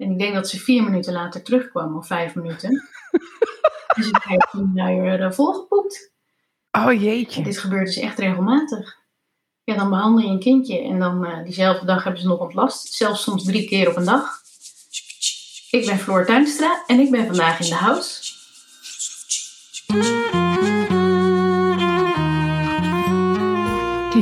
En 0.00 0.10
ik 0.10 0.18
denk 0.18 0.34
dat 0.34 0.48
ze 0.48 0.58
vier 0.58 0.82
minuten 0.82 1.12
later 1.12 1.42
terugkwam, 1.42 1.96
of 1.96 2.06
vijf 2.06 2.34
minuten. 2.34 2.70
dus 3.96 4.08
ik 4.08 4.22
heb 4.22 4.48
toen 4.50 4.72
weer 4.74 5.20
uh, 5.20 5.30
volgepoept. 5.30 6.12
Oh 6.70 7.02
jeetje. 7.02 7.42
Dit 7.42 7.58
gebeurt 7.58 7.86
dus 7.86 7.96
echt 7.96 8.18
regelmatig. 8.18 8.98
Ja, 9.64 9.76
dan 9.76 9.90
behandel 9.90 10.24
je 10.24 10.30
een 10.30 10.40
kindje 10.40 10.82
en 10.82 10.98
dan 10.98 11.26
uh, 11.26 11.42
diezelfde 11.44 11.86
dag 11.86 12.04
hebben 12.04 12.22
ze 12.22 12.28
nog 12.28 12.38
ontlast. 12.38 12.92
Zelfs 12.92 13.22
soms 13.22 13.44
drie 13.44 13.68
keer 13.68 13.88
op 13.88 13.96
een 13.96 14.04
dag. 14.04 14.40
Ik 15.70 15.86
ben 15.86 15.98
Floor 15.98 16.26
Tuinstra 16.26 16.84
en 16.86 17.00
ik 17.00 17.10
ben 17.10 17.26
vandaag 17.26 17.60
in 17.60 17.68
de 17.68 17.74
house. 17.74 18.38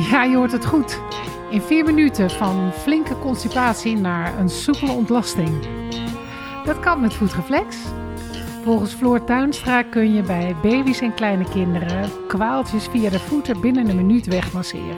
Ja, 0.09 0.23
je 0.23 0.35
hoort 0.35 0.51
het 0.51 0.65
goed. 0.65 0.99
In 1.49 1.61
vier 1.61 1.85
minuten 1.85 2.29
van 2.29 2.73
flinke 2.73 3.19
constipatie 3.19 3.95
naar 3.97 4.39
een 4.39 4.49
soepele 4.49 4.91
ontlasting. 4.91 5.67
Dat 6.65 6.79
kan 6.79 7.01
met 7.01 7.13
voetreflex. 7.13 7.77
Volgens 8.63 8.93
Floor 8.93 9.23
Tuinstra 9.23 9.83
kun 9.83 10.13
je 10.13 10.21
bij 10.21 10.55
baby's 10.61 11.01
en 11.01 11.13
kleine 11.13 11.49
kinderen 11.49 12.27
kwaaltjes 12.27 12.87
via 12.87 13.09
de 13.09 13.19
voeten 13.19 13.61
binnen 13.61 13.89
een 13.89 13.95
minuut 13.95 14.25
wegmasseren. 14.25 14.97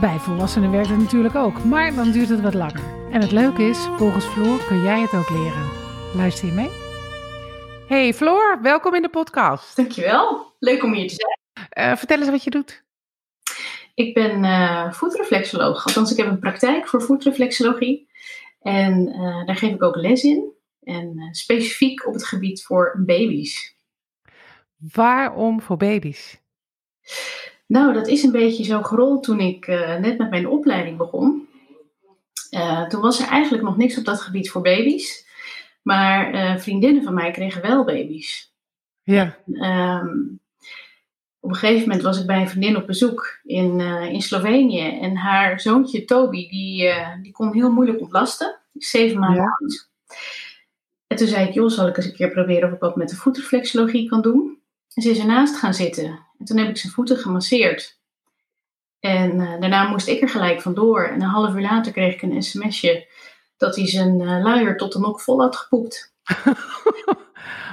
Bij 0.00 0.18
volwassenen 0.18 0.70
werkt 0.70 0.88
het 0.88 0.98
natuurlijk 0.98 1.34
ook, 1.34 1.64
maar 1.64 1.94
dan 1.94 2.10
duurt 2.10 2.28
het 2.28 2.40
wat 2.40 2.54
langer. 2.54 2.82
En 3.10 3.20
het 3.20 3.32
leuke 3.32 3.62
is, 3.62 3.78
volgens 3.96 4.24
Floor 4.24 4.64
kun 4.66 4.82
jij 4.82 5.00
het 5.00 5.12
ook 5.12 5.30
leren. 5.30 5.70
Luister 6.14 6.46
je 6.46 6.52
mee? 6.52 6.70
Hey 7.88 8.14
Floor, 8.14 8.58
welkom 8.62 8.94
in 8.94 9.02
de 9.02 9.08
podcast. 9.08 9.76
Dankjewel, 9.76 10.52
leuk 10.58 10.82
om 10.82 10.92
hier 10.92 11.08
te 11.08 11.14
zijn. 11.14 11.88
Uh, 11.90 11.96
vertel 11.96 12.18
eens 12.18 12.30
wat 12.30 12.44
je 12.44 12.50
doet. 12.50 12.81
Ik 13.94 14.14
ben 14.14 14.44
uh, 14.44 14.92
voetreflexoloog, 14.92 15.86
althans 15.86 16.10
ik 16.10 16.16
heb 16.16 16.26
een 16.26 16.38
praktijk 16.38 16.88
voor 16.88 17.02
voetreflexologie. 17.02 18.08
En 18.60 19.08
uh, 19.08 19.46
daar 19.46 19.56
geef 19.56 19.74
ik 19.74 19.82
ook 19.82 19.96
les 19.96 20.22
in. 20.22 20.52
En 20.82 21.12
uh, 21.16 21.32
specifiek 21.32 22.06
op 22.06 22.12
het 22.12 22.24
gebied 22.24 22.62
voor 22.62 23.02
baby's. 23.06 23.76
Waarom 24.76 25.60
voor 25.60 25.76
baby's? 25.76 26.40
Nou, 27.66 27.92
dat 27.92 28.08
is 28.08 28.22
een 28.22 28.32
beetje 28.32 28.64
zo 28.64 28.82
gerold 28.82 29.22
toen 29.22 29.40
ik 29.40 29.66
net 30.00 30.18
met 30.18 30.30
mijn 30.30 30.48
opleiding 30.48 30.96
begon. 30.96 31.48
toen 32.88 33.00
was 33.00 33.20
er 33.20 33.28
eigenlijk 33.28 33.64
nog 33.64 33.76
niks 33.76 33.98
op 33.98 34.04
dat 34.04 34.20
gebied 34.20 34.50
voor 34.50 34.62
baby's. 34.62 35.26
Maar 35.82 36.60
vriendinnen 36.60 37.02
van 37.02 37.14
mij 37.14 37.30
kregen 37.30 37.62
wel 37.62 37.84
baby's. 37.84 38.54
Ja. 39.02 39.38
Um, 39.46 40.41
op 41.42 41.50
een 41.50 41.56
gegeven 41.56 41.82
moment 41.82 42.02
was 42.02 42.20
ik 42.20 42.26
bij 42.26 42.40
een 42.40 42.48
vriendin 42.48 42.76
op 42.76 42.86
bezoek 42.86 43.40
in, 43.44 43.78
uh, 43.78 44.12
in 44.12 44.22
Slovenië. 44.22 44.98
En 45.00 45.16
haar 45.16 45.60
zoontje 45.60 46.04
Toby, 46.04 46.48
die, 46.48 46.86
uh, 46.86 47.08
die 47.22 47.32
kon 47.32 47.52
heel 47.52 47.70
moeilijk 47.72 48.00
ontlasten. 48.00 48.58
Zeven 48.74 49.18
maanden 49.18 49.42
ja. 49.42 49.56
oud. 49.60 49.90
En 51.06 51.16
toen 51.16 51.26
zei 51.26 51.48
ik, 51.48 51.54
joh, 51.54 51.68
zal 51.70 51.88
ik 51.88 51.96
eens 51.96 52.06
een 52.06 52.14
keer 52.14 52.30
proberen 52.30 52.68
of 52.68 52.74
ik 52.74 52.80
wat 52.80 52.96
met 52.96 53.08
de 53.08 53.16
voetreflexologie 53.16 54.08
kan 54.08 54.22
doen. 54.22 54.58
En 54.94 55.02
ze 55.02 55.10
is 55.10 55.18
ernaast 55.18 55.56
gaan 55.56 55.74
zitten. 55.74 56.26
En 56.38 56.44
toen 56.44 56.56
heb 56.56 56.68
ik 56.68 56.76
zijn 56.76 56.92
voeten 56.92 57.16
gemasseerd. 57.16 58.00
En 59.00 59.40
uh, 59.40 59.60
daarna 59.60 59.88
moest 59.88 60.08
ik 60.08 60.22
er 60.22 60.28
gelijk 60.28 60.60
vandoor. 60.60 61.04
En 61.04 61.14
een 61.14 61.28
half 61.28 61.54
uur 61.54 61.62
later 61.62 61.92
kreeg 61.92 62.14
ik 62.14 62.22
een 62.22 62.42
sms'je 62.42 63.08
dat 63.56 63.76
hij 63.76 63.86
zijn 63.86 64.42
luier 64.42 64.76
tot 64.76 64.92
de 64.92 64.98
nok 64.98 65.20
vol 65.20 65.40
had 65.40 65.56
gepoept. 65.56 66.14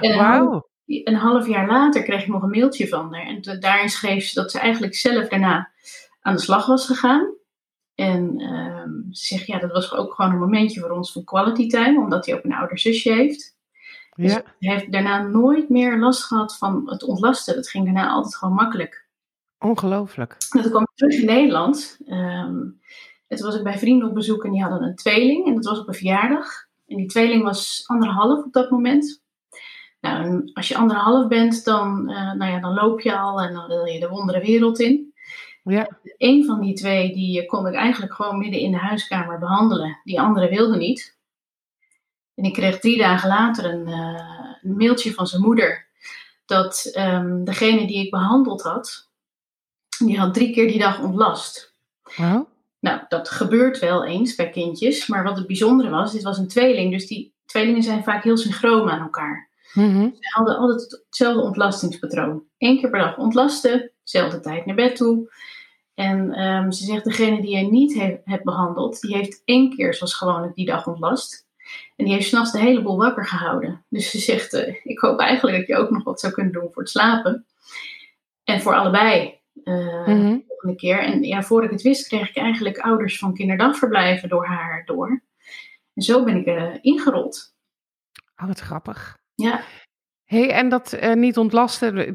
Wauw 0.00 0.69
een 0.90 1.14
half 1.14 1.48
jaar 1.48 1.66
later 1.66 2.02
kreeg 2.02 2.22
ik 2.22 2.28
nog 2.28 2.42
een 2.42 2.50
mailtje 2.50 2.88
van 2.88 3.14
haar. 3.14 3.26
En 3.26 3.60
daarin 3.60 3.88
schreef 3.88 4.24
ze 4.24 4.40
dat 4.40 4.50
ze 4.50 4.58
eigenlijk 4.58 4.94
zelf 4.94 5.28
daarna 5.28 5.70
aan 6.20 6.34
de 6.34 6.40
slag 6.40 6.66
was 6.66 6.86
gegaan. 6.86 7.34
En 7.94 8.40
um, 8.40 9.06
ze 9.10 9.26
zegt, 9.26 9.46
ja, 9.46 9.58
dat 9.58 9.72
was 9.72 9.92
ook 9.94 10.14
gewoon 10.14 10.30
een 10.30 10.38
momentje 10.38 10.80
voor 10.80 10.90
ons 10.90 11.12
van 11.12 11.24
quality 11.24 11.68
time, 11.68 12.00
omdat 12.00 12.26
hij 12.26 12.34
ook 12.34 12.44
een 12.44 12.54
ouder 12.54 12.78
zusje 12.78 13.12
heeft. 13.12 13.56
Dus 14.14 14.32
Ja. 14.32 14.42
hij 14.58 14.74
heeft 14.74 14.92
daarna 14.92 15.22
nooit 15.22 15.68
meer 15.68 15.98
last 15.98 16.24
gehad 16.24 16.56
van 16.56 16.90
het 16.90 17.02
ontlasten. 17.02 17.54
Dat 17.54 17.68
ging 17.68 17.84
daarna 17.84 18.08
altijd 18.08 18.36
gewoon 18.36 18.54
makkelijk. 18.54 19.08
Ongelooflijk. 19.58 20.36
En 20.50 20.62
toen 20.62 20.70
kwam 20.70 20.82
ik 20.82 20.94
terug 20.94 21.14
in 21.20 21.26
Nederland. 21.26 21.98
Um, 22.06 22.80
en 23.28 23.36
toen 23.36 23.46
was 23.46 23.56
ik 23.56 23.62
bij 23.62 23.78
vrienden 23.78 24.08
op 24.08 24.14
bezoek 24.14 24.44
en 24.44 24.50
die 24.50 24.62
hadden 24.62 24.82
een 24.82 24.96
tweeling. 24.96 25.46
En 25.46 25.54
dat 25.54 25.64
was 25.64 25.78
op 25.78 25.88
een 25.88 25.94
verjaardag. 25.94 26.46
En 26.86 26.96
die 26.96 27.06
tweeling 27.06 27.42
was 27.42 27.84
anderhalf 27.86 28.44
op 28.44 28.52
dat 28.52 28.70
moment. 28.70 29.19
Nou, 30.00 30.50
als 30.52 30.68
je 30.68 30.76
anderhalf 30.76 31.28
bent, 31.28 31.64
dan, 31.64 32.10
uh, 32.10 32.32
nou 32.32 32.52
ja, 32.52 32.60
dan 32.60 32.74
loop 32.74 33.00
je 33.00 33.18
al 33.18 33.40
en 33.40 33.52
dan 33.52 33.66
wil 33.66 33.84
je 33.84 34.00
de 34.00 34.08
wondere 34.08 34.40
wereld 34.40 34.80
in. 34.80 35.14
Ja. 35.64 35.88
Een 36.16 36.44
van 36.44 36.60
die 36.60 36.74
twee, 36.74 37.12
die 37.12 37.46
kon 37.46 37.66
ik 37.66 37.74
eigenlijk 37.74 38.14
gewoon 38.14 38.38
midden 38.38 38.60
in 38.60 38.70
de 38.70 38.78
huiskamer 38.78 39.38
behandelen. 39.38 40.00
Die 40.04 40.20
andere 40.20 40.48
wilde 40.48 40.76
niet. 40.76 41.18
En 42.34 42.44
ik 42.44 42.52
kreeg 42.52 42.78
drie 42.78 42.98
dagen 42.98 43.28
later 43.28 43.64
een, 43.64 43.88
uh, 43.88 44.54
een 44.62 44.76
mailtje 44.76 45.12
van 45.12 45.26
zijn 45.26 45.42
moeder. 45.42 45.88
Dat 46.46 46.92
um, 46.98 47.44
degene 47.44 47.86
die 47.86 48.04
ik 48.04 48.10
behandeld 48.10 48.62
had, 48.62 49.10
die 49.98 50.18
had 50.18 50.34
drie 50.34 50.52
keer 50.52 50.68
die 50.68 50.78
dag 50.78 51.00
ontlast. 51.00 51.74
Wow. 52.16 52.46
Nou, 52.78 53.00
dat 53.08 53.30
gebeurt 53.30 53.78
wel 53.78 54.04
eens 54.04 54.34
bij 54.34 54.50
kindjes. 54.50 55.06
Maar 55.06 55.22
wat 55.22 55.36
het 55.36 55.46
bijzondere 55.46 55.90
was, 55.90 56.12
dit 56.12 56.22
was 56.22 56.38
een 56.38 56.48
tweeling. 56.48 56.92
Dus 56.92 57.06
die 57.06 57.34
tweelingen 57.44 57.82
zijn 57.82 58.04
vaak 58.04 58.24
heel 58.24 58.36
synchroon 58.36 58.90
aan 58.90 59.00
elkaar. 59.00 59.49
Mm 59.74 59.94
-hmm. 59.94 60.14
Ze 60.20 60.28
hadden 60.30 60.56
altijd 60.56 61.02
hetzelfde 61.06 61.42
ontlastingspatroon. 61.42 62.44
Eén 62.58 62.80
keer 62.80 62.90
per 62.90 63.00
dag 63.00 63.18
ontlasten, 63.18 63.92
dezelfde 64.02 64.40
tijd 64.40 64.66
naar 64.66 64.74
bed 64.74 64.96
toe. 64.96 65.30
En 65.94 66.40
um, 66.44 66.72
ze 66.72 66.84
zegt, 66.84 67.04
degene 67.04 67.40
die 67.40 67.56
je 67.56 67.70
niet 67.70 67.94
he 67.94 68.20
hebt 68.24 68.44
behandeld, 68.44 69.00
die 69.00 69.16
heeft 69.16 69.42
één 69.44 69.76
keer 69.76 69.94
zoals 69.94 70.14
gewoonlijk 70.14 70.54
die 70.54 70.66
dag 70.66 70.86
ontlast. 70.86 71.48
En 71.96 72.04
die 72.04 72.14
heeft 72.14 72.28
s'nachts 72.28 72.52
de 72.52 72.58
hele 72.58 72.82
boel 72.82 72.96
wakker 72.96 73.26
gehouden. 73.26 73.84
Dus 73.88 74.10
ze 74.10 74.18
zegt, 74.18 74.54
uh, 74.54 74.74
ik 74.82 74.98
hoop 74.98 75.18
eigenlijk 75.18 75.58
dat 75.58 75.66
je 75.66 75.76
ook 75.76 75.90
nog 75.90 76.04
wat 76.04 76.20
zou 76.20 76.32
kunnen 76.32 76.52
doen 76.52 76.72
voor 76.72 76.82
het 76.82 76.90
slapen. 76.90 77.46
En 78.44 78.60
voor 78.60 78.74
allebei. 78.74 79.38
Uh, 79.64 80.06
mm 80.06 80.20
-hmm. 80.20 80.36
de 80.36 80.44
volgende 80.46 80.76
keer. 80.76 81.04
En 81.04 81.22
ja, 81.22 81.42
voor 81.42 81.64
ik 81.64 81.70
het 81.70 81.82
wist, 81.82 82.08
kreeg 82.08 82.28
ik 82.28 82.36
eigenlijk 82.36 82.78
ouders 82.78 83.18
van 83.18 83.34
kinderdagverblijven 83.34 84.28
door 84.28 84.46
haar 84.46 84.84
door. 84.86 85.22
En 85.94 86.02
zo 86.02 86.24
ben 86.24 86.36
ik 86.36 86.46
uh, 86.46 86.74
ingerold. 86.80 87.54
Oh, 88.36 88.46
wat 88.46 88.60
grappig. 88.60 89.19
Ja. 89.40 89.60
hey, 90.24 90.50
en 90.50 90.68
dat 90.68 90.92
uh, 90.92 91.14
niet 91.14 91.38
ontlasten 91.38 92.14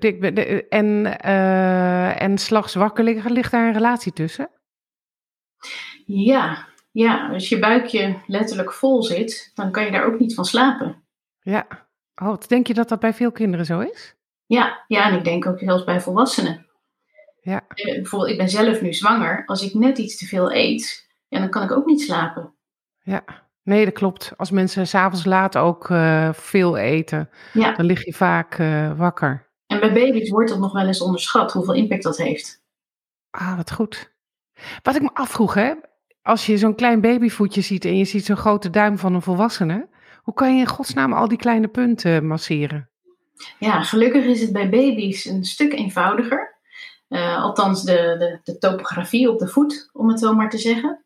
en, 0.70 1.06
uh, 1.26 2.22
en 2.22 2.38
wakker 2.74 3.04
liggen, 3.04 3.32
ligt 3.32 3.52
daar 3.52 3.68
een 3.68 3.74
relatie 3.74 4.14
tussen? 4.14 4.50
Ja, 6.06 6.68
ja, 6.92 7.30
als 7.30 7.50
je 7.50 7.60
buikje 7.60 8.22
letterlijk 8.28 8.74
vol 8.74 9.04
zit, 9.04 9.52
dan 9.56 9.72
kan 9.72 9.86
je 9.86 9.92
daar 9.92 10.06
ook 10.06 10.20
niet 10.20 10.34
van 10.34 10.46
slapen. 10.46 11.04
Ja. 11.42 11.68
Oh, 12.16 12.38
denk 12.48 12.68
je 12.68 12.74
dat 12.74 12.90
dat 12.90 13.00
bij 13.00 13.14
veel 13.14 13.32
kinderen 13.32 13.66
zo 13.66 13.80
is? 13.80 14.16
Ja, 14.46 14.84
ja 14.88 15.10
en 15.10 15.18
ik 15.18 15.24
denk 15.24 15.46
ook 15.46 15.60
zelfs 15.60 15.84
bij 15.84 16.02
volwassenen. 16.02 16.66
Ja. 17.42 17.66
Uh, 17.76 17.86
bijvoorbeeld, 17.86 18.32
ik 18.32 18.38
ben 18.38 18.50
zelf 18.50 18.82
nu 18.82 18.94
zwanger. 18.94 19.46
Als 19.46 19.64
ik 19.64 19.74
net 19.74 19.98
iets 19.98 20.18
te 20.18 20.26
veel 20.26 20.54
eet, 20.54 21.10
ja, 21.28 21.40
dan 21.40 21.50
kan 21.50 21.64
ik 21.64 21.72
ook 21.72 21.86
niet 21.86 22.02
slapen. 22.02 22.54
Ja. 23.02 23.45
Nee, 23.66 23.86
dat 23.86 23.94
klopt. 23.94 24.34
Als 24.38 24.52
mensen 24.52 24.88
s'avonds 24.88 25.26
laat 25.26 25.58
ook 25.58 25.90
uh, 25.90 26.34
veel 26.34 26.78
eten, 26.78 27.30
ja. 27.54 27.72
dan 27.72 27.86
lig 27.86 28.06
je 28.06 28.14
vaak 28.14 28.58
uh, 28.58 28.98
wakker. 28.98 29.50
En 29.68 29.80
bij 29.80 29.94
baby's 29.94 30.30
wordt 30.30 30.50
dat 30.50 30.60
nog 30.60 30.74
wel 30.74 30.88
eens 30.88 31.02
onderschat, 31.02 31.54
hoeveel 31.54 31.74
impact 31.74 32.04
dat 32.04 32.18
heeft. 32.18 32.64
Ah, 33.30 33.56
wat 33.56 33.72
goed. 33.72 34.14
Wat 34.82 34.96
ik 34.96 35.02
me 35.02 35.10
afvroeg, 35.14 35.54
hè, 35.54 35.74
als 36.22 36.46
je 36.46 36.58
zo'n 36.58 36.76
klein 36.76 37.02
babyvoetje 37.02 37.62
ziet 37.62 37.86
en 37.86 37.98
je 37.98 38.06
ziet 38.06 38.26
zo'n 38.26 38.38
grote 38.38 38.70
duim 38.70 38.98
van 38.98 39.14
een 39.14 39.22
volwassene, 39.22 39.88
hoe 40.22 40.34
kan 40.34 40.54
je 40.54 40.60
in 40.60 40.68
godsnaam 40.68 41.14
al 41.14 41.28
die 41.28 41.38
kleine 41.38 41.68
punten 41.68 42.28
masseren? 42.28 42.90
Ja, 43.60 43.82
gelukkig 43.82 44.26
is 44.26 44.42
het 44.42 44.52
bij 44.52 44.70
baby's 44.70 45.26
een 45.26 45.44
stuk 45.44 45.74
eenvoudiger. 45.74 46.56
Uh, 47.10 47.44
althans, 47.44 47.84
de, 47.84 47.94
de, 47.94 48.40
de 48.44 48.58
topografie 48.58 49.30
op 49.30 49.40
de 49.40 49.48
voet, 49.48 49.90
om 49.94 50.10
het 50.10 50.20
zo 50.20 50.34
maar 50.34 50.50
te 50.50 50.58
zeggen. 50.58 51.05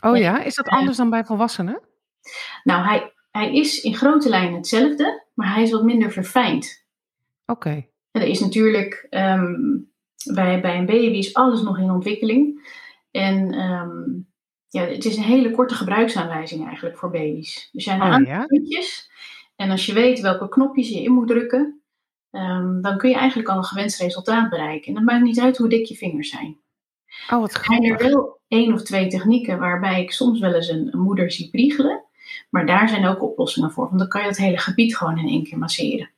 Oh 0.00 0.16
ja, 0.16 0.42
is 0.42 0.54
dat 0.54 0.68
anders 0.68 0.96
dan 0.96 1.10
bij 1.10 1.24
volwassenen? 1.24 1.80
Nou, 2.62 2.84
hij, 2.84 3.12
hij 3.30 3.54
is 3.54 3.80
in 3.80 3.94
grote 3.94 4.28
lijnen 4.28 4.54
hetzelfde, 4.54 5.26
maar 5.34 5.54
hij 5.54 5.62
is 5.62 5.70
wat 5.70 5.84
minder 5.84 6.12
verfijnd. 6.12 6.86
Oké. 7.46 7.68
Okay. 7.68 7.90
Er 8.10 8.22
is 8.22 8.40
natuurlijk 8.40 9.06
um, 9.10 9.92
bij, 10.34 10.60
bij 10.60 10.78
een 10.78 10.86
baby 10.86 11.16
is 11.16 11.34
alles 11.34 11.62
nog 11.62 11.78
in 11.78 11.90
ontwikkeling. 11.90 12.68
En 13.10 13.60
um, 13.60 14.28
ja, 14.68 14.82
het 14.82 15.04
is 15.04 15.16
een 15.16 15.22
hele 15.22 15.50
korte 15.50 15.74
gebruiksaanwijzing 15.74 16.66
eigenlijk 16.66 16.98
voor 16.98 17.10
baby's. 17.10 17.70
Er 17.72 17.82
zijn 17.82 18.00
een 18.00 18.06
oh, 18.06 18.12
aantal 18.12 18.32
ja? 18.32 18.46
puntjes. 18.46 19.10
En 19.56 19.70
als 19.70 19.86
je 19.86 19.92
weet 19.92 20.20
welke 20.20 20.48
knopjes 20.48 20.88
je 20.88 21.02
in 21.02 21.12
moet 21.12 21.28
drukken, 21.28 21.82
um, 22.30 22.82
dan 22.82 22.98
kun 22.98 23.10
je 23.10 23.16
eigenlijk 23.16 23.48
al 23.48 23.56
een 23.56 23.64
gewenst 23.64 24.00
resultaat 24.00 24.50
bereiken. 24.50 24.88
En 24.88 24.94
dat 24.94 25.04
maakt 25.04 25.24
niet 25.24 25.40
uit 25.40 25.56
hoe 25.56 25.68
dik 25.68 25.86
je 25.86 25.94
vingers 25.94 26.28
zijn. 26.28 26.60
Oh, 27.30 27.40
wat 27.40 27.54
Er 27.54 27.64
zijn 27.64 27.84
er 27.84 27.96
wel 27.98 28.40
één 28.48 28.72
of 28.72 28.82
twee 28.82 29.06
technieken 29.06 29.58
waarbij 29.58 30.02
ik 30.02 30.12
soms 30.12 30.40
wel 30.40 30.54
eens 30.54 30.68
een, 30.68 30.88
een 30.92 31.00
moeder 31.00 31.30
zie 31.30 31.50
priegelen. 31.50 32.04
Maar 32.50 32.66
daar 32.66 32.88
zijn 32.88 33.06
ook 33.06 33.22
oplossingen 33.22 33.70
voor. 33.70 33.86
Want 33.86 33.98
dan 33.98 34.08
kan 34.08 34.20
je 34.20 34.26
het 34.26 34.36
hele 34.36 34.58
gebied 34.58 34.96
gewoon 34.96 35.18
in 35.18 35.28
één 35.28 35.44
keer 35.44 35.58
masseren. 35.58 36.10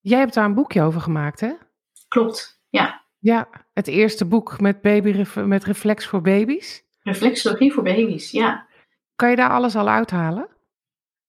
Jij 0.00 0.18
hebt 0.18 0.34
daar 0.34 0.44
een 0.44 0.54
boekje 0.54 0.82
over 0.82 1.00
gemaakt, 1.00 1.40
hè? 1.40 1.52
Klopt, 2.08 2.60
ja. 2.68 3.02
Ja, 3.18 3.48
het 3.72 3.86
eerste 3.86 4.24
boek 4.24 4.60
met, 4.60 4.80
baby, 4.80 5.24
met 5.40 5.64
reflex 5.64 6.06
voor 6.06 6.20
baby's. 6.20 6.84
Reflexologie 7.02 7.72
voor 7.72 7.82
baby's, 7.82 8.30
ja. 8.30 8.66
Kan 9.16 9.30
je 9.30 9.36
daar 9.36 9.50
alles 9.50 9.76
al 9.76 9.88
uithalen? 9.88 10.48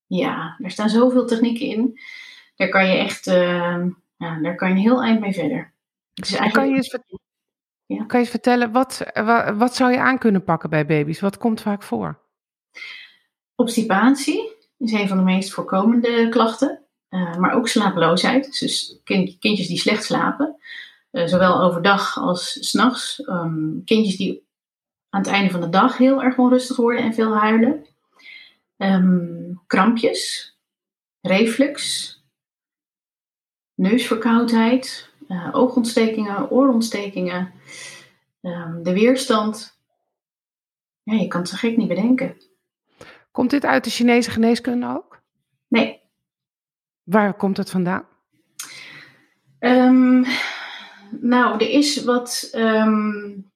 Ja, 0.06 0.58
er 0.64 0.72
staan 0.72 0.90
zoveel 0.90 1.26
technieken 1.26 1.66
in. 1.66 2.00
Daar 2.56 2.70
kan 2.70 2.88
je 2.88 2.98
echt, 2.98 3.28
uh, 3.28 3.86
ja, 4.18 4.40
daar 4.42 4.56
kan 4.56 4.70
je 4.70 4.76
een 4.76 4.82
heel 4.82 5.04
eind 5.04 5.20
mee 5.20 5.34
verder. 5.34 5.74
Dus 6.14 6.30
eigenlijk... 6.30 6.54
kan, 6.54 6.70
je 6.70 6.76
eens 6.76 7.00
ja. 7.88 7.98
kan 7.98 8.08
je 8.08 8.18
eens 8.18 8.30
vertellen, 8.30 8.72
wat, 8.72 9.04
wat, 9.56 9.76
zou 9.76 9.92
je 9.92 10.00
aan 10.00 10.18
kunnen 10.18 10.44
pakken 10.44 10.70
bij 10.70 10.86
baby's? 10.86 11.20
Wat 11.20 11.38
komt 11.38 11.62
vaak 11.62 11.84
voor? 11.84 12.20
Obstipatie 13.56 14.56
is 14.78 14.92
een 14.92 15.08
van 15.08 15.18
de 15.18 15.24
meest 15.24 15.52
voorkomende 15.52 16.30
klachten. 16.30 16.82
Uh, 17.10 17.36
maar 17.36 17.54
ook 17.54 17.68
slapeloosheid. 17.68 18.60
Dus 18.60 19.00
kind, 19.04 19.38
kindjes 19.40 19.68
die 19.68 19.78
slecht 19.78 20.04
slapen. 20.04 20.56
Uh, 21.12 21.26
zowel 21.26 21.62
overdag 21.62 22.18
als 22.18 22.70
s'nachts. 22.70 23.28
Um, 23.28 23.82
kindjes 23.86 24.18
die 24.18 24.48
aan 25.10 25.22
het 25.22 25.30
einde 25.30 25.52
van 25.52 25.62
de 25.62 25.70
dag 25.70 25.98
heel 25.98 26.24
erg 26.24 26.38
onrustig 26.38 26.78
worden 26.78 27.04
en 27.04 27.14
veel 27.14 27.36
huilen. 27.36 27.86
Um, 28.78 29.62
krampjes, 29.68 30.54
reflux, 31.22 32.14
neusverkoudheid, 33.76 35.07
uh, 35.28 35.50
oogontstekingen, 35.52 36.52
oorontstekingen, 36.52 37.52
um, 38.42 38.84
de 38.84 38.94
weerstand. 38.94 39.80
Ja, 41.04 41.14
je 41.14 41.28
kan 41.28 41.40
het 41.40 41.50
zo 41.50 41.56
gek 41.56 41.78
niet 41.78 41.88
bedenken. 41.88 42.38
Komt 43.32 43.50
dit 43.50 43.66
uit 43.66 43.84
de 43.84 43.90
Chinese 43.90 44.32
geneeskunde 44.32 44.88
ook? 44.88 45.22
Nee. 45.68 46.02
Waar 47.04 47.34
komt 47.34 47.58
het 47.58 47.70
vandaan? 47.70 48.06
Um, 49.60 50.26
nou, 51.10 51.54
er 51.54 51.70
is 51.70 52.04
wat 52.04 52.52
um, 52.56 53.52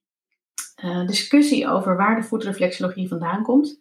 uh, 0.83 1.07
discussie 1.07 1.67
over 1.67 1.97
waar 1.97 2.15
de 2.15 2.23
voetreflexologie 2.23 3.07
vandaan 3.07 3.43
komt. 3.43 3.79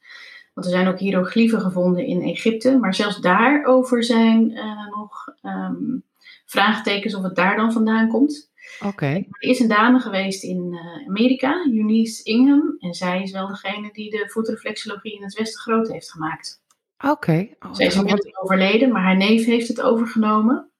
Want 0.55 0.67
er 0.67 0.73
zijn 0.73 0.89
ook 0.89 0.99
hieroglyphen 0.99 1.61
gevonden 1.61 2.07
in 2.07 2.23
Egypte, 2.23 2.79
maar 2.79 2.95
zelfs 2.95 3.21
daarover 3.21 4.05
zijn 4.05 4.51
uh, 4.51 4.87
nog 4.87 5.35
um, 5.43 6.05
vraagtekens 6.51 7.15
of 7.15 7.23
het 7.23 7.35
daar 7.35 7.57
dan 7.57 7.73
vandaan 7.73 8.09
komt. 8.09 8.51
Oké. 8.79 8.89
Okay. 8.89 9.17
Er 9.31 9.49
is 9.49 9.61
een 9.61 9.69
dame 9.69 10.01
geweest 10.01 10.43
in 10.43 10.73
uh, 10.73 11.09
Amerika, 11.09 11.65
Eunice 11.67 12.23
Ingham, 12.23 12.77
en 12.79 12.95
zij 12.95 13.23
is 13.23 13.33
wel 13.33 13.49
degene 13.49 13.93
die 13.93 14.11
de 14.11 14.29
voetreflexologie 14.29 15.17
in 15.17 15.23
het 15.23 15.35
Westen 15.35 15.61
groot 15.61 15.89
heeft 15.89 16.11
gemaakt. 16.11 16.63
Oké. 16.99 17.13
Okay. 17.13 17.57
Oh, 17.61 17.75
zij 17.75 17.87
is 17.87 17.95
inmiddels 17.95 18.37
overleden, 18.37 18.93
maar 18.93 19.03
haar 19.03 19.17
neef 19.17 19.45
heeft 19.45 19.69
het 19.69 19.81
overgenomen. 19.81 20.71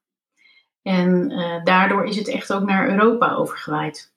En 0.83 1.31
uh, 1.31 1.65
daardoor 1.65 2.05
is 2.05 2.17
het 2.17 2.29
echt 2.29 2.53
ook 2.53 2.65
naar 2.65 2.91
Europa 2.91 3.35
overgewaaid. 3.35 4.13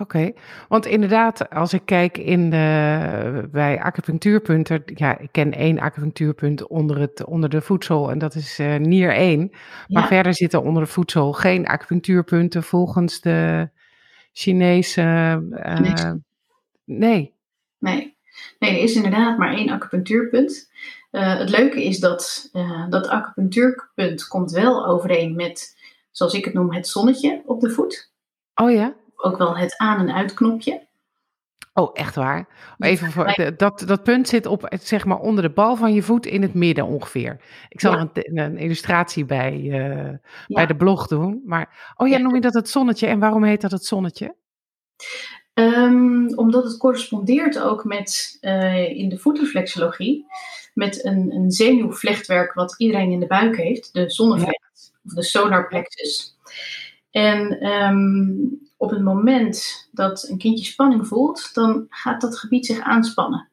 Oké, 0.00 0.32
want 0.68 0.86
inderdaad, 0.86 1.50
als 1.50 1.72
ik 1.72 1.82
kijk 1.84 2.18
in 2.18 2.50
de, 2.50 3.48
bij 3.50 3.80
acupunctuurpunten, 3.80 4.82
ja, 4.84 5.18
ik 5.18 5.28
ken 5.32 5.52
één 5.52 5.78
acupunctuurpunt 5.78 6.66
onder, 6.66 6.98
het, 6.98 7.24
onder 7.24 7.48
de 7.48 7.60
voedsel 7.60 8.10
en 8.10 8.18
dat 8.18 8.34
is 8.34 8.60
uh, 8.60 8.76
nier 8.76 9.14
1. 9.14 9.48
Maar 9.50 10.02
ja. 10.02 10.06
verder 10.06 10.34
zitten 10.34 10.62
onder 10.62 10.82
de 10.82 10.88
voedsel 10.88 11.32
geen 11.32 11.66
acupunctuurpunten 11.66 12.62
volgens 12.62 13.20
de 13.20 13.68
Chinese. 14.32 15.02
Uh, 15.52 16.12
nee. 16.84 17.34
Nee. 17.78 18.16
Nee, 18.58 18.70
er 18.70 18.82
is 18.82 18.94
inderdaad 18.94 19.38
maar 19.38 19.54
één 19.54 19.70
acupunctuurpunt. 19.70 20.70
Uh, 21.10 21.38
het 21.38 21.50
leuke 21.50 21.84
is 21.84 21.98
dat 21.98 22.48
dat 22.88 23.08
acupunctuurpunt 23.08 24.28
komt 24.28 24.50
wel 24.50 24.86
overeen 24.86 25.34
met, 25.34 25.76
zoals 26.10 26.34
ik 26.34 26.44
het 26.44 26.54
noem, 26.54 26.72
het 26.72 26.88
zonnetje 26.88 27.42
op 27.46 27.60
de 27.60 27.70
voet. 27.70 28.10
Oh 28.54 28.70
ja? 28.70 28.94
Ook 29.22 29.38
wel 29.38 29.56
het 29.56 29.76
aan- 29.76 30.08
en 30.08 30.14
uitknopje. 30.14 30.90
Oh, 31.74 31.90
echt 31.92 32.14
waar? 32.14 32.48
Even 32.78 33.10
voor, 33.10 33.26
de, 33.26 33.54
dat, 33.56 33.82
dat 33.86 34.02
punt 34.02 34.28
zit 34.28 34.46
op, 34.46 34.76
zeg 34.80 35.04
maar, 35.04 35.18
onder 35.18 35.42
de 35.42 35.50
bal 35.50 35.76
van 35.76 35.94
je 35.94 36.02
voet 36.02 36.26
in 36.26 36.42
het 36.42 36.54
midden 36.54 36.86
ongeveer. 36.86 37.40
Ik 37.68 37.80
zal 37.80 37.92
ja. 37.92 38.10
een, 38.12 38.38
een, 38.38 38.56
illustratie 38.58 39.24
bij, 39.24 39.52
uh, 39.52 40.06
ja. 40.06 40.18
bij 40.46 40.66
de 40.66 40.76
blog 40.76 41.06
doen. 41.06 41.42
Maar, 41.44 41.94
oh 41.96 42.08
ja, 42.08 42.18
noem 42.18 42.34
je 42.34 42.40
dat 42.40 42.54
het 42.54 42.68
zonnetje? 42.68 43.06
En 43.06 43.18
waarom 43.18 43.44
heet 43.44 43.60
dat 43.60 43.70
het 43.70 43.84
zonnetje? 43.84 44.34
Um, 45.54 46.34
omdat 46.34 46.64
het 46.64 46.76
correspondeert 46.76 47.60
ook 47.60 47.84
met, 47.84 48.38
uh, 48.40 48.98
in 48.98 49.08
de 49.08 49.18
voetreflexologie, 49.18 50.26
met 50.74 51.04
een, 51.04 51.32
een 51.32 51.50
zenuwvlechtwerk 51.50 52.52
wat 52.52 52.74
iedereen 52.78 53.10
in 53.10 53.20
de 53.20 53.26
buik 53.26 53.56
heeft, 53.56 53.92
de 53.92 54.10
zonnevlecht, 54.10 54.92
of 55.04 55.12
de 55.12 55.22
solar 55.22 55.68
plexus. 55.68 56.38
En 57.12 57.66
um, 57.66 58.60
op 58.76 58.90
het 58.90 59.02
moment 59.02 59.88
dat 59.92 60.28
een 60.28 60.38
kindje 60.38 60.64
spanning 60.64 61.06
voelt, 61.06 61.54
dan 61.54 61.86
gaat 61.88 62.20
dat 62.20 62.38
gebied 62.38 62.66
zich 62.66 62.80
aanspannen. 62.80 63.48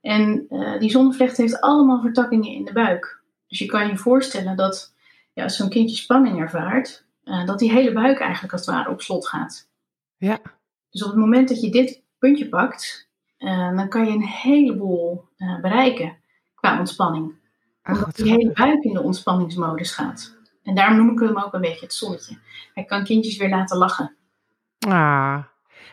En 0.00 0.46
uh, 0.50 0.78
die 0.78 0.90
zonnevlecht 0.90 1.36
heeft 1.36 1.60
allemaal 1.60 2.00
vertakkingen 2.00 2.50
in 2.50 2.64
de 2.64 2.72
buik. 2.72 3.22
Dus 3.46 3.58
je 3.58 3.66
kan 3.66 3.88
je 3.88 3.96
voorstellen 3.96 4.56
dat 4.56 4.94
ja, 5.32 5.42
als 5.42 5.56
zo'n 5.56 5.68
kindje 5.68 5.96
spanning 5.96 6.40
ervaart, 6.40 7.06
uh, 7.24 7.46
dat 7.46 7.58
die 7.58 7.72
hele 7.72 7.92
buik 7.92 8.18
eigenlijk 8.18 8.52
als 8.52 8.66
het 8.66 8.74
ware 8.74 8.90
op 8.90 9.02
slot 9.02 9.28
gaat. 9.28 9.68
Ja. 10.16 10.40
Dus 10.90 11.02
op 11.02 11.10
het 11.10 11.18
moment 11.18 11.48
dat 11.48 11.60
je 11.60 11.70
dit 11.70 12.02
puntje 12.18 12.48
pakt, 12.48 13.08
uh, 13.38 13.76
dan 13.76 13.88
kan 13.88 14.06
je 14.06 14.12
een 14.12 14.26
heleboel 14.26 15.24
bereiken 15.60 16.16
qua 16.54 16.78
ontspanning. 16.78 17.34
Ach, 17.82 17.94
Omdat 17.94 18.16
die 18.16 18.30
hele 18.30 18.52
buik 18.52 18.82
in 18.82 18.92
de 18.92 19.02
ontspanningsmodus 19.02 19.90
gaat. 19.90 20.37
En 20.68 20.74
daarom 20.74 20.96
noem 20.96 21.10
ik 21.10 21.18
hem 21.18 21.38
ook 21.38 21.52
een 21.52 21.60
beetje 21.60 21.84
het 21.84 21.94
zonnetje. 21.94 22.38
Hij 22.74 22.84
kan 22.84 23.04
kindjes 23.04 23.36
weer 23.36 23.48
laten 23.48 23.78
lachen. 23.78 24.16
Ah. 24.78 25.44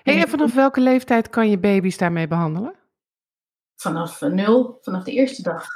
Hey, 0.04 0.22
en 0.22 0.30
vanaf 0.30 0.54
welke 0.54 0.82
leeftijd 0.82 1.30
kan 1.30 1.50
je 1.50 1.58
baby's 1.58 1.98
daarmee 1.98 2.28
behandelen? 2.28 2.76
Vanaf 3.76 4.22
nul, 4.22 4.78
vanaf 4.82 5.04
de 5.04 5.12
eerste 5.12 5.42
dag. 5.42 5.68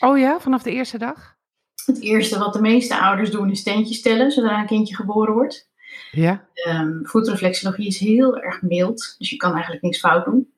Oh 0.00 0.18
ja, 0.18 0.40
vanaf 0.40 0.62
de 0.62 0.70
eerste 0.70 0.98
dag? 0.98 1.36
Het 1.84 2.00
eerste 2.00 2.38
wat 2.38 2.52
de 2.52 2.60
meeste 2.60 3.00
ouders 3.00 3.30
doen 3.30 3.50
is 3.50 3.62
tentjes 3.62 3.98
stellen 3.98 4.30
zodra 4.30 4.60
een 4.60 4.66
kindje 4.66 4.94
geboren 4.94 5.34
wordt. 5.34 5.70
Ja. 6.10 6.44
Um, 6.68 7.00
voetreflexologie 7.02 7.86
is 7.86 7.98
heel 7.98 8.38
erg 8.38 8.62
mild, 8.62 9.14
dus 9.18 9.30
je 9.30 9.36
kan 9.36 9.52
eigenlijk 9.52 9.82
niks 9.82 9.98
fout 9.98 10.24
doen. 10.24 10.52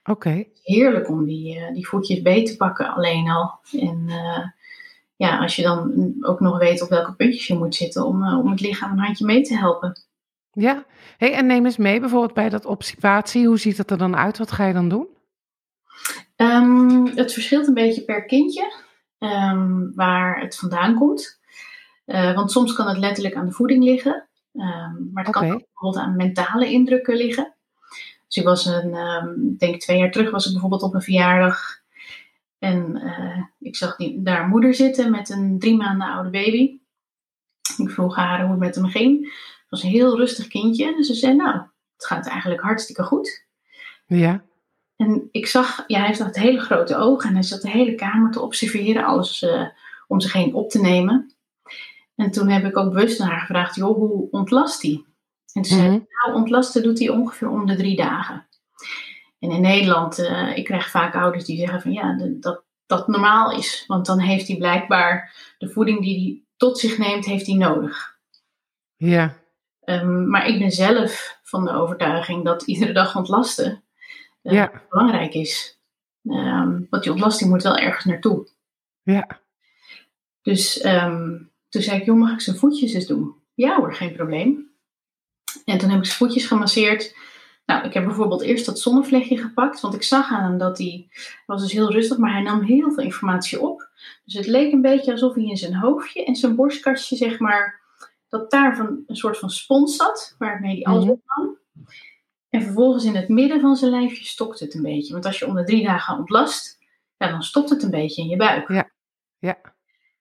Oké. 0.00 0.10
Okay. 0.10 0.50
Heerlijk 0.62 1.08
om 1.08 1.24
die, 1.24 1.58
uh, 1.58 1.72
die 1.72 1.88
voetjes 1.88 2.22
beet 2.22 2.46
te 2.46 2.56
pakken 2.56 2.94
alleen 2.94 3.30
al. 3.30 3.60
En 3.72 4.04
uh, 4.06 4.46
ja, 5.20 5.38
als 5.38 5.56
je 5.56 5.62
dan 5.62 6.14
ook 6.20 6.40
nog 6.40 6.58
weet 6.58 6.82
op 6.82 6.88
welke 6.88 7.14
puntjes 7.14 7.46
je 7.46 7.58
moet 7.58 7.74
zitten 7.74 8.06
om, 8.06 8.22
uh, 8.22 8.38
om 8.38 8.50
het 8.50 8.60
lichaam 8.60 8.92
een 8.92 9.04
handje 9.04 9.24
mee 9.24 9.42
te 9.42 9.56
helpen. 9.56 10.02
Ja, 10.52 10.84
hey, 11.16 11.32
en 11.32 11.46
neem 11.46 11.64
eens 11.64 11.76
mee 11.76 12.00
bijvoorbeeld 12.00 12.34
bij 12.34 12.48
dat 12.48 12.64
obstipatie. 12.64 13.46
Hoe 13.46 13.58
ziet 13.58 13.76
het 13.76 13.90
er 13.90 13.98
dan 13.98 14.16
uit? 14.16 14.38
Wat 14.38 14.52
ga 14.52 14.66
je 14.66 14.72
dan 14.72 14.88
doen? 14.88 15.08
Um, 16.36 17.06
het 17.06 17.32
verschilt 17.32 17.66
een 17.66 17.74
beetje 17.74 18.04
per 18.04 18.24
kindje 18.24 18.72
um, 19.18 19.92
waar 19.94 20.40
het 20.40 20.56
vandaan 20.56 20.94
komt. 20.94 21.40
Uh, 22.06 22.34
want 22.34 22.50
soms 22.50 22.72
kan 22.72 22.88
het 22.88 22.98
letterlijk 22.98 23.34
aan 23.34 23.46
de 23.46 23.52
voeding 23.52 23.84
liggen. 23.84 24.28
Um, 24.52 25.10
maar 25.12 25.24
het 25.24 25.36
okay. 25.36 25.48
kan 25.48 25.52
ook 25.52 25.64
bijvoorbeeld 25.64 26.04
aan 26.04 26.16
mentale 26.16 26.70
indrukken 26.70 27.16
liggen. 27.16 27.54
Dus 28.26 28.36
ik 28.36 28.44
was 28.44 28.66
een, 28.66 28.94
ik 29.52 29.58
denk 29.58 29.80
twee 29.80 29.98
jaar 29.98 30.10
terug 30.10 30.30
was 30.30 30.46
ik 30.46 30.52
bijvoorbeeld 30.52 30.82
op 30.82 30.94
een 30.94 31.02
verjaardag. 31.02 31.79
En 32.60 33.00
uh, 33.04 33.42
ik 33.58 33.76
zag 33.76 33.96
die, 33.96 34.22
daar 34.22 34.48
moeder 34.48 34.74
zitten 34.74 35.10
met 35.10 35.30
een 35.30 35.58
drie 35.58 35.76
maanden 35.76 36.08
oude 36.08 36.30
baby. 36.30 36.78
Ik 37.76 37.90
vroeg 37.90 38.16
haar 38.16 38.40
hoe 38.40 38.50
het 38.50 38.58
met 38.58 38.74
hem 38.74 38.86
ging. 38.86 39.24
Het 39.60 39.70
was 39.70 39.82
een 39.82 39.90
heel 39.90 40.16
rustig 40.16 40.48
kindje. 40.48 40.94
En 40.94 41.04
ze 41.04 41.14
zei, 41.14 41.34
nou, 41.34 41.60
het 41.96 42.06
gaat 42.06 42.26
eigenlijk 42.26 42.60
hartstikke 42.60 43.02
goed. 43.02 43.46
Ja. 44.06 44.44
En 44.96 45.28
ik 45.30 45.46
zag, 45.46 45.84
ja, 45.86 45.98
hij 45.98 46.06
heeft 46.06 46.36
hele 46.36 46.60
grote 46.60 46.96
ogen. 46.96 47.28
En 47.28 47.34
hij 47.34 47.42
zat 47.42 47.62
de 47.62 47.70
hele 47.70 47.94
kamer 47.94 48.30
te 48.30 48.40
observeren. 48.40 49.04
Alles 49.04 49.42
uh, 49.42 49.66
om 50.06 50.20
zich 50.20 50.32
heen 50.32 50.54
op 50.54 50.70
te 50.70 50.80
nemen. 50.80 51.34
En 52.16 52.30
toen 52.30 52.48
heb 52.48 52.64
ik 52.64 52.76
ook 52.76 52.92
bewust 52.92 53.18
naar 53.18 53.30
haar 53.30 53.40
gevraagd, 53.40 53.74
joh, 53.74 53.96
hoe 53.96 54.28
ontlast 54.30 54.82
hij? 54.82 55.04
En 55.52 55.62
toen 55.62 55.64
zei 55.64 55.82
mm-hmm. 55.82 56.06
nou, 56.24 56.38
ontlasten 56.38 56.82
doet 56.82 56.98
hij 56.98 57.08
ongeveer 57.08 57.48
om 57.48 57.66
de 57.66 57.76
drie 57.76 57.96
dagen. 57.96 58.46
En 59.40 59.50
in 59.50 59.60
Nederland, 59.60 60.18
uh, 60.18 60.56
ik 60.56 60.64
krijg 60.64 60.90
vaak 60.90 61.14
ouders 61.14 61.44
die 61.44 61.58
zeggen 61.58 61.80
van 61.80 61.92
ja, 61.92 62.16
de, 62.16 62.38
dat 62.38 62.62
dat 62.86 63.08
normaal 63.08 63.52
is. 63.52 63.84
Want 63.86 64.06
dan 64.06 64.18
heeft 64.18 64.48
hij 64.48 64.56
blijkbaar 64.56 65.34
de 65.58 65.68
voeding 65.68 66.00
die 66.00 66.20
hij 66.20 66.42
tot 66.56 66.78
zich 66.78 66.98
neemt, 66.98 67.24
heeft 67.24 67.46
hij 67.46 67.56
nodig. 67.56 68.18
Ja. 68.96 69.36
Um, 69.84 70.28
maar 70.28 70.46
ik 70.46 70.58
ben 70.58 70.70
zelf 70.70 71.38
van 71.42 71.64
de 71.64 71.72
overtuiging 71.72 72.44
dat 72.44 72.62
iedere 72.62 72.92
dag 72.92 73.16
ontlasten 73.16 73.82
uh, 74.42 74.52
ja. 74.52 74.82
belangrijk 74.88 75.34
is. 75.34 75.78
Um, 76.22 76.86
want 76.90 77.02
die 77.02 77.12
ontlasting 77.12 77.50
moet 77.50 77.62
wel 77.62 77.76
ergens 77.76 78.04
naartoe. 78.04 78.48
Ja. 79.02 79.40
Dus 80.42 80.84
um, 80.84 81.50
toen 81.68 81.82
zei 81.82 82.00
ik, 82.00 82.06
joh, 82.06 82.18
mag 82.18 82.32
ik 82.32 82.40
zijn 82.40 82.56
voetjes 82.56 82.92
eens 82.92 83.06
doen? 83.06 83.34
Ja 83.54 83.76
hoor, 83.76 83.94
geen 83.94 84.12
probleem. 84.12 84.70
En 85.64 85.78
toen 85.78 85.88
heb 85.90 85.98
ik 85.98 86.04
zijn 86.04 86.18
voetjes 86.18 86.46
gemasseerd. 86.46 87.14
Nou, 87.70 87.84
ik 87.84 87.94
heb 87.94 88.04
bijvoorbeeld 88.04 88.42
eerst 88.42 88.66
dat 88.66 88.78
zonnevlechtje 88.78 89.38
gepakt, 89.38 89.80
want 89.80 89.94
ik 89.94 90.02
zag 90.02 90.30
aan 90.30 90.42
hem 90.42 90.58
dat 90.58 90.78
hij 90.78 91.08
was 91.46 91.62
dus 91.62 91.72
heel 91.72 91.92
rustig, 91.92 92.18
maar 92.18 92.32
hij 92.32 92.42
nam 92.42 92.62
heel 92.62 92.92
veel 92.92 93.04
informatie 93.04 93.60
op. 93.60 93.88
Dus 94.24 94.34
het 94.34 94.46
leek 94.46 94.72
een 94.72 94.80
beetje 94.80 95.12
alsof 95.12 95.34
hij 95.34 95.44
in 95.44 95.56
zijn 95.56 95.74
hoofdje 95.74 96.24
en 96.24 96.36
zijn 96.36 96.56
borstkastje, 96.56 97.16
zeg 97.16 97.38
maar, 97.38 97.80
dat 98.28 98.50
daar 98.50 98.76
van 98.76 99.02
een 99.06 99.16
soort 99.16 99.38
van 99.38 99.50
spons 99.50 99.96
zat, 99.96 100.34
waarmee 100.38 100.74
hij 100.74 100.84
alles 100.84 101.04
opnam. 101.04 101.58
En 102.48 102.62
vervolgens 102.62 103.04
in 103.04 103.16
het 103.16 103.28
midden 103.28 103.60
van 103.60 103.76
zijn 103.76 103.90
lijfje 103.90 104.24
stokt 104.24 104.60
het 104.60 104.74
een 104.74 104.82
beetje. 104.82 105.12
Want 105.12 105.26
als 105.26 105.38
je 105.38 105.46
om 105.46 105.54
de 105.54 105.64
drie 105.64 105.84
dagen 105.84 106.18
ontlast, 106.18 106.78
ja, 107.16 107.30
dan 107.30 107.42
stopt 107.42 107.70
het 107.70 107.82
een 107.82 107.90
beetje 107.90 108.22
in 108.22 108.28
je 108.28 108.36
buik. 108.36 108.68
Ja, 108.68 108.90
Ja. 109.38 109.58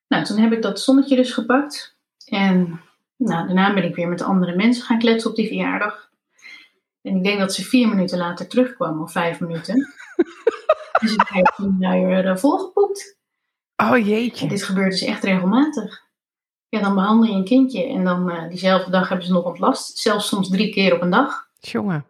Nou, 0.08 0.24
toen 0.24 0.38
heb 0.38 0.52
ik 0.52 0.62
dat 0.62 0.80
zonnetje 0.80 1.16
dus 1.16 1.32
gepakt. 1.32 1.98
En 2.26 2.82
nou, 3.16 3.46
daarna 3.46 3.74
ben 3.74 3.84
ik 3.84 3.96
weer 3.96 4.08
met 4.08 4.22
andere 4.22 4.56
mensen 4.56 4.84
gaan 4.84 5.00
kletsen 5.00 5.30
op 5.30 5.36
die 5.36 5.48
verjaardag. 5.48 6.09
En 7.02 7.16
ik 7.16 7.24
denk 7.24 7.40
dat 7.40 7.54
ze 7.54 7.64
vier 7.64 7.88
minuten 7.88 8.18
later 8.18 8.48
terugkwam, 8.48 9.02
of 9.02 9.12
vijf 9.12 9.40
minuten. 9.40 9.76
dus 11.02 11.14
ik 11.14 11.28
heb 11.28 11.54
toen 11.56 11.78
weer 11.80 12.26
uh, 12.26 12.36
volgepoept. 12.36 13.18
Oh 13.76 14.08
jeetje. 14.08 14.44
En 14.44 14.50
dit 14.50 14.64
gebeurt 14.64 14.92
dus 14.92 15.02
echt 15.02 15.24
regelmatig. 15.24 16.08
Ja, 16.70 16.80
dan 16.80 16.96
behandel 16.96 17.30
je 17.32 17.36
een 17.36 17.46
kindje 17.46 17.84
en 17.84 18.04
dan 18.04 18.30
uh, 18.30 18.48
diezelfde 18.50 18.92
dag 18.92 19.10
hebben 19.10 19.28
ze 19.28 19.34
nog 19.34 19.44
ontlast. 19.44 19.98
Zelfs 19.98 20.28
soms 20.28 20.50
drie 20.50 20.74
keer 20.74 20.96
op 20.96 21.02
een 21.02 21.10
dag. 21.10 21.48
Jongen. 21.60 22.06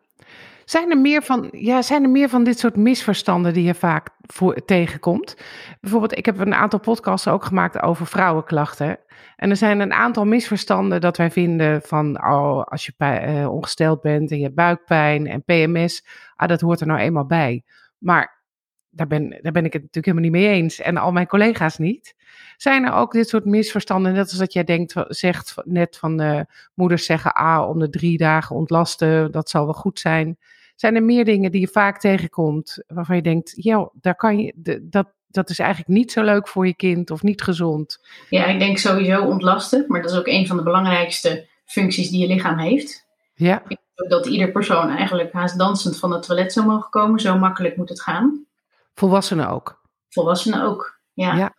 Zijn 0.70 0.92
er, 0.92 0.98
meer 0.98 1.22
van, 1.22 1.50
ja, 1.52 1.82
zijn 1.82 2.04
er 2.04 2.10
meer 2.10 2.30
van 2.30 2.44
dit 2.44 2.60
soort 2.60 2.76
misverstanden 2.76 3.54
die 3.54 3.64
je 3.64 3.74
vaak 3.74 4.10
voor, 4.22 4.66
tegenkomt? 4.66 5.36
Bijvoorbeeld, 5.82 6.18
ik 6.18 6.26
heb 6.26 6.40
een 6.40 6.54
aantal 6.54 6.80
podcasts 6.80 7.28
ook 7.28 7.46
gemaakt 7.46 7.82
over 7.82 8.08
vrouwenklachten. 8.08 9.00
En 9.36 9.50
er 9.50 9.56
zijn 9.56 9.80
een 9.80 9.94
aantal 9.94 10.26
misverstanden 10.26 11.02
dat 11.02 11.18
wij 11.18 11.32
vinden 11.32 11.82
van, 11.82 12.24
oh, 12.24 12.64
als 12.64 12.86
je 12.86 12.94
uh, 12.98 13.52
ongesteld 13.52 14.02
bent 14.02 14.32
en 14.32 14.40
je 14.40 14.52
buikpijn 14.52 15.28
en 15.28 15.44
PMS, 15.44 16.06
ah, 16.36 16.48
dat 16.48 16.62
hoort 16.62 16.82
er 16.82 16.88
nou 16.88 17.00
eenmaal 17.00 17.26
bij. 17.26 17.64
Maar 17.98 18.44
daar 18.90 19.08
ben, 19.08 19.30
daar 19.42 19.52
ben 19.52 19.66
ik 19.66 19.74
het 19.74 19.82
natuurlijk 19.82 20.06
helemaal 20.06 20.30
niet 20.32 20.42
mee 20.42 20.62
eens 20.62 20.80
en 20.80 20.98
al 20.98 21.12
mijn 21.12 21.28
collega's 21.28 21.78
niet. 21.78 22.16
Zijn 22.58 22.86
er 22.86 22.94
ook 22.94 23.12
dit 23.12 23.30
soort 23.30 23.46
misverstanden, 23.46 24.14
net 24.14 24.30
als 24.30 24.38
dat 24.38 24.54
jij 24.54 24.64
denkt, 24.64 24.94
zegt 25.08 25.56
net 25.64 25.98
van 25.98 26.22
uh, 26.22 26.42
moeders 26.74 27.06
zeggen, 27.06 27.34
ah, 27.34 27.70
om 27.70 27.80
de 27.80 27.90
drie 27.90 28.18
dagen 28.18 28.56
ontlasten, 28.56 29.32
dat 29.32 29.50
zal 29.50 29.66
wel 29.66 29.74
goed 29.74 30.00
zijn. 30.00 30.38
Zijn 30.80 30.96
er 30.96 31.04
meer 31.04 31.26
dingen 31.26 31.52
die 31.52 31.62
je 31.62 31.68
vaak 31.68 32.00
tegenkomt 32.00 32.84
waarvan 32.88 33.16
je 33.16 33.22
denkt, 33.22 33.54
ja, 33.56 33.90
daar 33.94 34.16
kan 34.16 34.40
je, 34.40 34.54
dat, 34.82 35.08
dat 35.28 35.50
is 35.50 35.60
eigenlijk 35.60 35.90
niet 35.90 36.12
zo 36.12 36.24
leuk 36.24 36.48
voor 36.48 36.68
je 36.68 36.76
kind 36.76 37.12
of 37.12 37.24
niet 37.24 37.42
gezond? 37.42 38.08
Ja, 38.30 38.46
ik 38.46 38.60
denk 38.60 38.78
sowieso 38.78 39.26
ontlasten, 39.26 39.86
maar 39.88 40.02
dat 40.02 40.12
is 40.12 40.18
ook 40.18 40.28
een 40.28 40.48
van 40.48 40.58
de 40.58 40.64
belangrijkste 40.64 41.48
functies 41.66 42.10
die 42.10 42.20
je 42.20 42.34
lichaam 42.34 42.58
heeft. 42.58 43.08
Ja. 43.34 43.64
Ik 43.68 43.78
denk 43.96 44.10
dat 44.10 44.26
ieder 44.26 44.52
persoon 44.52 44.90
eigenlijk 44.90 45.32
haast 45.34 45.58
dansend 45.58 46.00
van 46.00 46.12
het 46.12 46.24
toilet 46.24 46.54
zou 46.54 46.66
mogen 46.66 46.90
komen. 46.90 47.20
Zo 47.20 47.38
makkelijk 47.38 47.78
moet 47.78 47.90
het 47.90 48.02
gaan. 48.02 48.46
Volwassenen 48.94 49.50
ook? 49.50 49.82
Volwassenen 50.10 50.64
ook, 50.64 51.00
ja. 51.14 51.54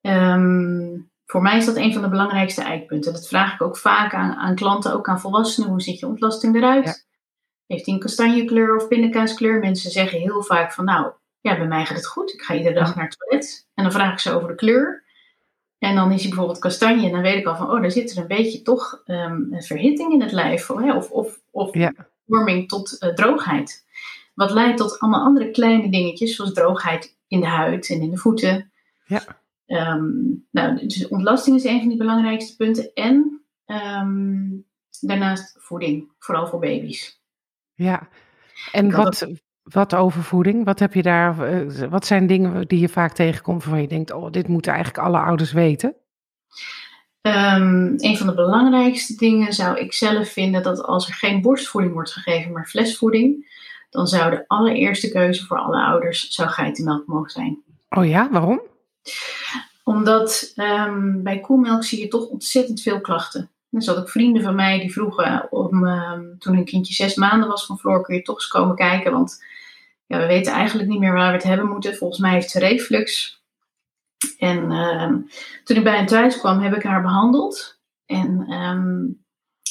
ja. 0.00 0.34
Um, 0.34 1.10
voor 1.26 1.42
mij 1.42 1.56
is 1.56 1.66
dat 1.66 1.76
een 1.76 1.92
van 1.92 2.02
de 2.02 2.08
belangrijkste 2.08 2.62
eikpunten. 2.62 3.12
Dat 3.12 3.28
vraag 3.28 3.54
ik 3.54 3.62
ook 3.62 3.76
vaak 3.76 4.14
aan, 4.14 4.34
aan 4.34 4.54
klanten, 4.54 4.94
ook 4.94 5.08
aan 5.08 5.20
volwassenen. 5.20 5.70
Hoe 5.70 5.82
ziet 5.82 5.98
je 5.98 6.06
ontlasting 6.06 6.56
eruit? 6.56 7.08
Heeft 7.70 7.86
hij 7.86 7.94
een 7.94 8.00
kastanjekleur 8.00 8.76
of 8.76 8.88
pindakaaskleur? 8.88 9.58
Mensen 9.58 9.90
zeggen 9.90 10.18
heel 10.18 10.42
vaak 10.42 10.72
van 10.72 10.84
nou, 10.84 11.12
ja, 11.40 11.56
bij 11.56 11.66
mij 11.66 11.84
gaat 11.84 11.96
het 11.96 12.06
goed. 12.06 12.32
Ik 12.32 12.40
ga 12.40 12.54
iedere 12.54 12.74
dag 12.74 12.94
naar 12.94 13.04
het 13.04 13.18
toilet. 13.18 13.68
En 13.74 13.82
dan 13.82 13.92
vraag 13.92 14.12
ik 14.12 14.18
ze 14.18 14.32
over 14.32 14.48
de 14.48 14.54
kleur. 14.54 15.04
En 15.78 15.94
dan 15.94 16.12
is 16.12 16.20
hij 16.20 16.28
bijvoorbeeld 16.28 16.58
kastanje. 16.58 17.06
En 17.06 17.12
dan 17.12 17.22
weet 17.22 17.36
ik 17.36 17.46
al 17.46 17.56
van, 17.56 17.70
oh, 17.70 17.80
daar 17.80 17.90
zit 17.90 18.10
er 18.10 18.18
een 18.18 18.26
beetje 18.26 18.62
toch 18.62 19.02
um, 19.06 19.48
een 19.50 19.62
verhitting 19.62 20.12
in 20.12 20.20
het 20.20 20.32
lijf. 20.32 20.70
Of, 20.70 21.10
of, 21.10 21.40
of 21.50 21.74
ja. 21.74 21.92
vorming 22.26 22.68
tot 22.68 22.96
uh, 23.00 23.14
droogheid. 23.14 23.86
Wat 24.34 24.50
leidt 24.50 24.78
tot 24.78 24.98
allemaal 24.98 25.24
andere 25.24 25.50
kleine 25.50 25.90
dingetjes, 25.90 26.36
zoals 26.36 26.52
droogheid 26.52 27.16
in 27.28 27.40
de 27.40 27.46
huid 27.46 27.90
en 27.90 28.00
in 28.00 28.10
de 28.10 28.16
voeten. 28.16 28.72
Ja. 29.04 29.22
Um, 29.66 30.46
nou, 30.50 30.86
dus 30.86 31.08
ontlasting 31.08 31.56
is 31.56 31.64
een 31.64 31.78
van 31.78 31.88
die 31.88 31.98
belangrijkste 31.98 32.56
punten. 32.56 32.92
En 32.94 33.44
um, 33.66 34.66
daarnaast 35.00 35.56
voeding, 35.58 36.12
vooral 36.18 36.46
voor 36.46 36.60
baby's. 36.60 37.19
Ja, 37.82 38.08
en 38.72 38.90
wat, 38.90 39.26
wat 39.62 39.94
over 39.94 40.22
voeding? 40.22 40.64
Wat 40.64 40.78
heb 40.78 40.94
je 40.94 41.02
daar, 41.02 41.42
eh, 41.42 41.88
wat 41.90 42.06
zijn 42.06 42.26
dingen 42.26 42.68
die 42.68 42.80
je 42.80 42.88
vaak 42.88 43.12
tegenkomt 43.12 43.64
waarvan 43.64 43.82
je 43.82 43.88
denkt, 43.88 44.12
oh, 44.12 44.30
dit 44.30 44.48
moeten 44.48 44.72
eigenlijk 44.72 45.04
alle 45.04 45.18
ouders 45.18 45.52
weten? 45.52 45.94
Um, 47.22 47.94
een 47.96 48.16
van 48.16 48.26
de 48.26 48.34
belangrijkste 48.34 49.14
dingen 49.16 49.52
zou 49.52 49.78
ik 49.78 49.92
zelf 49.92 50.28
vinden 50.28 50.62
dat 50.62 50.82
als 50.82 51.08
er 51.08 51.14
geen 51.14 51.42
borstvoeding 51.42 51.92
wordt 51.94 52.12
gegeven, 52.12 52.52
maar 52.52 52.66
flesvoeding, 52.66 53.46
dan 53.90 54.06
zou 54.06 54.30
de 54.30 54.44
allereerste 54.46 55.10
keuze 55.10 55.46
voor 55.46 55.58
alle 55.58 55.82
ouders 55.82 56.28
zou 56.28 56.48
geitenmelk 56.48 57.06
mogen 57.06 57.30
zijn. 57.30 57.62
Oh 57.88 58.06
ja, 58.06 58.30
waarom? 58.30 58.60
Omdat 59.84 60.52
um, 60.56 61.22
bij 61.22 61.40
koemelk 61.40 61.84
zie 61.84 62.00
je 62.00 62.08
toch 62.08 62.26
ontzettend 62.26 62.80
veel 62.80 63.00
klachten. 63.00 63.50
Er 63.70 63.82
zat 63.82 63.96
ook 63.96 64.10
vrienden 64.10 64.42
van 64.42 64.54
mij 64.54 64.80
die 64.80 64.92
vroegen 64.92 65.52
om, 65.52 65.84
um, 65.84 66.38
toen 66.38 66.56
een 66.56 66.64
kindje 66.64 66.94
zes 66.94 67.14
maanden 67.14 67.48
was 67.48 67.66
van 67.66 67.78
Floor, 67.78 68.02
kun 68.02 68.14
je 68.14 68.22
toch 68.22 68.34
eens 68.34 68.48
komen 68.48 68.76
kijken. 68.76 69.12
Want 69.12 69.44
ja, 70.06 70.18
we 70.18 70.26
weten 70.26 70.52
eigenlijk 70.52 70.88
niet 70.88 70.98
meer 70.98 71.12
waar 71.12 71.28
we 71.28 71.36
het 71.36 71.42
hebben 71.42 71.68
moeten. 71.68 71.96
Volgens 71.96 72.20
mij 72.20 72.32
heeft 72.32 72.50
ze 72.50 72.58
reflux. 72.58 73.38
En 74.38 74.70
um, 74.70 75.28
toen 75.64 75.76
ik 75.76 75.84
bij 75.84 75.96
hen 75.96 76.06
thuis 76.06 76.38
kwam, 76.38 76.60
heb 76.60 76.74
ik 76.74 76.82
haar 76.82 77.02
behandeld. 77.02 77.78
En 78.06 78.52
um, 78.52 79.24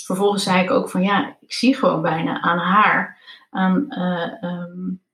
vervolgens 0.05 0.43
zei 0.43 0.63
ik 0.63 0.71
ook 0.71 0.89
van 0.89 1.01
ja, 1.01 1.37
ik 1.39 1.53
zie 1.53 1.75
gewoon 1.75 2.01
bijna 2.01 2.41
aan 2.41 2.57
haar, 2.57 3.17
aan 3.49 3.85
uh, 3.89 4.53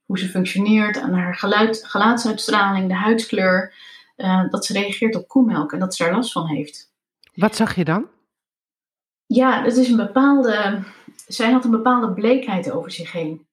hoe 0.05 0.19
ze 0.19 0.27
functioneert, 0.27 0.97
aan 0.97 1.13
haar 1.13 1.35
geluid, 1.35 1.83
gelaatsuitstraling, 1.85 2.87
de 2.87 2.95
huidskleur, 2.95 3.73
uh, 4.17 4.49
dat 4.49 4.65
ze 4.65 4.73
reageert 4.73 5.15
op 5.15 5.27
koemelk 5.27 5.73
en 5.73 5.79
dat 5.79 5.95
ze 5.95 6.03
daar 6.03 6.13
last 6.13 6.31
van 6.31 6.47
heeft. 6.47 6.93
Wat 7.33 7.55
zag 7.55 7.75
je 7.75 7.83
dan? 7.85 8.05
Ja, 9.25 9.63
het 9.63 9.77
is 9.77 9.89
een 9.89 9.97
bepaalde. 9.97 10.83
Zij 11.27 11.51
had 11.51 11.65
een 11.65 11.71
bepaalde 11.71 12.13
bleekheid 12.13 12.71
over 12.71 12.91
zich 12.91 13.11
heen. 13.11 13.31
Een 13.31 13.47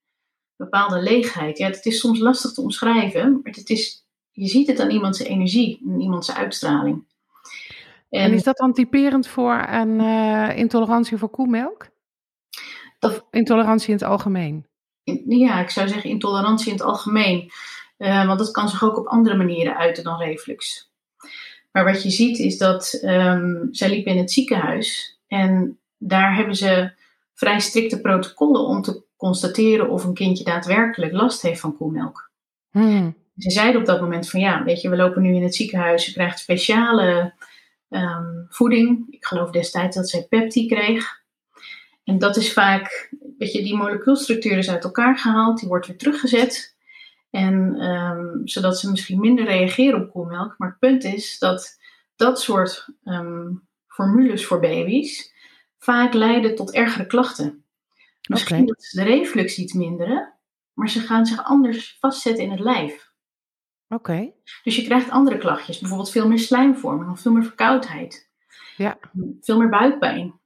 bepaalde 0.57 1.03
leegheid. 1.03 1.59
Ja, 1.59 1.67
het 1.67 1.87
is 1.87 2.01
soms 2.01 2.19
lastig 2.19 2.53
te 2.53 2.61
omschrijven, 2.61 3.41
maar 3.43 3.53
het 3.53 3.71
is, 3.71 4.07
je 4.31 4.47
ziet 4.47 4.67
het 4.67 4.81
aan 4.81 4.91
iemands 4.91 5.19
energie, 5.19 5.83
aan 5.89 6.01
iemands 6.01 6.35
uitstraling. 6.35 7.05
En, 8.09 8.21
en 8.21 8.33
is 8.33 8.43
dat 8.43 8.57
dan 8.57 8.73
typerend 8.73 9.27
voor 9.27 9.67
een 9.69 10.01
uh, 10.01 10.57
intolerantie 10.57 11.17
voor 11.17 11.31
koemelk? 11.31 11.89
Of 13.01 13.25
intolerantie 13.31 13.89
in 13.89 13.95
het 13.95 14.05
algemeen? 14.05 14.67
ja, 15.27 15.61
ik 15.61 15.71
zou 15.71 15.89
zeggen 15.89 16.11
intolerantie 16.11 16.67
in 16.67 16.73
het 16.73 16.83
algemeen. 16.83 17.51
Uh, 17.99 18.27
want 18.27 18.39
dat 18.39 18.51
kan 18.51 18.69
zich 18.69 18.85
ook 18.85 18.99
op 18.99 19.07
andere 19.07 19.37
manieren 19.37 19.77
uiten 19.77 20.05
dan 20.05 20.19
reflux. 20.19 20.91
Maar 21.73 21.85
wat 21.85 22.03
je 22.03 22.11
ziet 22.11 22.39
is 22.39 22.59
dat 22.59 23.01
um, 23.03 23.69
zij 23.71 23.89
liep 23.89 24.07
in 24.07 24.19
het 24.19 24.31
ziekenhuis 24.31 25.12
en 25.33 25.79
daar 25.99 26.37
hebben 26.37 26.55
ze 26.55 26.93
vrij 27.35 27.61
strikte 27.61 28.01
protocollen 28.01 28.61
om 28.61 28.83
te 28.83 29.03
constateren 29.17 29.91
of 29.91 30.05
een 30.05 30.15
kindje 30.15 30.45
daadwerkelijk 30.45 31.13
last 31.13 31.43
heeft 31.43 31.61
van 31.61 31.77
koemelk. 31.77 32.31
Hmm. 32.71 33.17
Ze 33.37 33.51
zeiden 33.51 33.81
op 33.81 33.87
dat 33.87 34.01
moment 34.01 34.31
van 34.31 34.41
ja, 34.41 34.65
weet 34.65 34.81
je, 34.81 34.89
we 34.89 34.97
lopen 34.97 35.23
nu 35.23 35.35
in 35.35 35.43
het 35.43 35.55
ziekenhuis, 35.55 36.05
ze 36.05 36.13
krijgt 36.13 36.39
speciale 36.39 37.33
um, 37.89 38.47
voeding. 38.49 39.07
Ik 39.11 39.25
geloof 39.25 39.51
destijds 39.51 39.97
dat 39.97 40.09
zij 40.09 40.27
Pepti 40.29 40.67
kreeg. 40.67 41.21
En 42.05 42.19
dat 42.19 42.37
is 42.37 42.53
vaak, 42.53 43.13
weet 43.39 43.53
je, 43.53 43.63
die 43.63 43.77
molecuulstructuur 43.77 44.59
is 44.59 44.71
uit 44.71 44.85
elkaar 44.85 45.19
gehaald, 45.19 45.59
die 45.59 45.69
wordt 45.69 45.87
weer 45.87 45.99
teruggezet. 45.99 46.77
En 47.31 47.83
um, 47.83 48.41
zodat 48.45 48.79
ze 48.79 48.91
misschien 48.91 49.21
minder 49.21 49.45
reageren 49.45 50.03
op 50.03 50.11
koemelk. 50.11 50.55
Maar 50.59 50.69
het 50.69 50.79
punt 50.79 51.05
is 51.05 51.39
dat 51.39 51.79
dat 52.17 52.41
soort 52.41 52.89
um, 53.05 53.63
formules 53.95 54.47
voor 54.47 54.61
baby's 54.61 55.33
vaak 55.79 56.13
leiden 56.13 56.55
tot 56.55 56.73
ergere 56.73 57.07
klachten. 57.07 57.65
Misschien 58.29 58.57
okay. 58.57 58.67
dat 58.67 58.85
ze 58.85 58.97
de 58.97 59.11
reflux 59.11 59.59
iets 59.59 59.73
minderen, 59.73 60.35
maar 60.73 60.91
ze 60.91 61.01
gaan 61.01 61.27
zich 61.27 61.45
anders 61.45 61.97
vastzetten 62.01 62.45
in 62.45 62.51
het 62.51 62.61
lijf. 62.61 63.13
Oké. 63.89 64.11
Okay. 64.11 64.35
Dus 64.63 64.77
je 64.77 64.85
krijgt 64.85 65.11
andere 65.11 65.39
klachtjes, 65.39 65.79
bijvoorbeeld 65.79 66.11
veel 66.11 66.29
meer 66.29 66.39
slijmvorming 66.39 67.11
of 67.11 67.21
veel 67.21 67.33
meer 67.33 67.45
verkoudheid. 67.45 68.31
Ja. 68.77 68.99
Veel 69.41 69.59
meer 69.59 69.69
buikpijn. 69.69 70.41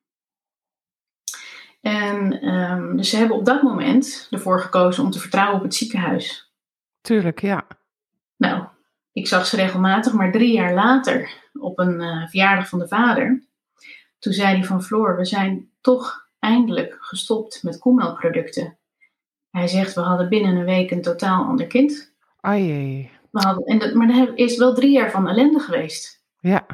En 1.80 2.48
um, 2.48 2.96
dus 2.96 3.10
ze 3.10 3.16
hebben 3.16 3.36
op 3.36 3.44
dat 3.44 3.62
moment 3.62 4.26
ervoor 4.30 4.60
gekozen 4.60 5.04
om 5.04 5.10
te 5.10 5.20
vertrouwen 5.20 5.56
op 5.56 5.62
het 5.62 5.74
ziekenhuis. 5.74 6.52
Tuurlijk, 7.00 7.40
ja. 7.40 7.66
Nou, 8.36 8.66
ik 9.16 9.26
zag 9.26 9.46
ze 9.46 9.56
regelmatig, 9.56 10.12
maar 10.12 10.32
drie 10.32 10.52
jaar 10.52 10.74
later, 10.74 11.30
op 11.52 11.78
een 11.78 12.00
uh, 12.00 12.28
verjaardag 12.28 12.68
van 12.68 12.78
de 12.78 12.88
vader, 12.88 13.42
toen 14.18 14.32
zei 14.32 14.56
hij 14.56 14.64
van 14.64 14.82
Floor, 14.82 15.16
we 15.16 15.24
zijn 15.24 15.70
toch 15.80 16.28
eindelijk 16.38 16.96
gestopt 17.00 17.62
met 17.62 17.78
koemelkproducten. 17.78 18.78
Hij 19.50 19.68
zegt, 19.68 19.94
we 19.94 20.00
hadden 20.00 20.28
binnen 20.28 20.56
een 20.56 20.64
week 20.64 20.90
een 20.90 21.02
totaal 21.02 21.44
ander 21.44 21.66
kind. 21.66 22.14
Ai. 22.40 23.10
We 23.30 23.40
hadden, 23.40 23.64
en 23.64 23.78
dat, 23.78 23.94
maar 23.94 24.08
er 24.08 24.36
is 24.38 24.56
wel 24.56 24.74
drie 24.74 24.92
jaar 24.92 25.10
van 25.10 25.28
ellende 25.28 25.58
geweest. 25.58 26.24
Ja. 26.40 26.66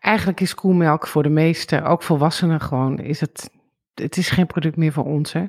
Eigenlijk 0.00 0.40
is 0.40 0.54
koemelk 0.54 1.06
voor 1.06 1.22
de 1.22 1.28
meesten, 1.28 1.84
ook 1.84 2.02
volwassenen 2.02 2.60
gewoon, 2.60 2.98
is 2.98 3.20
het, 3.20 3.50
het 3.94 4.16
is 4.16 4.30
geen 4.30 4.46
product 4.46 4.76
meer 4.76 4.92
voor 4.92 5.04
ons, 5.04 5.32
hè? 5.32 5.44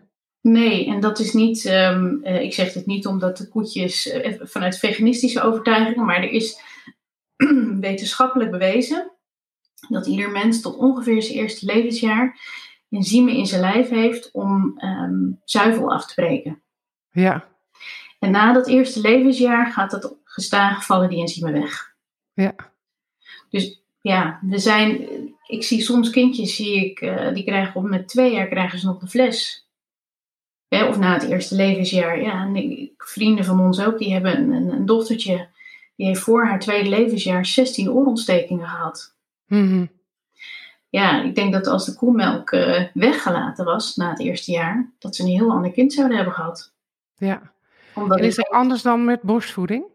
Nee, 0.47 0.87
en 0.87 0.99
dat 0.99 1.19
is 1.19 1.33
niet, 1.33 1.65
um, 1.65 2.19
uh, 2.23 2.41
ik 2.41 2.53
zeg 2.53 2.73
dit 2.73 2.85
niet 2.85 3.05
omdat 3.05 3.37
de 3.37 3.47
koetjes 3.47 4.05
uh, 4.05 4.33
vanuit 4.39 4.77
veganistische 4.77 5.41
overtuigingen, 5.41 6.05
maar 6.05 6.23
er 6.23 6.31
is 6.31 6.61
wetenschappelijk 7.79 8.51
bewezen 8.51 9.11
dat 9.89 10.07
ieder 10.07 10.31
mens 10.31 10.61
tot 10.61 10.77
ongeveer 10.77 11.21
zijn 11.21 11.37
eerste 11.37 11.65
levensjaar 11.65 12.39
enzymen 12.89 13.33
in 13.33 13.45
zijn 13.45 13.61
lijf 13.61 13.89
heeft 13.89 14.31
om 14.31 14.81
um, 14.83 15.41
zuivel 15.43 15.91
af 15.91 16.07
te 16.07 16.13
breken. 16.13 16.61
Ja. 17.11 17.47
En 18.19 18.31
na 18.31 18.53
dat 18.53 18.67
eerste 18.67 19.01
levensjaar 19.01 19.71
gaat, 19.71 19.91
dat, 19.91 20.15
gestaag 20.23 20.85
vallen 20.85 21.09
die 21.09 21.21
enzymen 21.21 21.53
weg. 21.53 21.95
Ja. 22.33 22.55
Dus 23.49 23.81
ja, 24.01 24.39
er 24.49 24.59
zijn, 24.59 25.07
ik 25.47 25.63
zie 25.63 25.81
soms 25.81 26.09
kindjes, 26.09 26.55
zie 26.55 26.85
ik, 26.85 27.01
uh, 27.01 27.33
die 27.33 27.43
krijgen 27.43 27.75
op 27.75 27.83
met 27.83 28.07
twee 28.07 28.31
jaar 28.31 28.47
krijgen 28.47 28.79
ze 28.79 28.85
nog 28.85 28.99
de 28.99 29.07
fles. 29.07 29.64
Hè, 30.67 30.85
of 30.85 30.97
na 30.99 31.13
het 31.13 31.23
eerste 31.23 31.55
levensjaar. 31.55 32.21
Ja, 32.21 32.51
vrienden 32.97 33.45
van 33.45 33.59
ons 33.59 33.85
ook, 33.85 33.97
die 33.97 34.13
hebben 34.13 34.37
een, 34.37 34.51
een, 34.51 34.71
een, 34.71 34.85
dochtertje, 34.85 35.47
die 35.95 36.07
heeft 36.07 36.19
voor 36.19 36.45
haar 36.45 36.59
tweede 36.59 36.89
levensjaar 36.89 37.45
16 37.45 37.91
oorontstekingen 37.91 38.67
gehad. 38.67 39.15
Mhm. 39.47 39.85
Ja, 40.89 41.23
ik 41.23 41.35
denk 41.35 41.53
dat 41.53 41.67
als 41.67 41.85
de 41.85 41.95
koemelk 41.95 42.51
uh, 42.51 42.83
weggelaten 42.93 43.65
was 43.65 43.95
na 43.95 44.09
het 44.09 44.19
eerste 44.19 44.51
jaar, 44.51 44.91
dat 44.99 45.15
ze 45.15 45.23
een 45.23 45.29
heel 45.29 45.51
ander 45.51 45.71
kind 45.71 45.93
zouden 45.93 46.15
hebben 46.15 46.33
gehad. 46.33 46.73
Ja. 47.15 47.53
Omdat 47.93 48.17
en 48.19 48.25
is 48.25 48.37
het 48.37 48.49
anders 48.49 48.81
dan 48.81 49.05
met 49.05 49.21
borstvoeding? 49.21 49.85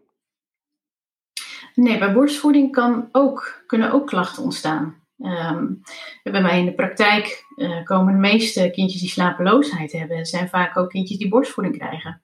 Nee, 1.75 1.99
bij 1.99 2.13
borstvoeding 2.13 2.73
kan 2.73 3.09
ook, 3.13 3.63
kunnen 3.67 3.93
ook 3.93 4.07
klachten 4.07 4.43
ontstaan. 4.43 5.00
Um, 5.23 5.81
bij 6.23 6.43
mij 6.43 6.59
in 6.59 6.65
de 6.65 6.75
praktijk 6.75 7.45
uh, 7.57 7.85
komen 7.85 8.13
de 8.13 8.19
meeste 8.19 8.71
kindjes 8.73 9.01
die 9.01 9.11
slapeloosheid 9.11 9.93
hebben, 9.93 10.27
zijn 10.27 10.49
vaak 10.49 10.77
ook 10.77 10.91
kindjes 10.91 11.19
die 11.19 11.29
borstvoeding 11.29 11.77
krijgen. 11.77 12.23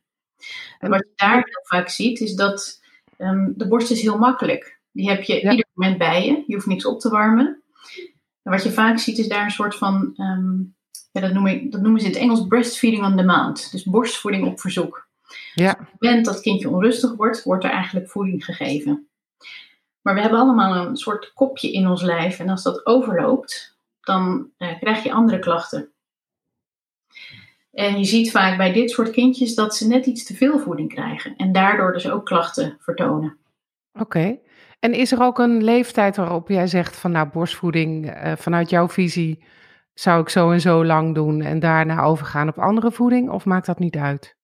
En 0.78 0.90
wat 0.90 0.98
je 0.98 1.12
daar 1.16 1.34
heel 1.34 1.62
vaak 1.62 1.88
ziet, 1.88 2.20
is 2.20 2.34
dat 2.34 2.82
um, 3.18 3.54
de 3.56 3.68
borst 3.68 3.90
is 3.90 4.02
heel 4.02 4.18
makkelijk. 4.18 4.80
Die 4.92 5.08
heb 5.08 5.22
je 5.22 5.40
ieder 5.40 5.66
moment 5.74 5.98
bij 5.98 6.26
je. 6.26 6.44
Je 6.46 6.54
hoeft 6.54 6.66
niks 6.66 6.86
op 6.86 7.00
te 7.00 7.08
warmen. 7.08 7.62
En 8.42 8.52
wat 8.52 8.62
je 8.62 8.70
vaak 8.70 8.98
ziet, 8.98 9.18
is 9.18 9.28
daar 9.28 9.44
een 9.44 9.50
soort 9.50 9.76
van, 9.76 10.14
um, 10.16 10.74
ja, 11.12 11.20
dat, 11.20 11.32
noem 11.32 11.46
ik, 11.46 11.72
dat 11.72 11.80
noemen 11.80 12.00
ze 12.00 12.06
in 12.06 12.12
het 12.12 12.20
Engels 12.20 12.46
breastfeeding 12.46 13.04
on 13.04 13.16
demand. 13.16 13.70
Dus 13.72 13.84
borstvoeding 13.84 14.46
op 14.46 14.60
verzoek. 14.60 15.08
Ja. 15.54 15.72
Dus 15.72 15.80
op 15.80 15.92
het 15.92 16.00
moment 16.00 16.24
dat 16.24 16.34
het 16.34 16.42
kindje 16.42 16.70
onrustig 16.70 17.14
wordt, 17.14 17.42
wordt 17.42 17.64
er 17.64 17.70
eigenlijk 17.70 18.10
voeding 18.10 18.44
gegeven. 18.44 19.08
Maar 20.06 20.14
we 20.14 20.20
hebben 20.20 20.40
allemaal 20.40 20.86
een 20.86 20.96
soort 20.96 21.32
kopje 21.32 21.72
in 21.72 21.88
ons 21.88 22.02
lijf. 22.02 22.38
En 22.38 22.48
als 22.48 22.62
dat 22.62 22.86
overloopt, 22.86 23.78
dan 24.00 24.50
uh, 24.58 24.78
krijg 24.78 25.02
je 25.02 25.12
andere 25.12 25.38
klachten. 25.38 25.92
En 27.72 27.98
je 27.98 28.04
ziet 28.04 28.30
vaak 28.30 28.56
bij 28.56 28.72
dit 28.72 28.90
soort 28.90 29.10
kindjes 29.10 29.54
dat 29.54 29.76
ze 29.76 29.86
net 29.86 30.06
iets 30.06 30.24
te 30.24 30.34
veel 30.34 30.58
voeding 30.58 30.88
krijgen. 30.88 31.36
En 31.36 31.52
daardoor 31.52 31.92
dus 31.92 32.10
ook 32.10 32.24
klachten 32.26 32.76
vertonen. 32.80 33.36
Oké. 33.92 34.38
En 34.78 34.92
is 34.92 35.12
er 35.12 35.22
ook 35.22 35.38
een 35.38 35.64
leeftijd 35.64 36.16
waarop 36.16 36.48
jij 36.48 36.66
zegt 36.66 36.96
van 36.96 37.10
nou 37.10 37.28
borstvoeding, 37.28 38.16
uh, 38.24 38.32
vanuit 38.36 38.70
jouw 38.70 38.88
visie 38.88 39.44
zou 39.94 40.20
ik 40.20 40.28
zo 40.28 40.50
en 40.50 40.60
zo 40.60 40.84
lang 40.84 41.14
doen 41.14 41.40
en 41.40 41.58
daarna 41.58 42.02
overgaan 42.02 42.48
op 42.48 42.58
andere 42.58 42.92
voeding? 42.92 43.30
Of 43.30 43.44
maakt 43.44 43.66
dat 43.66 43.78
niet 43.78 43.96
uit? 43.96 44.36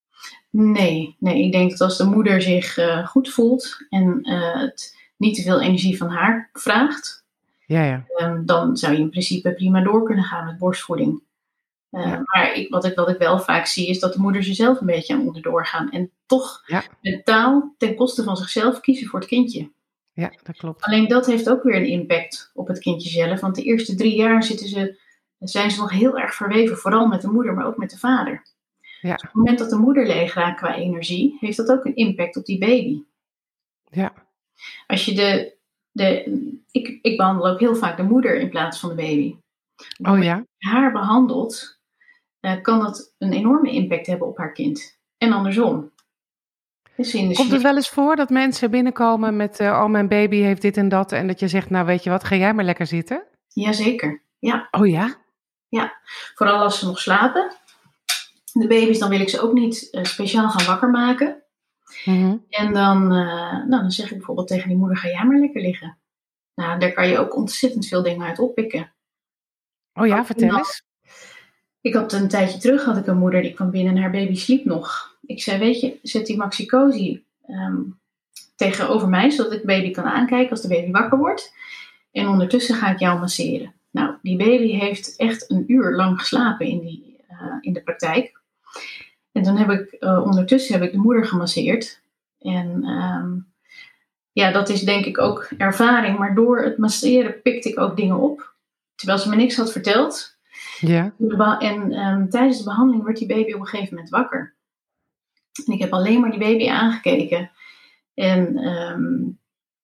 Nee, 0.51 1.17
nee 1.19 1.45
ik 1.45 1.53
denk 1.53 1.71
dat 1.71 1.81
als 1.81 1.97
de 1.97 2.05
moeder 2.05 2.43
zich 2.43 2.79
uh, 2.79 3.07
goed 3.07 3.29
voelt 3.31 3.77
en 3.89 4.21
het 4.59 5.01
niet 5.23 5.35
te 5.35 5.43
veel 5.43 5.61
energie 5.61 5.97
van 5.97 6.09
haar 6.09 6.51
vraagt, 6.53 7.25
ja, 7.67 7.85
ja. 7.85 8.05
Um, 8.17 8.47
dan 8.47 8.77
zou 8.77 8.93
je 8.93 8.99
in 8.99 9.11
principe 9.11 9.55
prima 9.55 9.83
door 9.83 10.05
kunnen 10.05 10.25
gaan 10.25 10.45
met 10.45 10.59
borstvoeding. 10.59 11.23
Uh, 11.91 12.07
ja. 12.07 12.21
Maar 12.25 12.55
ik, 12.55 12.71
wat, 12.71 12.85
ik, 12.85 12.95
wat 12.95 13.09
ik 13.09 13.19
wel 13.19 13.41
vaak 13.41 13.67
zie 13.67 13.89
is 13.89 13.99
dat 13.99 14.13
de 14.13 14.21
moeders 14.21 14.49
er 14.49 14.55
zelf 14.55 14.81
een 14.81 14.87
beetje 14.87 15.15
aan 15.15 15.27
onderdoor 15.27 15.67
gaan 15.67 15.91
en 15.91 16.11
toch 16.27 16.65
mentaal 17.01 17.75
ten 17.79 17.95
koste 17.95 18.23
van 18.23 18.37
zichzelf 18.37 18.81
kiezen 18.81 19.07
voor 19.07 19.19
het 19.19 19.29
kindje. 19.29 19.71
Ja, 20.13 20.33
dat 20.43 20.57
klopt. 20.57 20.83
Alleen 20.83 21.09
dat 21.09 21.27
heeft 21.27 21.49
ook 21.49 21.63
weer 21.63 21.77
een 21.77 21.87
impact 21.87 22.51
op 22.55 22.69
het 22.69 22.79
kindje 22.79 23.09
zelf, 23.09 23.41
want 23.41 23.55
de 23.55 23.63
eerste 23.63 23.95
drie 23.95 24.17
jaar 24.17 24.43
zitten 24.43 24.69
ze, 24.69 24.99
zijn 25.39 25.71
ze 25.71 25.81
nog 25.81 25.91
heel 25.91 26.19
erg 26.19 26.35
verweven, 26.35 26.77
vooral 26.77 27.07
met 27.07 27.21
de 27.21 27.29
moeder, 27.29 27.55
maar 27.55 27.67
ook 27.67 27.77
met 27.77 27.91
de 27.91 27.99
vader. 27.99 28.47
Ja. 29.01 29.13
Dus 29.13 29.23
op 29.23 29.29
het 29.29 29.35
moment 29.35 29.59
dat 29.59 29.71
de 29.71 29.77
moeder 29.77 30.07
leeg 30.07 30.35
raakt 30.35 30.59
qua 30.59 30.75
energie, 30.75 31.37
heeft 31.41 31.57
dat 31.57 31.71
ook 31.71 31.85
een 31.85 31.97
impact 31.97 32.37
op 32.37 32.45
die 32.45 32.59
baby. 32.59 33.03
Ja. 33.91 34.13
Als 34.87 35.05
je 35.05 35.15
de, 35.15 35.57
de 35.91 36.25
ik, 36.71 36.99
ik 37.03 37.17
behandel 37.17 37.49
ook 37.49 37.61
heel 37.61 37.77
vaak 37.77 37.97
de 37.97 38.03
moeder 38.03 38.41
in 38.41 38.51
plaats 38.51 38.81
van 38.81 38.89
de 38.89 38.95
baby. 38.95 39.37
Oh 40.03 40.23
ja? 40.23 40.45
haar 40.59 40.93
behandelt, 40.93 41.81
uh, 42.41 42.61
kan 42.63 42.81
dat 42.81 43.15
een 43.19 43.33
enorme 43.33 43.71
impact 43.71 44.07
hebben 44.07 44.29
op 44.29 44.39
haar 44.39 44.53
kind. 44.53 44.99
En 45.19 45.33
andersom. 45.33 45.91
Dus 46.97 47.13
Komt 47.13 47.51
het 47.51 47.63
wel 47.63 47.77
eens 47.77 47.89
voor 47.89 48.17
dat 48.17 48.31
mensen 48.31 48.71
binnenkomen 48.71 49.37
met, 49.37 49.61
uh, 49.61 49.67
oh 49.67 49.87
mijn 49.87 50.09
baby 50.09 50.37
heeft 50.37 50.63
dit 50.63 50.77
en 50.77 50.89
dat, 50.89 51.13
en 51.13 51.27
dat 51.27 51.41
je 51.41 51.49
zegt, 51.49 51.71
nou 51.71 51.87
weet 51.87 52.05
je 52.05 52.11
wat, 52.11 52.25
ga 52.25 52.37
jij 52.37 52.55
maar 52.55 52.65
lekker 52.65 52.87
zitten? 52.87 53.25
Jazeker, 53.49 54.23
ja. 54.39 54.69
Oh 54.71 54.87
ja? 54.87 55.17
Ja, 55.69 56.01
vooral 56.35 56.59
als 56.59 56.79
ze 56.79 56.87
nog 56.87 56.99
slapen. 56.99 57.53
De 58.53 58.67
baby's, 58.67 58.99
dan 58.99 59.09
wil 59.09 59.21
ik 59.21 59.29
ze 59.29 59.41
ook 59.41 59.53
niet 59.53 59.89
uh, 59.93 60.05
speciaal 60.05 60.51
gaan 60.51 60.67
wakker 60.67 60.91
maken. 60.91 61.42
Mm-hmm. 62.05 62.45
En 62.49 62.73
dan, 62.73 63.03
uh, 63.03 63.67
nou, 63.67 63.69
dan 63.69 63.91
zeg 63.91 64.11
ik 64.11 64.17
bijvoorbeeld 64.17 64.49
tegen 64.49 64.69
die 64.69 64.79
moeder, 64.79 64.97
ga 64.97 65.09
jij 65.09 65.25
maar 65.25 65.39
lekker 65.39 65.63
liggen. 65.63 65.99
Nou, 66.55 66.79
daar 66.79 66.93
kan 66.93 67.09
je 67.09 67.19
ook 67.19 67.37
ontzettend 67.37 67.87
veel 67.87 68.03
dingen 68.03 68.27
uit 68.27 68.39
oppikken. 68.39 68.93
Oh 69.95 70.07
ja, 70.07 70.25
vertel 70.25 70.57
eens. 70.57 70.83
Ik 71.81 71.95
had 71.95 72.13
een 72.13 72.29
tijdje 72.29 72.59
terug 72.59 72.85
had 72.85 72.97
ik 72.97 73.07
een 73.07 73.19
moeder 73.19 73.43
die 73.43 73.53
kwam 73.53 73.71
binnen 73.71 73.97
en 73.97 74.01
haar 74.01 74.11
baby 74.11 74.35
sliep 74.35 74.65
nog. 74.65 75.17
Ik 75.27 75.43
zei, 75.43 75.59
weet 75.59 75.81
je, 75.81 75.99
zet 76.03 76.27
die 76.27 76.37
maxicosi 76.37 77.25
um, 77.49 78.01
tegenover 78.57 79.09
mij, 79.09 79.31
zodat 79.31 79.53
ik 79.53 79.61
de 79.61 79.67
baby 79.67 79.91
kan 79.91 80.05
aankijken 80.05 80.51
als 80.51 80.63
de 80.63 80.69
baby 80.69 80.91
wakker 80.91 81.19
wordt. 81.19 81.55
En 82.13 82.29
ondertussen 82.29 82.75
ga 82.75 82.91
ik 82.91 82.99
jou 82.99 83.21
masseren. 83.21 83.75
Nou, 83.91 84.15
die 84.23 84.37
baby 84.37 84.71
heeft 84.73 85.17
echt 85.17 85.51
een 85.51 85.65
uur 85.67 85.95
lang 85.95 86.19
geslapen 86.19 86.67
in, 86.67 86.81
die, 86.81 87.17
uh, 87.31 87.57
in 87.61 87.73
de 87.73 87.83
praktijk. 87.83 88.42
En 89.33 89.43
dan 89.43 89.57
heb 89.57 89.71
ik 89.71 89.97
uh, 90.01 90.23
ondertussen 90.25 90.75
heb 90.75 90.83
ik 90.83 90.93
de 90.93 90.99
moeder 90.99 91.25
gemasseerd. 91.25 92.03
En 92.39 92.85
um, 92.85 93.53
ja, 94.33 94.51
dat 94.51 94.69
is 94.69 94.83
denk 94.83 95.05
ik 95.05 95.19
ook 95.19 95.51
ervaring. 95.59 96.19
Maar 96.19 96.35
door 96.35 96.63
het 96.63 96.79
masseren 96.79 97.43
pikte 97.43 97.69
ik 97.69 97.79
ook 97.79 97.97
dingen 97.97 98.19
op. 98.19 98.55
Terwijl 98.95 99.19
ze 99.19 99.29
me 99.29 99.37
niks 99.37 99.57
had 99.57 99.73
verteld. 99.73 100.37
Ja. 100.81 101.15
En 101.59 101.99
um, 101.99 102.31
tijdens 102.31 102.59
de 102.59 102.65
behandeling 102.65 103.05
werd 103.05 103.19
die 103.19 103.27
baby 103.27 103.53
op 103.53 103.61
een 103.61 103.67
gegeven 103.67 103.95
moment 103.95 104.11
wakker. 104.11 104.55
En 105.67 105.73
ik 105.73 105.81
heb 105.81 105.93
alleen 105.93 106.21
maar 106.21 106.31
die 106.31 106.39
baby 106.39 106.69
aangekeken. 106.69 107.51
En 108.15 108.59
um, 108.67 109.41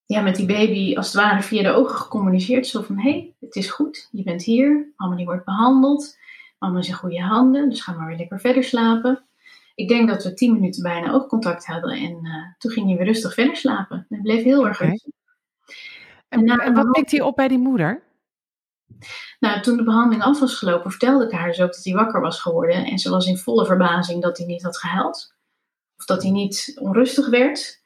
ja, 0.06 0.20
met 0.20 0.36
die 0.36 0.46
baby 0.46 0.96
als 0.96 1.06
het 1.06 1.22
ware 1.22 1.42
via 1.42 1.62
de 1.62 1.72
ogen 1.72 1.96
gecommuniceerd. 1.96 2.66
Zo 2.66 2.82
van, 2.82 2.98
hé, 2.98 3.10
hey, 3.10 3.34
het 3.40 3.56
is 3.56 3.70
goed, 3.70 4.08
je 4.12 4.22
bent 4.22 4.42
hier. 4.42 4.92
Mama 4.96 5.16
die 5.16 5.24
wordt 5.24 5.44
behandeld. 5.44 6.18
Mama 6.58 6.78
is 6.78 6.88
in 6.88 6.94
goede 6.94 7.20
handen, 7.20 7.70
dus 7.70 7.80
ga 7.80 7.92
maar 7.92 8.06
weer 8.06 8.16
lekker 8.16 8.40
verder 8.40 8.64
slapen. 8.64 9.27
Ik 9.78 9.88
denk 9.88 10.08
dat 10.08 10.24
we 10.24 10.34
tien 10.34 10.52
minuten 10.52 10.82
bijna 10.82 11.12
oogcontact 11.12 11.66
hadden. 11.66 11.90
En 11.90 12.26
uh, 12.26 12.34
toen 12.58 12.70
ging 12.70 12.86
hij 12.86 12.96
weer 12.96 13.06
rustig 13.06 13.34
verder 13.34 13.56
slapen. 13.56 14.06
Het 14.08 14.22
bleef 14.22 14.42
heel 14.42 14.66
erg 14.66 14.76
okay. 14.76 14.88
rustig. 14.90 15.12
En, 16.28 16.48
en, 16.48 16.58
en 16.58 16.74
wat 16.74 16.90
pikt 16.90 17.10
hij 17.10 17.20
op 17.20 17.36
bij 17.36 17.48
die 17.48 17.58
moeder? 17.58 18.02
Nou, 19.40 19.60
toen 19.60 19.76
de 19.76 19.82
behandeling 19.82 20.22
af 20.22 20.40
was 20.40 20.54
gelopen, 20.54 20.90
vertelde 20.90 21.24
ik 21.24 21.32
haar 21.32 21.46
dus 21.46 21.60
ook 21.60 21.72
dat 21.72 21.84
hij 21.84 21.94
wakker 21.94 22.20
was 22.20 22.40
geworden. 22.40 22.84
En 22.84 22.98
ze 22.98 23.10
was 23.10 23.26
in 23.26 23.36
volle 23.36 23.66
verbazing 23.66 24.22
dat 24.22 24.38
hij 24.38 24.46
niet 24.46 24.62
had 24.62 24.78
gehuild. 24.78 25.34
Of 25.96 26.04
dat 26.04 26.22
hij 26.22 26.30
niet 26.30 26.76
onrustig 26.80 27.28
werd. 27.28 27.82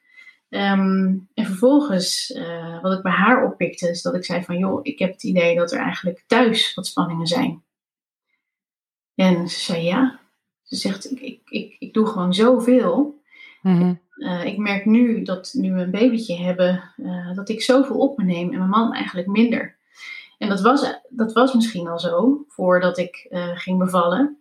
Um, 0.49 1.29
en 1.33 1.45
vervolgens, 1.45 2.29
uh, 2.29 2.81
wat 2.81 2.93
ik 2.93 3.01
bij 3.01 3.11
haar 3.11 3.45
oppikte, 3.45 3.89
is 3.89 4.01
dat 4.01 4.15
ik 4.15 4.25
zei 4.25 4.43
van... 4.43 4.57
joh, 4.57 4.79
ik 4.83 4.99
heb 4.99 5.11
het 5.11 5.23
idee 5.23 5.55
dat 5.55 5.71
er 5.71 5.79
eigenlijk 5.79 6.23
thuis 6.27 6.73
wat 6.73 6.87
spanningen 6.87 7.27
zijn. 7.27 7.63
En 9.15 9.49
ze 9.49 9.59
zei 9.59 9.83
ja. 9.83 10.21
Ze 10.73 10.79
zegt, 10.79 11.11
ik, 11.11 11.19
ik, 11.19 11.39
ik, 11.45 11.75
ik 11.79 11.93
doe 11.93 12.05
gewoon 12.05 12.33
zoveel. 12.33 13.21
Uh, 13.63 14.45
ik 14.45 14.57
merk 14.57 14.85
nu 14.85 15.23
dat 15.23 15.53
nu 15.53 15.73
we 15.73 15.81
een 15.81 15.91
babytje 15.91 16.35
hebben, 16.35 16.83
uh, 16.97 17.35
dat 17.35 17.49
ik 17.49 17.61
zoveel 17.61 17.97
op 17.97 18.17
me 18.17 18.23
neem 18.23 18.51
en 18.51 18.57
mijn 18.57 18.69
man 18.69 18.93
eigenlijk 18.93 19.27
minder. 19.27 19.75
En 20.37 20.49
dat 20.49 20.61
was, 20.61 20.99
dat 21.09 21.33
was 21.33 21.53
misschien 21.53 21.87
al 21.87 21.99
zo 21.99 22.45
voordat 22.47 22.97
ik 22.97 23.27
uh, 23.29 23.57
ging 23.57 23.79
bevallen. 23.79 24.37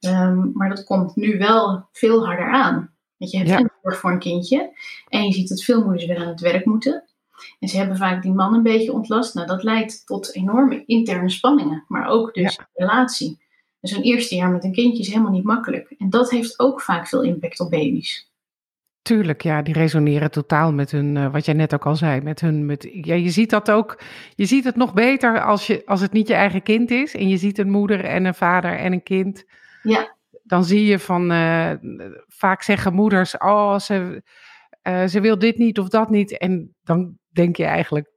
Um, 0.00 0.50
maar 0.54 0.68
dat 0.68 0.84
komt 0.84 1.16
nu 1.16 1.38
wel 1.38 1.88
veel 1.92 2.26
harder 2.26 2.52
aan. 2.52 2.94
Want 3.16 3.30
je 3.30 3.36
hebt 3.38 3.50
ja. 3.50 3.70
zorg 3.82 3.98
voor 3.98 4.10
een 4.10 4.18
kindje 4.18 4.70
en 5.08 5.24
je 5.24 5.32
ziet 5.32 5.48
dat 5.48 5.62
veel 5.62 5.82
moeders 5.82 6.06
weer 6.06 6.18
aan 6.18 6.28
het 6.28 6.40
werk 6.40 6.64
moeten. 6.64 7.04
En 7.58 7.68
ze 7.68 7.76
hebben 7.76 7.96
vaak 7.96 8.22
die 8.22 8.32
man 8.32 8.54
een 8.54 8.62
beetje 8.62 8.92
ontlast. 8.92 9.34
Nou, 9.34 9.46
dat 9.46 9.62
leidt 9.62 10.06
tot 10.06 10.34
enorme 10.34 10.84
interne 10.86 11.30
spanningen, 11.30 11.84
maar 11.88 12.08
ook 12.08 12.34
dus 12.34 12.54
ja. 12.54 12.68
relatie. 12.74 13.41
Dus 13.82 13.90
een 13.90 14.02
eerste 14.02 14.34
jaar 14.34 14.50
met 14.50 14.64
een 14.64 14.72
kindje 14.72 15.02
is 15.02 15.08
helemaal 15.08 15.32
niet 15.32 15.44
makkelijk. 15.44 15.94
En 15.98 16.10
dat 16.10 16.30
heeft 16.30 16.58
ook 16.58 16.80
vaak 16.80 17.08
veel 17.08 17.22
impact 17.22 17.60
op 17.60 17.70
baby's. 17.70 18.30
Tuurlijk, 19.02 19.42
ja, 19.42 19.62
die 19.62 19.74
resoneren 19.74 20.30
totaal 20.30 20.72
met 20.72 20.90
hun, 20.90 21.16
uh, 21.16 21.32
wat 21.32 21.44
jij 21.44 21.54
net 21.54 21.74
ook 21.74 21.86
al 21.86 21.96
zei, 21.96 22.20
met 22.20 22.40
hun, 22.40 22.66
met, 22.66 22.88
ja, 22.92 23.14
je 23.14 23.30
ziet 23.30 23.50
dat 23.50 23.70
ook, 23.70 24.00
je 24.34 24.44
ziet 24.44 24.64
het 24.64 24.76
nog 24.76 24.92
beter 24.92 25.42
als, 25.42 25.66
je, 25.66 25.82
als 25.86 26.00
het 26.00 26.12
niet 26.12 26.28
je 26.28 26.34
eigen 26.34 26.62
kind 26.62 26.90
is 26.90 27.14
en 27.14 27.28
je 27.28 27.36
ziet 27.36 27.58
een 27.58 27.70
moeder 27.70 28.04
en 28.04 28.24
een 28.24 28.34
vader 28.34 28.78
en 28.78 28.92
een 28.92 29.02
kind. 29.02 29.44
Ja. 29.82 30.16
Dan 30.42 30.64
zie 30.64 30.84
je 30.84 30.98
van, 30.98 31.32
uh, 31.32 31.72
vaak 32.28 32.62
zeggen 32.62 32.94
moeders, 32.94 33.38
oh, 33.38 33.78
ze, 33.78 34.22
uh, 34.88 35.06
ze 35.06 35.20
wil 35.20 35.38
dit 35.38 35.58
niet 35.58 35.78
of 35.78 35.88
dat 35.88 36.10
niet. 36.10 36.38
En 36.38 36.74
dan 36.82 37.18
denk 37.28 37.56
je 37.56 37.64
eigenlijk, 37.64 38.10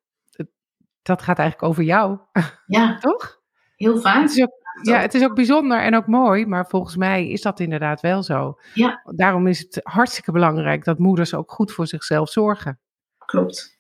dat 1.02 1.22
gaat 1.22 1.40
eigenlijk 1.40 1.70
over 1.70 1.84
jou. 1.84 2.20
Ja. 2.66 2.98
Toch? 3.00 3.42
Heel 3.76 4.00
vaak. 4.00 4.22
Het 4.22 4.32
is 4.32 4.42
ook, 4.42 4.65
ja, 4.82 5.00
het 5.00 5.14
is 5.14 5.24
ook 5.24 5.36
bijzonder 5.36 5.82
en 5.82 5.96
ook 5.96 6.08
mooi, 6.08 6.46
maar 6.46 6.68
volgens 6.68 6.96
mij 6.96 7.30
is 7.30 7.42
dat 7.42 7.60
inderdaad 7.60 8.02
wel 8.02 8.24
zo. 8.24 8.60
Ja. 8.74 9.02
Daarom 9.16 9.48
is 9.48 9.60
het 9.60 9.80
hartstikke 9.84 10.32
belangrijk 10.32 10.84
dat 10.84 11.00
moeders 11.00 11.34
ook 11.34 11.52
goed 11.52 11.72
voor 11.72 11.88
zichzelf 11.88 12.30
zorgen. 12.30 12.80
klopt. 13.26 13.74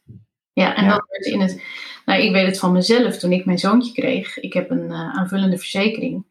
Ja, 0.54 0.76
en 0.76 0.84
Ja. 0.84 0.90
dat 0.90 1.06
werd 1.10 1.26
in 1.26 1.42
het. 1.42 1.62
Nou, 2.06 2.22
ik 2.22 2.32
weet 2.32 2.46
het 2.46 2.60
van 2.60 2.72
mezelf 2.72 3.18
toen 3.18 3.32
ik 3.32 3.46
mijn 3.46 3.58
zoontje 3.60 3.94
kreeg. 3.94 4.38
Ik 4.40 4.54
heb 4.54 4.70
een 4.70 4.92
eh, 4.92 5.18
aanvullende 5.18 5.58
verzekering. 5.58 6.26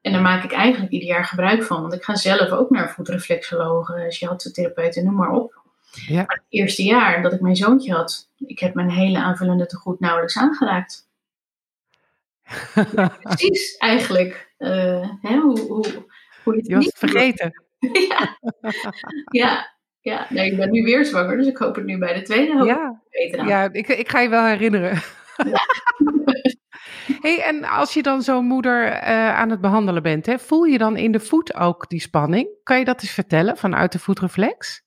En 0.00 0.12
daar 0.12 0.20
maak 0.22 0.44
ik 0.44 0.52
eigenlijk 0.52 0.92
ieder 0.92 1.08
jaar 1.08 1.24
gebruik 1.24 1.62
van. 1.62 1.80
Want 1.80 1.92
ik 1.94 2.02
ga 2.04 2.14
zelf 2.16 2.50
ook 2.50 2.70
naar 2.70 2.90
voetreflexologen, 2.90 4.12
shiatsu-therapeuten, 4.12 5.04
noem 5.04 5.14
maar 5.14 5.30
op. 5.30 5.62
Ja. 6.06 6.14
Maar 6.16 6.26
het 6.36 6.44
eerste 6.48 6.82
jaar 6.82 7.22
dat 7.22 7.32
ik 7.32 7.40
mijn 7.40 7.56
zoontje 7.56 7.92
had, 7.92 8.28
ik 8.46 8.58
heb 8.58 8.74
mijn 8.74 8.90
hele 8.90 9.18
aanvullende 9.18 9.66
tegoed 9.66 10.00
nauwelijks 10.00 10.36
aangeraakt. 10.38 11.03
Precies, 13.20 13.76
eigenlijk. 13.76 14.52
eh, 14.56 15.08
hè, 15.20 15.36
hoe, 15.38 15.60
hoe, 15.60 16.06
hoe 16.44 16.54
je 16.54 16.60
het 16.60 16.66
Je 16.66 16.74
was 16.74 16.84
niet 16.84 17.00
het 17.00 17.10
vergeten. 17.10 17.64
ja. 18.10 18.38
ja, 19.30 19.76
ja. 20.00 20.26
Nee, 20.28 20.50
ik 20.50 20.56
ben 20.56 20.70
nu 20.70 20.82
weer 20.82 21.04
zwanger, 21.04 21.36
dus 21.36 21.46
ik 21.46 21.56
hoop 21.56 21.74
het 21.74 21.84
nu 21.84 21.98
bij 21.98 22.14
de 22.14 22.22
tweede 22.22 22.56
hoop 22.56 22.66
Ja, 22.66 23.02
beter 23.10 23.38
aan. 23.40 23.46
ja 23.46 23.68
ik, 23.72 23.88
ik 23.88 24.08
ga 24.08 24.20
je 24.20 24.28
wel 24.28 24.44
herinneren. 24.44 25.02
hey, 27.22 27.42
en 27.42 27.64
als 27.64 27.94
je 27.94 28.02
dan 28.02 28.22
zo'n 28.22 28.44
moeder 28.44 28.86
eh, 28.86 29.34
aan 29.34 29.50
het 29.50 29.60
behandelen 29.60 30.02
bent, 30.02 30.26
hè, 30.26 30.38
voel 30.38 30.64
je 30.64 30.78
dan 30.78 30.96
in 30.96 31.12
de 31.12 31.20
voet 31.20 31.54
ook 31.54 31.88
die 31.88 32.00
spanning? 32.00 32.48
Kan 32.62 32.78
je 32.78 32.84
dat 32.84 33.02
eens 33.02 33.10
vertellen 33.10 33.56
vanuit 33.56 33.92
de 33.92 33.98
voetreflex? 33.98 34.82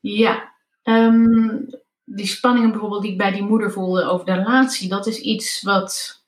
Ja, 0.00 0.54
ehm, 0.82 1.56
die 2.04 2.26
spanningen 2.26 2.70
bijvoorbeeld 2.70 3.02
die 3.02 3.12
ik 3.12 3.18
bij 3.18 3.32
die 3.32 3.42
moeder 3.42 3.72
voelde 3.72 4.04
over 4.04 4.26
de 4.26 4.32
relatie, 4.34 4.88
dat 4.88 5.06
is 5.06 5.20
iets 5.20 5.62
wat 5.62 6.19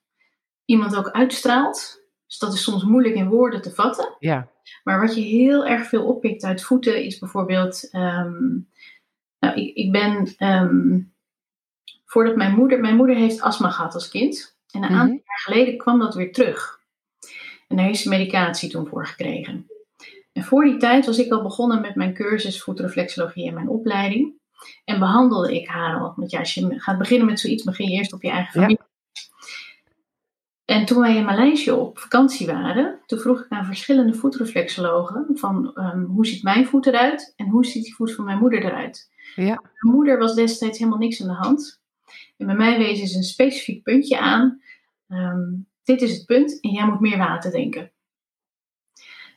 iemand 0.64 0.96
ook 0.96 1.10
uitstraalt. 1.10 2.00
Dus 2.26 2.38
dat 2.38 2.52
is 2.52 2.62
soms 2.62 2.84
moeilijk 2.84 3.14
in 3.14 3.28
woorden 3.28 3.62
te 3.62 3.70
vatten. 3.74 4.16
Ja, 4.18 4.48
Maar 4.84 5.00
wat 5.00 5.14
je 5.14 5.20
heel 5.20 5.66
erg 5.66 5.86
veel 5.88 6.04
oppikt 6.04 6.44
uit 6.44 6.62
voeten 6.62 7.04
is 7.04 7.18
bijvoorbeeld. 7.18 7.88
ehm, 7.90 8.42
nou, 9.38 9.54
ik, 9.54 9.74
ik 9.76 9.92
ben. 9.92 10.34
ehm, 10.36 11.00
voordat 12.04 12.36
mijn 12.36 12.54
moeder. 12.54 12.80
Mijn 12.80 12.96
moeder 12.96 13.16
heeft 13.16 13.40
astma 13.40 13.70
gehad 13.70 13.94
als 13.94 14.08
kind. 14.08 14.56
En 14.70 14.82
een 14.82 14.90
Mhm. 14.90 14.98
aantal 15.00 15.14
jaar 15.24 15.38
geleden 15.44 15.76
kwam 15.78 15.98
dat 15.98 16.14
weer 16.14 16.32
terug. 16.32 16.80
En 17.68 17.76
daar 17.76 17.86
heeft 17.86 18.00
ze 18.00 18.08
medicatie 18.08 18.70
toen 18.70 18.86
voor 18.86 19.06
gekregen. 19.06 19.66
En 20.32 20.44
voor 20.44 20.64
die 20.64 20.76
tijd 20.76 21.06
was 21.06 21.18
ik 21.18 21.32
al 21.32 21.42
begonnen 21.42 21.80
met 21.80 21.94
mijn 21.94 22.14
cursus 22.14 22.62
voetreflexologie 22.62 23.48
en 23.48 23.54
mijn 23.54 23.68
opleiding. 23.68 24.32
En 24.84 24.98
behandelde 24.98 25.54
ik 25.60 25.68
haar 25.68 26.00
al. 26.00 26.12
Want 26.16 26.30
ja, 26.30 26.38
als 26.38 26.54
je 26.54 26.80
gaat 26.80 26.98
beginnen 26.98 27.26
met 27.26 27.40
zoiets, 27.40 27.64
begin 27.64 27.88
je 27.88 27.96
eerst 27.96 28.12
op 28.12 28.22
je 28.22 28.30
eigen 28.30 28.60
Ja. 28.60 28.76
En 30.72 30.84
toen 30.84 31.00
wij 31.00 31.16
in 31.16 31.24
Maleisië 31.24 31.70
op 31.70 31.98
vakantie 31.98 32.46
waren, 32.46 32.98
toen 33.06 33.18
vroeg 33.18 33.40
ik 33.40 33.46
aan 33.48 33.64
verschillende 33.64 34.14
voetreflexologen 34.14 35.26
van 35.34 35.74
ehm, 35.74 36.02
hoe 36.02 36.26
ziet 36.26 36.42
mijn 36.42 36.66
voet 36.66 36.86
eruit 36.86 37.32
en 37.36 37.48
hoe 37.48 37.64
ziet 37.64 37.84
die 37.84 37.94
voet 37.94 38.14
van 38.14 38.24
mijn 38.24 38.38
moeder 38.38 38.64
eruit. 38.64 39.10
ja, 39.34 39.44
Mijn 39.44 39.94
moeder 39.94 40.18
was 40.18 40.34
destijds 40.34 40.78
helemaal 40.78 40.98
niks 40.98 41.22
aan 41.22 41.28
de 41.28 41.34
hand. 41.34 41.82
En 42.36 42.46
bij 42.46 42.54
mij 42.54 42.78
wezen 42.78 43.06
ze 43.06 43.16
een 43.16 43.22
specifiek 43.22 43.82
puntje 43.82 44.18
aan. 44.18 44.62
Ehm, 45.08 45.50
dit 45.84 46.02
is 46.02 46.16
het 46.16 46.26
punt 46.26 46.60
en 46.60 46.70
jij 46.70 46.86
moet 46.86 47.00
meer 47.00 47.18
water 47.18 47.50
drinken. 47.50 47.90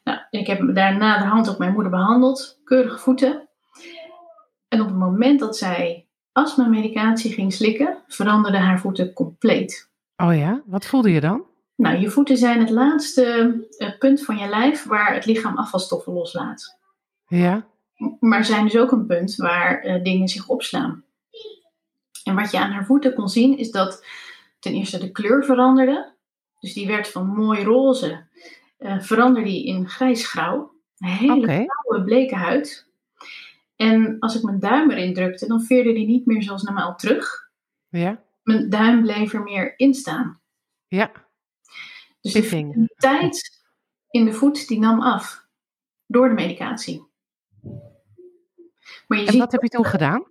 Nou, 0.03 0.19
ik 0.29 0.47
heb 0.47 0.75
daarna 0.75 1.17
de 1.17 1.25
hand 1.25 1.47
op 1.47 1.57
mijn 1.57 1.73
moeder 1.73 1.91
behandeld, 1.91 2.59
keurige 2.63 2.97
voeten. 2.97 3.47
En 4.67 4.81
op 4.81 4.87
het 4.87 4.97
moment 4.97 5.39
dat 5.39 5.57
zij 5.57 6.07
astma-medicatie 6.31 7.33
ging 7.33 7.53
slikken, 7.53 8.03
veranderden 8.07 8.61
haar 8.61 8.79
voeten 8.79 9.13
compleet. 9.13 9.93
Oh 10.17 10.35
ja, 10.35 10.61
wat 10.65 10.85
voelde 10.85 11.11
je 11.11 11.21
dan? 11.21 11.45
Nou, 11.75 11.97
je 11.97 12.09
voeten 12.09 12.37
zijn 12.37 12.59
het 12.59 12.69
laatste 12.69 13.57
eh, 13.77 13.97
punt 13.99 14.23
van 14.23 14.37
je 14.37 14.47
lijf 14.47 14.83
waar 14.83 15.13
het 15.13 15.25
lichaam 15.25 15.57
afvalstoffen 15.57 16.13
loslaat. 16.13 16.77
Ja, 17.27 17.67
Maar 18.19 18.45
zijn 18.45 18.63
dus 18.63 18.77
ook 18.77 18.91
een 18.91 19.05
punt 19.05 19.35
waar 19.35 19.79
eh, 19.79 20.03
dingen 20.03 20.27
zich 20.27 20.47
opslaan. 20.47 21.03
En 22.23 22.35
wat 22.35 22.51
je 22.51 22.59
aan 22.59 22.71
haar 22.71 22.85
voeten 22.85 23.13
kon 23.13 23.29
zien 23.29 23.57
is 23.57 23.71
dat 23.71 24.05
ten 24.59 24.73
eerste 24.73 24.99
de 24.99 25.11
kleur 25.11 25.45
veranderde. 25.45 26.13
Dus 26.59 26.73
die 26.73 26.87
werd 26.87 27.07
van 27.07 27.27
mooi 27.27 27.63
roze, 27.63 28.23
eh, 28.77 28.99
veranderde 28.99 29.49
die 29.49 29.65
in 29.65 29.89
grijsgrauw. 29.89 30.71
Een 30.97 31.07
hele 31.07 31.33
oké. 31.33 31.65
blauwe, 31.65 32.03
bleke 32.05 32.35
huid. 32.35 32.87
En 33.75 34.19
als 34.19 34.35
ik 34.35 34.43
mijn 34.43 34.59
duim 34.59 34.91
erin 34.91 35.13
drukte, 35.13 35.47
dan 35.47 35.61
veerde 35.61 35.93
die 35.93 36.07
niet 36.07 36.25
meer 36.25 36.43
zoals 36.43 36.63
normaal 36.63 36.95
terug. 36.95 37.49
Ja, 37.89 38.23
Mijn 38.45 38.69
duim 38.69 39.01
bleef 39.01 39.33
er 39.33 39.43
meer 39.43 39.73
in 39.77 39.93
staan. 39.93 40.41
ja, 40.87 41.11
Dus 42.21 42.33
de 42.33 42.43
vitaliteit 42.43 43.63
in 44.09 44.25
de 44.25 44.33
voet 44.33 44.67
die 44.67 44.79
nam 44.79 45.01
af. 45.01 45.43
Door 46.07 46.27
de 46.27 46.33
medicatie. 46.33 47.05
Maar 49.07 49.17
je 49.19 49.25
En 49.25 49.31
ziet 49.31 49.39
wat 49.41 49.51
heb 49.51 49.61
je 49.61 49.67
toen 49.69 49.85
gedaan? 49.85 50.25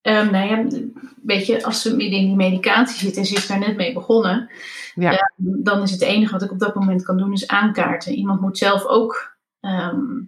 Ehm, 0.00 0.30
nou 0.32 0.48
ja, 0.48 0.80
weet 1.22 1.46
je, 1.46 1.64
als 1.64 1.82
ze 1.82 1.96
midden 1.96 2.18
in 2.18 2.26
die 2.26 2.36
medicatie 2.36 2.98
zit 2.98 3.16
en 3.16 3.24
ze 3.24 3.34
is 3.34 3.46
daar 3.46 3.58
net 3.58 3.76
mee 3.76 3.92
begonnen, 3.92 4.50
Ja. 4.94 5.30
dan 5.36 5.82
is 5.82 5.90
het 5.90 6.00
enige 6.02 6.32
wat 6.32 6.42
ik 6.42 6.50
op 6.50 6.58
dat 6.58 6.74
moment 6.74 7.02
kan 7.02 7.16
doen, 7.16 7.32
is 7.32 7.46
aankaarten. 7.48 8.12
Iemand 8.14 8.40
moet 8.40 8.58
zelf 8.58 8.84
ook. 8.84 9.32
ehm, 9.60 10.22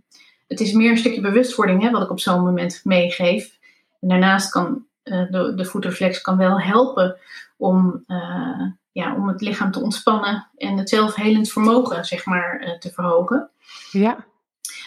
het 0.47 0.61
is 0.61 0.73
meer 0.73 0.91
een 0.91 0.97
stukje 0.99 1.21
bewustwording 1.21 1.83
hè, 1.83 1.91
wat 1.91 2.03
ik 2.03 2.11
op 2.11 2.21
zo'n 2.21 2.41
moment 2.45 2.81
meegeef. 2.85 3.59
En 4.01 4.09
daarnaast 4.09 4.51
kan 4.51 4.87
de, 5.07 5.53
de 5.57 5.65
voetreflex 5.65 6.21
kan 6.21 6.37
wel 6.37 6.61
helpen 6.61 7.17
om, 7.57 8.05
eh, 8.07 8.67
ja, 8.93 9.15
om 9.15 9.29
het 9.29 9.41
lichaam 9.41 9.71
te 9.71 9.81
ontspannen 9.81 10.49
en 10.57 10.79
het 10.79 10.89
zelfhelend 10.89 11.51
vermogen 11.51 12.05
zeg 12.05 12.27
maar, 12.27 12.61
eh, 12.61 12.79
te 12.79 12.91
verhogen. 12.91 13.51
Ja, 13.91 14.25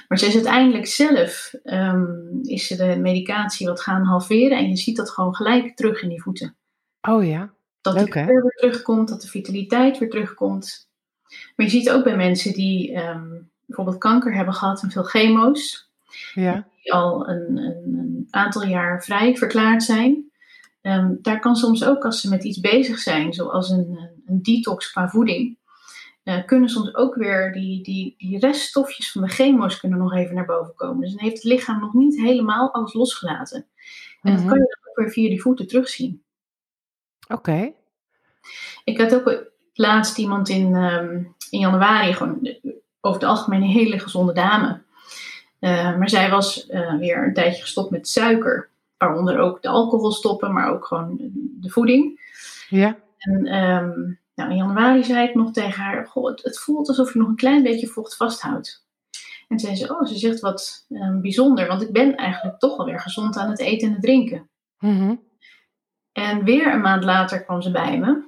Maar 0.08 0.17
ze 0.17 0.25
is 0.25 0.34
uiteindelijk 0.34 0.88
zelf, 0.88 1.53
ehm, 1.63 2.05
is 2.41 2.67
ze 2.67 2.75
de 2.75 2.95
medicatie 2.95 3.67
wat 3.67 3.82
gaan 3.82 4.03
halveren 4.03 4.58
en 4.58 4.69
je 4.69 4.77
ziet 4.77 4.97
dat 4.97 5.10
gewoon 5.10 5.36
gelijk 5.36 5.75
terug 5.75 6.01
in 6.01 6.10
die 6.10 6.21
voeten. 6.21 6.55
oh 7.01 7.25
ja, 7.25 7.53
Dat 7.82 7.93
Leuk, 7.93 8.05
de 8.05 8.12
kleur 8.12 8.41
weer 8.41 8.55
terugkomt, 8.55 9.10
dat 9.10 9.21
de 9.21 9.27
vitaliteit 9.27 9.97
weer 9.97 10.10
terugkomt. 10.10 10.89
Maar 11.55 11.65
je 11.65 11.71
ziet 11.71 11.89
ook 11.89 12.03
bij 12.03 12.15
mensen 12.15 12.53
die 12.53 12.93
ehm, 12.93 13.29
bijvoorbeeld 13.65 13.97
kanker 13.97 14.36
hebben 14.36 14.53
gehad 14.53 14.84
en 14.84 14.91
veel 14.91 15.03
chemo's, 15.03 15.89
ja, 16.34 16.67
die 16.89 16.93
al 16.97 17.30
een, 17.30 17.58
een, 17.58 17.97
een 17.97 18.28
aantal 18.30 18.63
jaar 18.63 19.04
vrij 19.04 19.36
verklaard 19.36 19.84
zijn. 19.84 20.32
Ehm, 20.82 21.15
daar 21.21 21.39
kan 21.39 21.56
soms 21.56 21.86
ook 21.86 22.06
als 22.06 22.21
ze 22.21 22.30
met 22.30 22.43
iets 22.43 22.60
bezig 22.60 22.99
zijn, 22.99 23.34
zoals 23.34 23.69
een, 23.69 24.10
een- 24.25 24.41
detox 24.41 24.91
qua 24.91 25.10
voeding, 25.10 25.58
eh, 26.23 26.45
kunnen 26.45 26.69
soms 26.69 26.95
ook 26.95 27.15
weer 27.15 27.52
die, 27.54 27.84
die, 27.84 28.15
die 28.17 28.39
reststofjes 28.39 29.12
van 29.12 29.21
de 29.21 29.28
chemo's 29.28 29.80
kunnen 29.80 29.99
nog 29.99 30.13
even 30.13 30.36
naar 30.36 30.45
boven 30.45 30.75
komen. 30.75 30.99
Dus 31.02 31.10
dan 31.10 31.19
heeft 31.23 31.36
het 31.36 31.43
lichaam 31.43 31.80
nog 31.80 31.93
niet 31.93 32.17
helemaal 32.21 32.73
alles 32.73 32.93
losgelaten. 32.93 33.65
En 34.21 34.32
dat 34.34 34.39
Mhm. 34.41 34.49
kan 34.49 34.58
je 34.60 34.63
dan 34.80 34.89
ook 34.89 34.95
weer 34.97 35.10
via 35.12 35.30
die 35.30 35.41
voeten 35.41 35.67
terugzien. 35.67 36.23
oké. 37.28 37.71
Ik 38.84 38.97
had 38.99 39.15
ook 39.15 39.43
laatst 39.73 40.17
iemand 40.17 40.49
in, 40.49 40.75
ehm, 40.75 41.23
in 41.49 41.60
januari, 41.60 42.13
gewoon 42.13 42.56
over 43.02 43.19
het 43.21 43.30
algemeen 43.30 43.62
een 43.62 43.67
hele 43.69 43.99
gezonde 43.99 44.34
dame. 44.34 44.82
Eh, 45.60 45.98
maar 45.98 46.10
zij 46.10 46.30
was 46.30 46.67
eh, 46.67 46.98
weer 46.98 47.24
een 47.24 47.34
tijdje 47.34 47.62
gestopt 47.62 47.91
met 47.91 48.08
suiker. 48.08 48.69
Waaronder 48.98 49.39
ook 49.39 49.62
de 49.62 49.67
alcohol 49.67 50.12
stoppen, 50.12 50.54
maar 50.54 50.69
ook 50.69 50.86
gewoon 50.86 51.17
de 51.60 51.69
voeding. 51.69 52.28
Ja, 52.69 52.98
En 53.17 53.45
ehm, 53.45 54.13
nou, 54.36 54.50
in 54.52 54.58
januari 54.58 55.04
zei 55.04 55.28
ik 55.28 55.36
nog 55.36 55.52
tegen 55.52 55.84
haar: 55.84 56.08
Goh, 56.08 56.30
het, 56.30 56.43
het 56.43 56.60
voelt 56.60 56.88
alsof 56.88 57.13
je 57.13 57.19
nog 57.19 57.28
een 57.28 57.36
klein 57.36 57.63
beetje 57.63 57.88
vocht 57.88 58.15
vasthoudt. 58.15 58.88
En 59.48 59.60
zei 59.60 59.76
ze: 59.76 59.89
Oh, 59.98 60.06
ze 60.06 60.17
zegt 60.17 60.39
wat 60.39 60.86
ehm, 60.89 61.22
bijzonder, 61.22 61.67
want 61.67 61.82
ik 61.82 61.91
ben 61.91 62.15
eigenlijk 62.15 62.60
toch 62.60 62.78
alweer 62.78 63.00
gezond 63.00 63.38
aan 63.38 63.50
het 63.50 63.60
eten 63.60 63.88
en 63.88 63.93
het 63.93 64.02
drinken. 64.02 64.50
mhm. 64.80 65.15
En 66.12 66.43
weer 66.43 66.74
een 66.74 66.82
maand 66.82 67.04
later 67.04 67.43
kwam 67.43 67.62
ze 67.62 67.72
bij 67.72 68.00
me. 68.00 68.28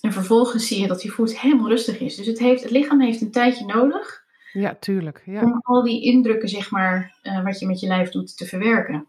En 0.00 0.12
vervolgens 0.12 0.66
zie 0.66 0.80
je 0.80 0.86
dat 0.86 1.00
die 1.00 1.12
voet 1.12 1.40
helemaal 1.40 1.68
rustig 1.68 2.00
is. 2.00 2.16
Dus 2.16 2.26
het, 2.26 2.38
heeft, 2.38 2.62
het 2.62 2.70
lichaam 2.70 3.00
heeft 3.00 3.20
een 3.20 3.30
tijdje 3.30 3.64
nodig 3.64 4.21
ja, 4.52 4.74
tuurlijk. 4.80 5.22
Ja, 5.24 5.42
om 5.42 5.60
al 5.62 5.82
die 5.82 6.02
indrukken, 6.02 6.48
zeg 6.48 6.70
maar, 6.70 7.18
eh, 7.22 7.44
wat 7.44 7.58
je 7.58 7.66
met 7.66 7.80
je 7.80 7.86
lijf 7.86 8.10
doet, 8.10 8.36
te 8.36 8.46
verwerken. 8.46 9.06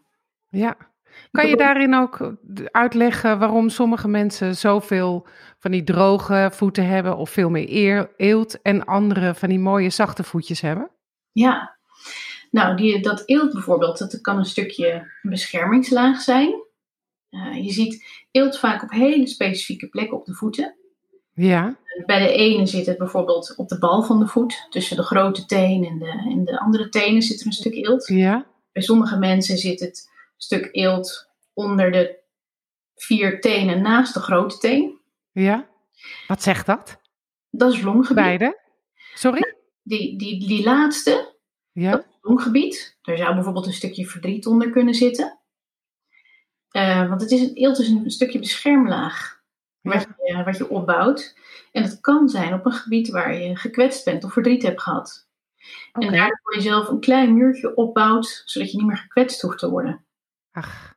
ja. 0.48 0.76
Kan 1.30 1.48
je 1.48 1.56
daarin 1.56 1.94
ook 1.94 2.36
uitleggen 2.70 3.38
waarom 3.38 3.68
sommige 3.68 4.08
mensen 4.08 4.56
zoveel 4.56 5.26
van 5.58 5.70
die 5.70 5.84
droge 5.84 6.48
voeten 6.52 6.86
hebben 6.86 7.16
of 7.16 7.30
veel 7.30 7.50
meer 7.50 7.70
eer, 7.70 8.10
eelt 8.16 8.62
en 8.62 8.84
andere 8.84 9.34
van 9.34 9.48
die 9.48 9.58
mooie 9.58 9.90
zachte 9.90 10.22
voetjes 10.22 10.60
hebben? 10.60 10.90
Ja, 11.32 11.76
nou, 12.54 12.76
die, 12.76 13.00
dat 13.00 13.22
eelt 13.26 13.52
bijvoorbeeld, 13.52 13.98
dat 13.98 14.20
kan 14.20 14.38
een 14.38 14.44
stukje 14.44 15.10
beschermingslaag 15.22 16.20
zijn. 16.20 16.54
Eh, 17.30 17.64
je 17.64 17.72
ziet 17.72 18.24
eelt 18.30 18.58
vaak 18.58 18.82
op 18.82 18.90
hele 18.90 19.26
specifieke 19.26 19.88
plekken 19.88 20.16
op 20.16 20.24
de 20.24 20.34
voeten. 20.34 20.74
Ja, 21.34 21.76
Bij 22.06 22.18
de 22.26 22.32
ene 22.32 22.66
zit 22.66 22.86
het 22.86 22.98
bijvoorbeeld 22.98 23.54
op 23.56 23.68
de 23.68 23.78
bal 23.78 24.02
van 24.02 24.18
de 24.18 24.26
voet. 24.26 24.66
Tussen 24.70 24.96
de 24.96 25.02
grote 25.02 25.44
teen 25.44 25.84
en 25.84 25.98
de, 25.98 26.08
en 26.30 26.44
de 26.44 26.60
andere 26.60 26.88
tenen 26.88 27.22
zit 27.22 27.40
er 27.40 27.46
een 27.46 27.52
stuk 27.52 27.74
eelt. 27.74 28.06
ja, 28.06 28.46
Bij 28.72 28.82
sommige 28.82 29.18
mensen 29.18 29.56
zit 29.56 29.80
het 29.80 30.10
stuk 30.36 30.68
eelt 30.72 31.30
onder 31.52 31.92
de 31.92 32.18
vier 32.94 33.40
tenen 33.40 33.82
naast 33.82 34.14
de 34.14 34.20
grote 34.20 34.58
teen. 34.58 34.98
ja. 35.32 35.72
Wat 36.26 36.42
zegt 36.42 36.66
dat? 36.66 37.00
Dat 37.50 37.72
is 37.72 37.82
longgebied. 37.82 38.24
Beide? 38.24 38.60
Sorry? 39.14 39.54
Die, 39.82 40.18
die, 40.18 40.46
die 40.46 40.64
laatste, 40.64 41.34
Ja, 41.72 41.90
dat 41.90 42.00
is 42.00 42.16
longgebied. 42.20 42.98
Daar 43.02 43.16
zou 43.16 43.34
bijvoorbeeld 43.34 43.66
een 43.66 43.72
stukje 43.72 44.06
verdriet 44.06 44.46
onder 44.46 44.70
kunnen 44.70 44.94
zitten. 44.94 45.38
Uh, 46.76 47.08
want 47.08 47.20
het 47.20 47.30
is 47.30 47.40
een, 47.40 47.54
eelt 47.54 47.78
is 47.78 47.88
een 47.88 48.10
stukje 48.10 48.38
beschermlaag 48.38 49.42
wat, 49.92 50.06
je, 50.24 50.42
wat 50.44 50.56
je 50.56 50.68
opbouwt. 50.68 51.36
En 51.72 51.82
het 51.82 52.00
kan 52.00 52.28
zijn 52.28 52.54
op 52.54 52.66
een 52.66 52.72
gebied 52.72 53.08
waar 53.08 53.34
je 53.34 53.56
gekwetst 53.56 54.04
bent 54.04 54.24
of 54.24 54.32
verdriet 54.32 54.62
hebt 54.62 54.82
gehad. 54.82 55.28
Okay. 55.92 56.08
En 56.08 56.14
daardoor 56.14 56.54
jezelf 56.54 56.88
een 56.88 57.00
klein 57.00 57.34
muurtje 57.34 57.74
opbouwt, 57.74 58.42
zodat 58.44 58.70
je 58.70 58.76
niet 58.76 58.86
meer 58.86 58.96
gekwetst 58.96 59.40
hoeft 59.42 59.58
te 59.58 59.70
worden. 59.70 60.04
Ach. 60.52 60.92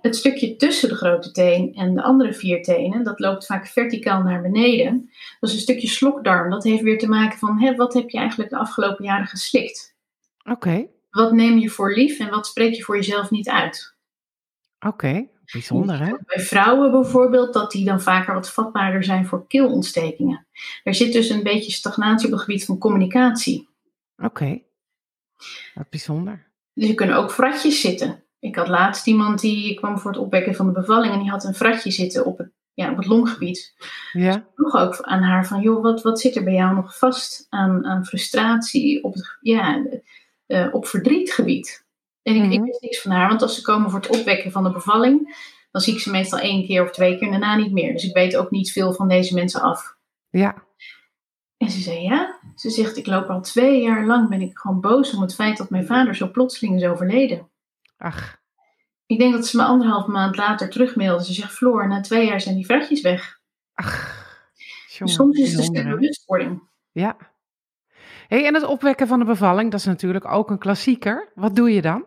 Het 0.00 0.16
stukje 0.16 0.56
tussen 0.56 0.88
de 0.88 0.94
grote 0.94 1.30
teen 1.30 1.74
en 1.74 1.94
de 1.94 2.02
andere 2.02 2.32
vier 2.32 2.62
tenen, 2.62 3.04
dat 3.04 3.20
loopt 3.20 3.46
vaak 3.46 3.66
verticaal 3.66 4.22
naar 4.22 4.42
beneden. 4.42 5.10
Dat 5.40 5.50
is 5.50 5.56
een 5.56 5.62
stukje 5.62 5.88
slokdarm. 5.88 6.50
Dat 6.50 6.64
heeft 6.64 6.82
weer 6.82 6.98
te 6.98 7.08
maken 7.08 7.38
van, 7.38 7.60
hè, 7.60 7.74
wat 7.74 7.94
heb 7.94 8.10
je 8.10 8.18
eigenlijk 8.18 8.50
de 8.50 8.56
afgelopen 8.56 9.04
jaren 9.04 9.26
geslikt? 9.26 9.96
Oké. 10.50 10.86
Wat 11.10 11.32
neem 11.32 11.58
je 11.58 11.68
voor 11.68 11.94
lief 11.94 12.18
en 12.18 12.30
wat 12.30 12.46
spreek 12.46 12.74
je 12.74 12.82
voor 12.82 12.96
jezelf 12.96 13.30
niet 13.30 13.48
uit? 13.48 13.96
Oké, 14.86 15.28
bijzonder 15.52 15.98
hè? 15.98 16.14
Bij 16.26 16.40
vrouwen 16.40 16.90
bijvoorbeeld, 16.90 17.52
dat 17.52 17.70
die 17.70 17.84
dan 17.84 18.00
vaker 18.00 18.34
wat 18.34 18.50
vatbaarder 18.50 19.04
zijn 19.04 19.26
voor 19.26 19.46
keelontstekingen. 19.46 20.46
Er 20.82 20.94
zit 20.94 21.12
dus 21.12 21.28
een 21.28 21.42
beetje 21.42 21.72
stagnatie 21.72 22.26
op 22.26 22.32
het 22.32 22.42
gebied 22.42 22.64
van 22.64 22.78
communicatie. 22.78 23.68
Oké, 24.16 24.60
wat 25.74 25.90
bijzonder. 25.90 26.46
Dus 26.74 26.88
er 26.88 26.94
kunnen 26.94 27.16
ook 27.16 27.32
fratjes 27.32 27.80
zitten. 27.80 28.24
Ik 28.38 28.56
had 28.56 28.68
laatst 28.68 29.06
iemand 29.06 29.40
die 29.40 29.74
kwam 29.74 29.98
voor 29.98 30.10
het 30.10 30.20
opwekken 30.20 30.54
van 30.54 30.66
de 30.66 30.72
bevalling 30.72 31.12
en 31.12 31.18
die 31.18 31.30
had 31.30 31.44
een 31.44 31.54
fratje 31.54 31.90
zitten 31.90 32.24
op 32.24 32.38
het, 32.38 32.50
ja, 32.74 32.90
op 32.90 32.96
het 32.96 33.06
longgebied. 33.06 33.74
Ja. 34.12 34.36
Ik 34.36 34.44
vroeg 34.54 34.74
ook 34.74 35.00
aan 35.00 35.22
haar 35.22 35.46
van, 35.46 35.60
joh, 35.60 35.82
wat, 35.82 36.02
wat 36.02 36.20
zit 36.20 36.36
er 36.36 36.44
bij 36.44 36.54
jou 36.54 36.74
nog 36.74 36.98
vast 36.98 37.46
aan, 37.48 37.84
aan 37.84 38.04
frustratie 38.04 39.04
op, 39.04 39.14
het, 39.14 39.36
ja, 39.40 39.86
uh, 40.46 40.74
op 40.74 40.86
verdrietgebied? 40.86 41.83
En 42.24 42.34
ik, 42.34 42.42
mm 42.42 42.50
ik 42.50 42.58
mhm. 42.58 42.66
wist 42.66 42.80
niks 42.80 43.00
van 43.00 43.10
haar, 43.10 43.28
want 43.28 43.42
als 43.42 43.54
ze 43.54 43.62
komen 43.62 43.90
voor 43.90 44.00
het 44.00 44.18
opwekken 44.18 44.52
van 44.52 44.64
de 44.64 44.70
bevalling, 44.70 45.36
dan 45.70 45.80
zie 45.80 45.94
ik 45.94 46.00
ze 46.00 46.10
meestal 46.10 46.38
één 46.38 46.66
keer 46.66 46.82
of 46.82 46.90
twee 46.90 47.18
keer 47.18 47.22
en 47.22 47.30
daarna 47.30 47.56
niet 47.56 47.72
meer. 47.72 47.92
Dus 47.92 48.04
ik 48.04 48.14
weet 48.14 48.36
ook 48.36 48.50
niet 48.50 48.72
veel 48.72 48.92
van 48.92 49.08
deze 49.08 49.34
mensen 49.34 49.60
af. 49.60 49.96
Ja. 50.30 50.54
En 51.56 51.70
ze 51.70 51.80
zei 51.80 52.02
ja. 52.02 52.38
Ze 52.54 52.70
zegt, 52.70 52.96
ik 52.96 53.06
loop 53.06 53.28
al 53.28 53.40
twee 53.40 53.82
jaar 53.82 54.06
lang, 54.06 54.28
ben 54.28 54.40
ik 54.40 54.58
gewoon 54.58 54.80
boos 54.80 55.14
om 55.14 55.22
het 55.22 55.34
feit 55.34 55.56
dat 55.56 55.70
mijn 55.70 55.86
vader 55.86 56.16
zo 56.16 56.30
plotseling 56.30 56.76
is 56.76 56.88
overleden. 56.88 57.50
Ach. 57.96 58.42
Ik 59.06 59.18
denk 59.18 59.32
dat 59.32 59.46
ze 59.46 59.56
me 59.56 59.62
anderhalf 59.62 60.06
maand 60.06 60.36
later 60.36 60.70
terugmailde. 60.70 61.24
Ze 61.24 61.32
zegt, 61.32 61.52
Floor, 61.52 61.88
na 61.88 62.00
twee 62.00 62.26
jaar 62.26 62.40
zijn 62.40 62.54
die 62.54 62.66
vratjes 62.66 63.00
weg. 63.00 63.40
Ach. 63.74 64.22
Jongen, 64.88 65.14
Soms 65.14 65.38
is 65.38 65.50
het 65.50 65.58
een 65.58 65.64
stuk 65.64 65.84
bewustwording. 65.84 66.62
Ja. 66.92 67.16
Hey, 68.28 68.46
en 68.46 68.54
het 68.54 68.64
opwekken 68.64 69.06
van 69.06 69.18
de 69.18 69.24
bevalling, 69.24 69.70
dat 69.70 69.80
is 69.80 69.86
natuurlijk 69.86 70.24
ook 70.24 70.50
een 70.50 70.58
klassieker. 70.58 71.28
Wat 71.34 71.56
doe 71.56 71.74
je 71.74 71.82
dan? 71.82 72.04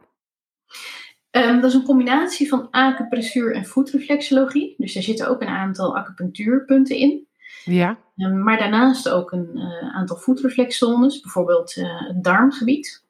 Um, 1.32 1.62
dat 1.62 1.70
is 1.70 1.74
een 1.74 1.86
combinatie 1.86 2.48
van 2.48 2.72
acupressuur 2.72 3.56
en 3.56 3.66
voetreflexologie. 3.66 4.76
Dus 4.78 4.96
er 4.96 5.04
zitten 5.04 5.28
ook 5.30 5.42
een 5.42 5.48
aantal 5.48 5.98
acupunctuurpunten 5.98 6.96
in. 6.96 7.28
Ja. 7.64 7.98
Um, 8.16 8.44
maar 8.44 8.58
daarnaast 8.58 9.10
ook 9.10 9.32
een 9.32 9.50
uh, 9.54 9.96
aantal 9.96 10.18
voetreflexzones, 10.18 11.20
bijvoorbeeld 11.20 11.76
uh, 11.76 12.08
het 12.08 12.24
darmgebied. 12.24 13.04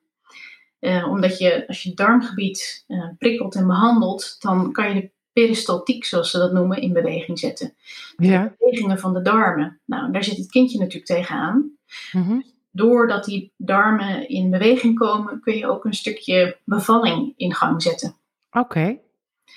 Uh, 0.79 1.07
omdat 1.09 1.37
je, 1.37 1.67
als 1.67 1.83
je 1.83 1.93
darmgebied 1.93 2.85
prikkelt 3.17 3.55
en 3.55 3.67
behandelt, 3.67 4.35
dan 4.39 4.71
kan 4.71 4.87
je 4.87 5.01
de 5.01 5.09
peristaltiek, 5.33 6.05
zoals 6.05 6.31
ze 6.31 6.37
dat 6.37 6.53
noemen, 6.53 6.81
in 6.81 6.93
beweging 6.93 7.39
zetten. 7.39 7.73
Ja. 8.17 8.43
De 8.43 8.55
bewegingen 8.57 8.99
van 8.99 9.13
de 9.13 9.21
darmen. 9.21 9.79
Nou, 9.85 10.11
daar 10.11 10.23
zit 10.23 10.37
het 10.37 10.49
kindje 10.49 10.79
natuurlijk 10.79 11.05
tegenaan. 11.05 11.71
Mm 12.11 12.55
doordat 12.77 13.25
die 13.25 13.53
darmen 13.57 14.29
in 14.29 14.49
beweging 14.49 14.97
komen, 14.97 15.39
kun 15.39 15.57
je 15.57 15.67
ook 15.67 15.85
een 15.85 15.93
stukje 15.93 16.57
bevalling 16.63 17.33
in 17.37 17.53
gang 17.53 17.81
zetten. 17.81 18.15
Oké. 18.51 18.97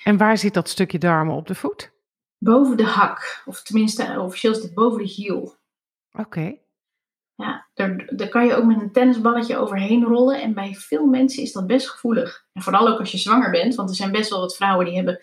En 0.04 0.16
waar 0.16 0.38
zit 0.38 0.54
dat 0.54 0.68
stukje 0.68 0.98
darmen 0.98 1.34
op 1.34 1.46
de 1.46 1.54
voet? 1.54 1.92
Boven 2.38 2.76
de 2.76 2.84
hak, 2.84 3.42
of 3.44 3.62
tenminste 3.62 4.20
officieel 4.20 4.52
is 4.52 4.62
het 4.62 4.74
boven 4.74 4.98
de 4.98 5.08
hiel. 5.08 5.54
Oké. 6.12 6.56
Ja, 7.34 7.66
daar, 7.74 8.08
daar 8.10 8.28
kan 8.28 8.46
je 8.46 8.54
ook 8.54 8.64
met 8.64 8.80
een 8.80 8.92
tennisballetje 8.92 9.56
overheen 9.56 10.04
rollen. 10.04 10.42
En 10.42 10.54
bij 10.54 10.74
veel 10.74 11.06
mensen 11.06 11.42
is 11.42 11.52
dat 11.52 11.66
best 11.66 11.88
gevoelig. 11.88 12.46
En 12.52 12.62
vooral 12.62 12.88
ook 12.88 12.98
als 12.98 13.12
je 13.12 13.18
zwanger 13.18 13.50
bent, 13.50 13.74
want 13.74 13.88
er 13.88 13.96
zijn 13.96 14.12
best 14.12 14.30
wel 14.30 14.40
wat 14.40 14.56
vrouwen 14.56 14.86
die 14.86 14.94
hebben 14.94 15.18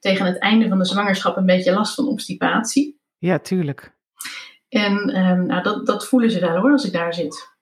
tegen 0.00 0.26
het 0.26 0.38
einde 0.38 0.68
van 0.68 0.78
de 0.78 0.84
zwangerschap 0.84 1.36
een 1.36 1.46
beetje 1.46 1.72
last 1.72 1.94
van 1.94 2.08
obstipatie. 2.08 3.00
Ja, 3.18 3.38
tuurlijk. 3.38 3.94
En 4.68 5.16
um, 5.26 5.46
nou, 5.46 5.62
dat, 5.62 5.86
dat 5.86 6.08
voelen 6.08 6.30
ze 6.30 6.40
wel 6.40 6.56
hoor, 6.56 6.72
als 6.72 6.84
ik 6.84 6.92
daar 6.92 7.14
zit. 7.14 7.54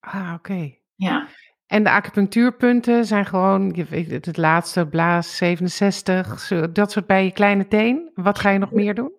Ah, 0.00 0.32
oké. 0.36 0.74
Ja. 0.94 1.28
En 1.66 1.84
de 1.84 1.90
acupunctuurpunten 1.90 3.04
zijn 3.04 3.26
gewoon 3.26 3.74
het 4.08 4.36
laatste, 4.36 4.86
blaas 4.86 5.36
67, 5.36 6.48
dat 6.72 6.92
soort 6.92 7.06
bij 7.06 7.24
je 7.24 7.32
kleine 7.32 7.68
teen. 7.68 8.10
Wat 8.14 8.38
ga 8.38 8.50
je 8.50 8.58
nog 8.58 8.72
meer 8.72 8.94
doen? 8.94 9.12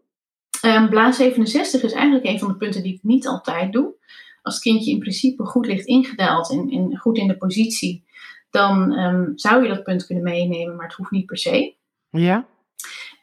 Um, 0.65 0.89
blaas 0.89 1.15
67 1.15 1.81
is 1.81 1.91
eigenlijk 1.93 2.25
een 2.25 2.39
van 2.39 2.47
de 2.47 2.57
punten 2.57 2.83
die 2.83 2.93
ik 2.93 3.03
niet 3.03 3.27
altijd 3.27 3.71
doe. 3.73 3.93
Als 4.41 4.53
het 4.53 4.63
kindje 4.63 4.91
in 4.91 4.99
principe 4.99 5.45
goed 5.45 5.65
ligt 5.65 5.85
ingedaald 5.85 6.51
en, 6.51 6.69
en 6.69 6.97
goed 6.97 7.17
in 7.17 7.27
de 7.27 7.37
positie, 7.37 8.05
dan 8.49 8.91
um, 8.91 9.31
zou 9.35 9.63
je 9.63 9.69
dat 9.69 9.83
punt 9.83 10.05
kunnen 10.05 10.23
meenemen, 10.23 10.75
maar 10.75 10.87
het 10.87 10.95
hoeft 10.95 11.11
niet 11.11 11.25
per 11.25 11.37
se. 11.37 11.75
Ja. 12.09 12.45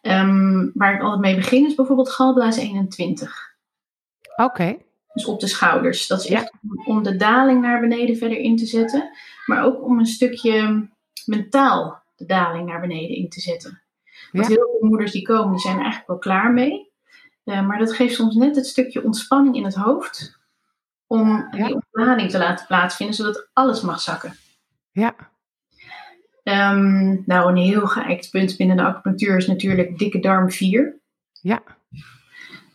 Um, 0.02 0.70
waar 0.74 0.94
ik 0.94 1.02
altijd 1.02 1.20
mee 1.20 1.34
begin 1.34 1.66
is 1.66 1.74
bijvoorbeeld 1.74 2.10
galblaas 2.10 2.56
21. 2.56 3.55
Oké. 4.36 4.76
Dus 5.12 5.24
op 5.24 5.40
de 5.40 5.46
schouders. 5.46 6.06
Dat 6.06 6.24
is 6.24 6.30
echt 6.30 6.52
om 6.84 7.02
de 7.02 7.16
daling 7.16 7.60
naar 7.60 7.80
beneden 7.80 8.16
verder 8.16 8.38
in 8.38 8.56
te 8.56 8.66
zetten. 8.66 9.10
Maar 9.46 9.64
ook 9.64 9.82
om 9.82 9.98
een 9.98 10.06
stukje 10.06 10.88
mentaal 11.24 12.02
de 12.16 12.26
daling 12.26 12.66
naar 12.66 12.80
beneden 12.80 13.16
in 13.16 13.28
te 13.28 13.40
zetten. 13.40 13.82
Want 14.32 14.46
heel 14.46 14.76
veel 14.78 14.88
moeders 14.88 15.12
die 15.12 15.22
komen, 15.22 15.50
die 15.50 15.60
zijn 15.60 15.74
er 15.74 15.82
eigenlijk 15.82 16.08
wel 16.08 16.18
klaar 16.18 16.52
mee. 16.52 16.92
Uh, 17.44 17.66
maar 17.66 17.78
dat 17.78 17.92
geeft 17.92 18.14
soms 18.14 18.34
net 18.34 18.56
het 18.56 18.66
stukje 18.66 19.04
ontspanning 19.04 19.56
in 19.56 19.64
het 19.64 19.74
hoofd. 19.74 20.38
Om 21.06 21.50
die 21.50 21.74
ontlading 21.74 22.30
te 22.30 22.38
laten 22.38 22.66
plaatsvinden, 22.66 23.16
zodat 23.16 23.48
alles 23.52 23.80
mag 23.80 24.00
zakken. 24.00 24.36
Ja. 24.92 25.14
Um, 26.42 27.22
nou, 27.26 27.50
een 27.50 27.56
heel 27.56 27.86
geëikt 27.86 28.30
punt 28.30 28.56
binnen 28.56 28.76
de 28.76 28.82
acupunctuur 28.82 29.36
is 29.36 29.46
natuurlijk 29.46 29.98
dikke 29.98 30.18
darm 30.18 30.50
4. 30.50 31.00
Ja. 31.32 31.62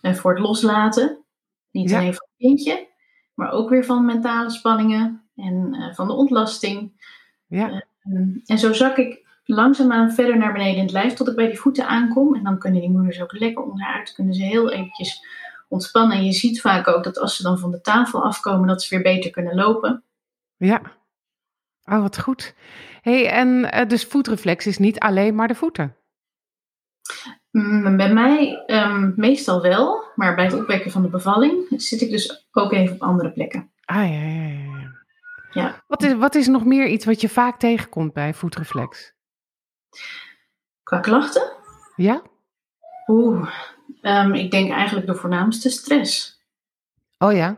En 0.02 0.16
voor 0.16 0.32
het 0.32 0.40
loslaten. 0.40 1.21
Niet 1.72 1.94
alleen 1.94 2.14
van 2.14 2.28
het 2.30 2.38
kindje, 2.38 2.88
maar 3.34 3.52
ook 3.52 3.70
weer 3.70 3.86
van 3.86 4.06
mentale 4.06 4.50
spanningen 4.50 5.24
en 5.36 5.76
uh, 5.76 5.94
van 5.94 6.08
de 6.08 6.14
ontlasting. 6.14 6.92
Ja. 7.48 7.84
Uh, 8.04 8.38
en 8.46 8.60
zo 8.60 8.74
zak 8.74 8.98
ik 8.98 9.28
langzaamaan 9.44 10.12
verder 10.12 10.38
naar 10.38 10.54
beneden 10.54 10.76
in 10.76 10.84
het 10.84 10.92
lijf 10.92 11.14
tot 11.14 11.28
ik 11.28 11.36
bij 11.36 11.48
die 11.48 11.60
voeten 11.60 11.88
aankom. 11.88 12.36
En 12.36 12.44
dan 12.44 12.60
kunnen 12.60 12.82
die 12.82 12.90
moeders 12.90 13.22
ook 13.22 13.40
lekker 13.40 13.64
onderuit, 13.64 14.14
kunnen 14.14 14.34
ze 14.34 14.44
heel 14.44 14.72
eventjes 14.72 15.26
ontspannen. 15.68 16.18
En 16.18 16.26
je 16.26 16.32
ziet 16.32 16.62
vaak 16.62 16.88
ook 16.88 17.04
dat 17.04 17.20
als 17.20 17.36
ze 17.36 17.44
dan 17.44 17.60
van 17.60 17.72
de 17.72 17.82
tafel 17.82 18.24
afkomen, 18.24 18.68
dat 18.68 18.84
ze 18.84 18.96
weer 18.96 19.04
beter 19.04 19.32
kunnen 19.32 19.56
lopen. 19.56 20.04
Ja. 20.58 20.82
Oh, 21.86 22.02
wat 22.02 22.20
goed. 22.20 22.56
hey, 23.02 23.30
en 23.30 23.48
uh, 23.48 23.88
dus 23.88 24.06
voetreflex 24.06 24.68
is 24.68 24.78
niet 24.78 25.00
alleen 25.00 25.36
maar 25.36 25.48
de 25.48 25.56
voeten? 25.56 25.96
Mm, 27.52 27.98
bij 27.98 28.14
mij 28.14 28.64
um, 28.68 29.14
meestal 29.16 29.62
wel, 29.62 30.04
maar 30.16 30.36
bij 30.36 30.44
het 30.44 30.54
opwekken 30.54 30.92
van 30.92 31.02
de 31.02 31.08
bevalling 31.08 31.66
zit 31.70 32.02
ik 32.02 32.10
dus 32.10 32.48
ook 32.52 32.72
even 32.72 32.96
op 32.96 33.02
andere 33.02 33.32
plekken. 33.32 33.72
Ah 33.86 34.10
ja, 34.10 34.22
ja, 34.22 34.48
ja. 34.48 34.92
ja. 35.52 35.84
Wat, 35.88 36.04
is, 36.04 36.14
wat 36.14 36.36
is 36.36 36.48
nog 36.48 36.66
meer 36.66 36.88
iets 36.88 37.06
wat 37.06 37.22
je 37.22 37.30
vaak 37.30 37.60
tegenkomt 37.60 38.14
bij 38.14 38.34
voetreflex? 38.34 39.14
Qua 40.84 41.00
klachten? 41.00 41.52
Ja. 41.96 42.22
Oeh, 43.08 43.50
um, 44.02 44.34
ik 44.34 44.52
denk 44.52 44.72
eigenlijk 44.72 45.08
de 45.08 45.16
voornaamste 45.16 45.70
stress. 45.70 46.42
Oh 47.18 47.34
ja? 47.34 47.58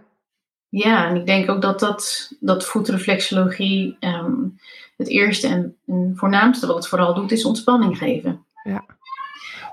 Ja, 0.69 1.08
en 1.08 1.15
ik 1.15 1.25
denk 1.25 1.49
ook 1.49 1.62
dat, 1.62 1.79
dat, 1.79 2.32
dat 2.39 2.65
voetreflexologie 2.65 3.97
um, 3.99 4.60
het 4.97 5.08
eerste 5.08 5.47
en, 5.47 5.77
en 5.86 6.13
voornaamste 6.15 6.67
wat 6.67 6.75
het 6.75 6.88
vooral 6.88 7.13
doet, 7.13 7.32
is 7.32 7.45
ontspanning 7.45 7.97
geven. 7.97 8.45
Ja. 8.63 8.86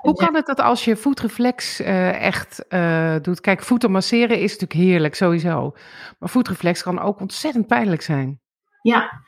Hoe 0.01 0.15
kan 0.15 0.35
het 0.35 0.45
dat 0.45 0.59
als 0.59 0.85
je 0.85 0.95
voetreflex 0.95 1.81
uh, 1.81 2.21
echt 2.21 2.65
uh, 2.69 3.15
doet? 3.21 3.41
Kijk, 3.41 3.61
voeten 3.61 3.91
masseren 3.91 4.39
is 4.39 4.51
natuurlijk 4.51 4.89
heerlijk 4.89 5.15
sowieso. 5.15 5.75
Maar 6.19 6.29
voetreflex 6.29 6.83
kan 6.83 6.99
ook 6.99 7.19
ontzettend 7.19 7.67
pijnlijk 7.67 8.01
zijn. 8.01 8.39
Ja, 8.81 9.21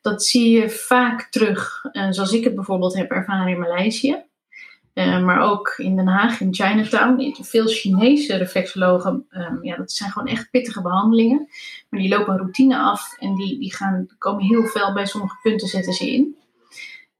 dat 0.00 0.24
zie 0.24 0.50
je 0.60 0.70
vaak 0.70 1.22
terug. 1.30 1.84
Uh, 1.92 2.06
zoals 2.10 2.32
ik 2.32 2.44
het 2.44 2.54
bijvoorbeeld 2.54 2.94
heb 2.94 3.10
ervaren 3.10 3.52
in 3.52 3.58
Maleisië. 3.58 4.24
maar 4.94 5.40
ook 5.40 5.74
in 5.76 5.96
Den 5.96 6.08
Haag, 6.08 6.40
in 6.40 6.54
Chinatown. 6.54 7.34
Veel 7.40 7.66
Chinese 7.66 8.36
reflexologen, 8.36 9.26
um, 9.30 9.58
ja, 9.62 9.76
dat 9.76 9.92
zijn 9.92 10.10
gewoon 10.10 10.28
echt 10.28 10.50
pittige 10.50 10.82
behandelingen. 10.82 11.48
Maar 11.88 12.00
die 12.00 12.08
lopen 12.08 12.32
een 12.32 12.38
routine 12.38 12.78
af 12.78 13.16
en 13.18 13.34
die, 13.34 13.58
die 13.58 13.74
gaan, 13.74 14.06
komen 14.18 14.44
heel 14.44 14.66
veel 14.66 14.92
bij 14.92 15.06
sommige 15.06 15.36
punten 15.42 15.68
zetten 15.68 15.92
ze 15.92 16.10
in. 16.10 16.36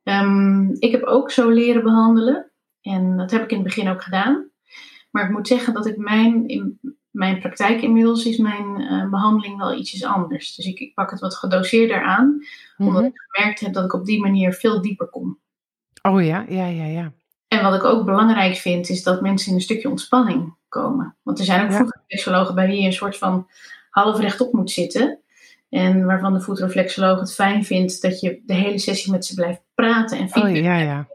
Um, 0.04 0.76
ik 0.78 0.92
heb 0.92 1.02
ook 1.02 1.30
zo 1.30 1.48
leren 1.48 1.82
behandelen. 1.82 2.51
En 2.82 3.16
dat 3.16 3.30
heb 3.30 3.42
ik 3.42 3.50
in 3.50 3.56
het 3.56 3.66
begin 3.66 3.88
ook 3.88 4.02
gedaan. 4.02 4.50
Maar 5.10 5.24
ik 5.24 5.30
moet 5.30 5.48
zeggen 5.48 5.74
dat 5.74 5.86
ik 5.86 5.96
mijn, 5.96 6.48
in 6.48 6.80
mijn 7.10 7.40
praktijk 7.40 7.82
inmiddels 7.82 8.24
is 8.24 8.36
mijn 8.36 8.80
uh, 8.80 9.10
behandeling 9.10 9.58
wel 9.58 9.74
ietsjes 9.74 10.04
anders. 10.04 10.54
Dus 10.54 10.66
ik, 10.66 10.78
ik, 10.78 10.94
pak 10.94 11.10
het 11.10 11.20
wat 11.20 11.34
gedoseerder 11.34 12.02
aan, 12.02 12.42
omdat 12.76 13.02
mhm. 13.02 13.04
ik 13.04 13.20
gemerkt 13.26 13.60
heb 13.60 13.72
dat 13.72 13.84
ik 13.84 13.92
op 13.92 14.04
die 14.04 14.20
manier 14.20 14.52
veel 14.52 14.82
dieper 14.82 15.06
kom. 15.06 15.38
Oh 16.02 16.24
ja, 16.24 16.44
ja, 16.48 16.66
ja, 16.66 16.84
ja. 16.84 17.12
En 17.48 17.62
wat 17.62 17.74
ik 17.74 17.84
ook 17.84 18.04
belangrijk 18.04 18.56
vind, 18.56 18.88
is 18.88 19.02
dat 19.02 19.20
mensen 19.20 19.48
in 19.48 19.54
een 19.54 19.60
stukje 19.62 19.88
ontspanning 19.88 20.54
komen. 20.68 21.16
Want 21.22 21.38
er 21.38 21.44
zijn 21.44 21.64
ook 21.64 21.70
Ja. 21.70 21.76
voetreflexologen 21.76 22.54
bij 22.54 22.66
wie 22.66 22.80
je 22.80 22.86
een 22.86 22.92
soort 22.92 23.18
van 23.18 23.48
half 23.90 24.20
rechtop 24.20 24.52
moet 24.52 24.70
zitten. 24.70 25.20
En 25.68 26.04
waarvan 26.04 26.32
de 26.32 26.40
voetreflexoloog 26.40 27.20
het 27.20 27.34
fijn 27.34 27.64
vindt 27.64 28.02
dat 28.02 28.20
je 28.20 28.42
de 28.46 28.54
hele 28.54 28.78
sessie 28.78 29.12
met 29.12 29.24
ze 29.24 29.34
blijft 29.34 29.62
praten 29.74 30.18
en 30.18 30.24
Oh 30.24 30.30
feedback 30.30 30.64
ja, 30.64 30.76
ja. 30.76 31.08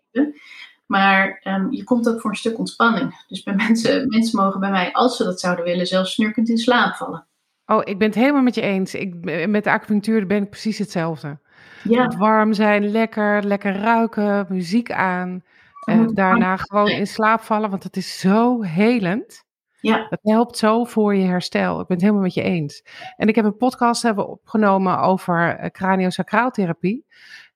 Maar 0.87 1.39
ehm, 1.43 1.71
je 1.71 1.83
komt 1.83 2.09
ook 2.09 2.21
voor 2.21 2.29
een 2.29 2.35
stuk 2.35 2.57
ontspanning. 2.57 3.23
Dus 3.27 3.43
bij 3.43 3.55
mensen, 3.67 4.07
mensen 4.07 4.39
mogen 4.39 4.59
bij 4.59 4.71
mij, 4.71 4.93
als 4.93 5.17
ze 5.17 5.23
dat 5.23 5.39
zouden 5.39 5.65
willen, 5.65 5.87
zelfs 5.87 6.13
snurkend 6.13 6.49
in 6.49 6.57
slaap 6.57 6.95
vallen. 6.95 7.27
Oh, 7.65 7.81
ik 7.83 7.97
ben 7.97 8.07
het 8.07 8.17
helemaal 8.17 8.41
met 8.41 8.55
je 8.55 8.61
eens. 8.61 8.93
Ik, 8.93 9.15
met 9.47 9.63
de 9.63 9.71
acupunctuur 9.71 10.27
ben 10.27 10.43
ik 10.43 10.49
precies 10.49 10.77
hetzelfde. 10.77 11.39
Ja, 11.83 12.03
Het 12.03 12.15
warm 12.15 12.53
zijn, 12.53 12.87
lekker, 12.91 13.43
lekker 13.43 13.75
ruiken, 13.75 14.45
muziek 14.49 14.91
aan. 14.91 15.43
En 15.85 15.97
moet 15.97 16.15
daarna 16.15 16.47
warm 16.47 16.59
gewoon 16.59 16.89
in 16.89 17.07
slaap 17.07 17.41
vallen, 17.41 17.69
want 17.69 17.83
het 17.83 17.97
is 17.97 18.19
zo 18.19 18.61
helend. 18.61 19.43
ja, 19.79 20.05
Het 20.09 20.19
helpt 20.23 20.57
zo 20.57 20.83
voor 20.83 21.15
je 21.15 21.25
herstel. 21.25 21.79
Ik 21.79 21.87
ben 21.87 21.95
het 21.95 22.01
helemaal 22.05 22.23
met 22.23 22.33
je 22.33 22.41
eens. 22.41 22.83
En 23.15 23.27
ik 23.27 23.35
heb 23.35 23.45
een 23.45 23.57
podcast 23.57 24.01
hebben 24.01 24.27
opgenomen 24.27 24.99
over 24.99 25.55
eh, 25.55 25.69
craniosacraaltherapie. 25.69 27.05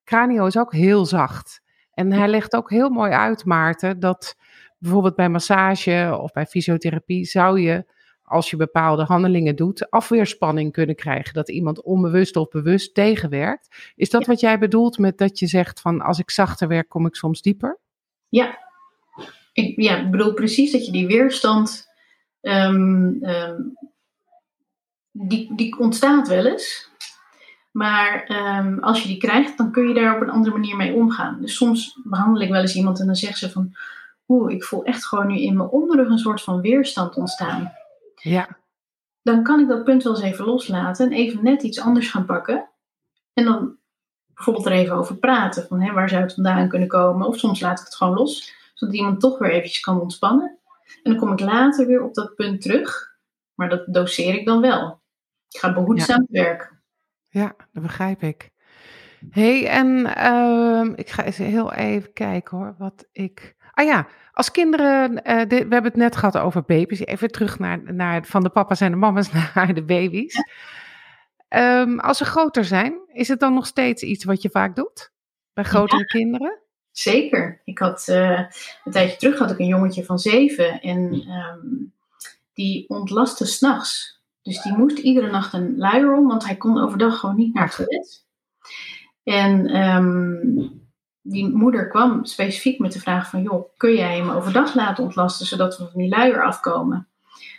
Cranio 0.04 0.46
is 0.46 0.58
ook 0.58 0.74
heel 0.74 1.06
zacht. 1.06 1.61
En 2.02 2.12
hij 2.12 2.28
legt 2.28 2.56
ook 2.56 2.70
heel 2.70 2.90
mooi 2.90 3.12
uit, 3.12 3.46
Maarten, 3.46 4.00
dat 4.00 4.36
bijvoorbeeld 4.78 5.16
bij 5.16 5.30
massage 5.30 6.18
of 6.22 6.32
bij 6.32 6.46
fysiotherapie 6.46 7.26
zou 7.26 7.60
je, 7.60 7.86
als 8.24 8.50
je 8.50 8.56
bepaalde 8.56 9.04
handelingen 9.04 9.56
doet, 9.56 9.90
afweerspanning 9.90 10.72
kunnen 10.72 10.96
krijgen. 10.96 11.34
Dat 11.34 11.50
iemand 11.50 11.82
onbewust 11.82 12.36
of 12.36 12.50
bewust 12.50 12.94
tegenwerkt. 12.94 13.94
Is 13.96 14.10
dat 14.10 14.22
Ja. 14.22 14.28
wat 14.28 14.40
jij 14.40 14.60
bedoelt 14.60 14.98
met 14.98 15.18
dat 15.18 15.40
je 15.40 15.48
zegt 15.48 15.82
van 15.82 16.02
als 16.02 16.20
ik 16.20 16.32
zachter 16.32 16.68
werk, 16.68 16.90
kom 16.90 17.06
ik 17.06 17.16
soms 17.16 17.42
dieper? 17.42 17.80
ja. 18.30 18.70
Ik, 19.54 19.82
ja, 19.82 20.10
bedoel 20.10 20.34
precies 20.34 20.72
dat 20.72 20.86
je 20.86 20.92
die 20.92 21.08
weerstand, 21.08 21.88
ehm, 22.42 23.14
ehm, 23.22 23.62
die, 25.12 25.56
die 25.56 25.80
ontstaat 25.80 26.28
wel 26.28 26.46
eens. 26.46 26.91
Maar 27.82 28.24
ehm, 28.24 28.80
als 28.80 29.02
je 29.02 29.08
die 29.08 29.18
krijgt, 29.18 29.58
dan 29.58 29.72
kun 29.72 29.88
je 29.88 29.94
daar 29.94 30.16
op 30.16 30.22
een 30.22 30.30
andere 30.30 30.56
manier 30.56 30.76
mee 30.76 30.94
omgaan. 30.94 31.42
Dus 31.42 31.56
soms 31.56 32.00
behandel 32.04 32.42
ik 32.42 32.50
wel 32.50 32.62
eens 32.62 32.76
iemand 32.76 33.00
en 33.00 33.06
dan 33.06 33.16
zegt 33.16 33.38
ze 33.38 33.52
van, 33.52 33.76
oeh, 34.28 34.54
ik 34.54 34.64
voel 34.64 34.84
echt 34.84 35.06
gewoon 35.06 35.28
nu 35.28 35.40
in 35.40 35.58
mijn 35.58 35.70
onderrug 35.70 36.10
een 36.10 36.18
soort 36.18 36.42
van 36.42 36.62
weerstand 36.62 37.16
ontstaan. 37.16 37.74
Ja, 38.16 38.58
dan 39.22 39.44
kan 39.44 39.60
ik 39.60 39.68
dat 39.68 39.84
punt 39.84 40.04
wel 40.04 40.16
eens 40.16 40.24
even 40.24 40.46
loslaten 40.46 41.06
en 41.06 41.12
even 41.12 41.44
net 41.44 41.64
iets 41.64 41.80
anders 41.80 42.10
gaan 42.10 42.26
pakken. 42.26 42.70
En 43.34 43.44
dan 43.44 43.78
bijvoorbeeld 44.34 44.66
er 44.66 44.72
even 44.72 44.96
over 44.96 45.16
praten. 45.16 45.68
Van 45.68 45.82
hè, 45.82 45.94
waar 45.94 46.10
zou 46.10 46.22
het 46.22 46.34
vandaan 46.34 46.70
kunnen 46.70 46.88
komen? 46.88 47.28
Of 47.28 47.38
soms 47.38 47.60
laat 47.60 47.80
ik 47.80 47.86
het 47.86 47.96
gewoon 47.96 48.18
los, 48.18 48.54
zodat 48.74 48.96
iemand 48.96 49.20
toch 49.20 49.38
weer 49.38 49.52
eventjes 49.52 49.80
kan 49.80 50.02
ontspannen. 50.02 50.58
En 51.04 51.12
dan 51.12 51.20
kom 51.20 51.32
ik 51.32 51.40
later 51.40 51.88
weer 51.88 52.04
op 52.04 52.14
dat 52.14 52.36
punt 52.36 52.62
terug. 52.62 53.16
Maar 53.54 53.70
dat 53.70 53.84
doseer 53.88 54.34
ik 54.34 54.46
dan 54.46 54.62
wel. 54.62 55.02
Ik 55.50 55.60
ga 55.60 55.74
behoedzaam 55.74 56.26
werken. 56.30 56.71
Ja, 57.34 57.56
dat 57.74 57.84
begrijp 57.84 58.24
ik. 58.24 58.50
hey, 59.30 59.68
en 59.68 60.16
ehm, 60.16 60.94
ik 60.96 61.10
ga 61.10 61.24
eens 61.24 61.38
heel 61.38 61.74
even 61.74 62.14
kijken 62.14 62.58
hoor, 62.58 62.76
wat 62.78 63.08
ik... 63.12 63.56
Ah 63.74 63.86
ja, 63.86 64.08
als 64.32 64.52
kinderen, 64.52 65.24
eh, 65.24 65.38
dit- 65.38 65.50
we 65.68 65.74
hebben 65.74 65.84
het 65.92 65.96
net 65.96 66.16
gehad 66.16 66.38
over 66.38 66.64
baby's. 66.64 67.00
Even 67.00 67.32
terug 67.32 67.60
naar, 67.60 67.94
naar 67.94 68.26
van 68.26 68.44
de 68.44 68.50
papa's 68.50 68.82
en 68.82 68.92
de 68.92 68.98
mama's 68.98 69.32
naar 69.56 69.74
de 69.74 69.84
baby's. 69.84 70.36
Ehm, 71.48 72.00
als 72.00 72.18
ze 72.18 72.26
groter 72.26 72.66
zijn, 72.66 72.94
is 73.14 73.28
het 73.28 73.40
dan 73.40 73.54
nog 73.54 73.66
steeds 73.66 74.04
iets 74.04 74.24
wat 74.24 74.42
je 74.42 74.50
vaak 74.50 74.76
doet? 74.76 75.12
Bij 75.54 75.64
grotere 75.64 76.06
kinderen? 76.06 76.60
Zeker. 76.92 77.62
Ik 77.66 77.80
had 77.80 78.08
eh, 78.08 78.40
een 78.84 78.92
tijdje 78.92 79.18
terug 79.18 79.40
had 79.40 79.52
ik 79.52 79.60
een 79.60 79.66
jongetje 79.68 80.06
van 80.06 80.20
zeven 80.20 80.82
en 80.82 81.14
ehm, 81.28 81.68
die 82.54 82.90
ontlastte 82.90 83.46
s'nachts. 83.46 84.21
Dus 84.42 84.62
die 84.62 84.78
moest 84.78 84.98
iedere 84.98 85.30
nacht 85.30 85.54
een 85.54 85.78
luier 85.78 86.18
om, 86.18 86.28
want 86.28 86.46
hij 86.46 86.56
kon 86.56 86.82
overdag 86.82 87.20
gewoon 87.20 87.36
niet 87.36 87.54
naar 87.54 87.64
het 87.64 87.76
toilet. 87.76 88.26
En 89.24 89.68
ehm, 89.68 90.68
die 91.22 91.50
moeder 91.50 91.88
kwam 91.88 92.26
specifiek 92.26 92.80
met 92.80 92.92
de 92.92 93.00
vraag 93.00 93.30
van, 93.30 93.42
joh, 93.42 93.70
kun 93.78 93.94
jij 93.94 94.18
hem 94.18 94.30
overdag 94.30 94.76
laten 94.76 95.04
ontlasten, 95.04 95.46
zodat 95.46 95.78
we 95.78 95.88
van 95.92 96.02
die 96.02 96.10
luier 96.10 96.44
afkomen? 96.44 97.08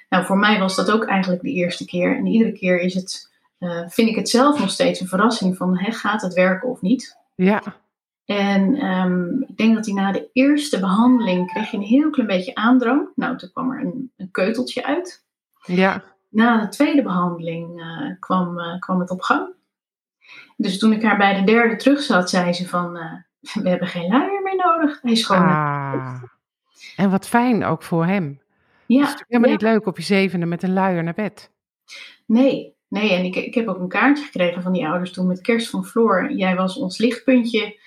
Nou, 0.08 0.24
voor 0.24 0.38
mij 0.38 0.58
was 0.58 0.76
dat 0.76 0.90
ook 0.90 1.04
eigenlijk 1.04 1.42
de 1.42 1.50
eerste 1.50 1.84
keer. 1.84 2.16
En 2.16 2.26
iedere 2.26 2.52
keer 2.52 2.80
is 2.80 2.94
het, 2.94 3.32
eh, 3.58 3.88
vind 3.88 4.08
ik 4.08 4.16
het 4.16 4.28
zelf 4.28 4.58
nog 4.58 4.70
steeds 4.70 5.00
een 5.00 5.08
verrassing 5.08 5.56
van, 5.56 5.78
hè, 5.78 5.92
gaat 5.92 6.22
het 6.22 6.34
werken 6.34 6.68
of 6.68 6.80
niet? 6.80 7.16
Ja, 7.34 7.62
En 8.24 8.74
ehm, 8.74 9.40
ik 9.40 9.56
denk 9.56 9.74
dat 9.74 9.86
hij 9.86 9.94
na 9.94 10.12
de 10.12 10.28
eerste 10.32 10.80
behandeling 10.80 11.52
kreeg 11.52 11.72
een 11.72 11.82
heel 11.82 12.10
klein 12.10 12.28
beetje 12.28 12.54
aandrang. 12.54 13.08
Nou, 13.14 13.36
toen 13.36 13.50
kwam 13.52 13.70
er 13.70 13.80
een, 13.80 14.12
een 14.16 14.30
keuteltje 14.30 14.84
uit. 14.84 15.24
ja. 15.66 16.04
Na 16.32 16.60
de 16.60 16.68
tweede 16.68 17.02
behandeling 17.02 17.80
eh, 17.80 18.10
kwam, 18.20 18.58
eh, 18.58 18.78
kwam 18.78 19.00
het 19.00 19.10
op 19.10 19.22
gang. 19.22 19.54
Dus 20.56 20.78
toen 20.78 20.92
ik 20.92 21.02
haar 21.02 21.16
bij 21.16 21.34
de 21.34 21.44
derde 21.44 21.76
terug 21.76 22.00
zat, 22.00 22.30
zei 22.30 22.52
ze 22.52 22.68
van, 22.68 22.96
eh, 22.96 23.12
we 23.62 23.68
hebben 23.68 23.88
geen 23.88 24.08
luier 24.08 24.42
meer 24.42 24.56
nodig. 24.56 25.00
Hij 25.02 25.12
is 25.12 25.26
gewoon... 25.26 25.48
Ah. 25.48 26.22
En 26.96 27.10
wat 27.10 27.28
fijn 27.28 27.64
ook 27.64 27.82
voor 27.82 28.06
hem. 28.06 28.24
Het 28.24 28.38
is 28.86 28.96
ja, 28.96 29.00
natuurlijk 29.00 29.28
helemaal 29.28 29.50
ja. 29.50 29.56
niet 29.56 29.64
leuk 29.64 29.86
op 29.86 29.96
je 29.96 30.02
zevende 30.02 30.46
met 30.46 30.62
een 30.62 30.72
luier 30.72 31.02
naar 31.02 31.14
bed. 31.14 31.50
Nee, 32.26 32.76
nee. 32.88 33.12
En 33.12 33.24
ik, 33.24 33.36
ik 33.36 33.54
heb 33.54 33.68
ook 33.68 33.78
een 33.78 33.88
kaartje 33.88 34.24
gekregen 34.24 34.62
van 34.62 34.72
die 34.72 34.86
ouders 34.86 35.12
toen 35.12 35.26
met 35.26 35.40
kerst 35.40 35.70
van 35.70 35.84
Floor. 35.84 36.32
Jij 36.32 36.56
was 36.56 36.76
ons 36.76 36.98
lichtpuntje 36.98 37.80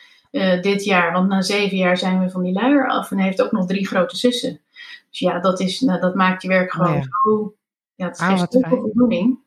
dit 0.62 0.84
jaar. 0.84 1.12
Want 1.12 1.30
na 1.30 1.42
zeven 1.42 1.78
jaar 1.78 1.98
zijn 1.98 2.20
we 2.20 2.30
van 2.30 2.44
die 2.44 2.54
luier 2.54 2.88
af. 2.88 3.12
En 3.12 3.18
hij 3.18 3.26
heeft 3.26 3.42
ook 3.42 3.52
nog 3.52 3.66
drie 3.66 3.88
grote 3.88 4.18
zussen. 4.18 4.62
Dus 5.10 5.20
ja, 5.20 5.40
dat, 5.40 5.60
is, 5.60 5.80
nou, 5.80 6.00
dat 6.00 6.16
maakt 6.16 6.42
je 6.42 6.48
werk 6.48 6.72
gewoon 6.72 6.88
Oh 6.92 6.96
ja. 6.96 7.04
zo... 7.24 7.56
Ja, 7.96 8.06
het 8.08 8.20
Ah, 8.20 8.28
geeft 8.28 8.54
wat 8.54 8.66
voldoening. 8.70 9.40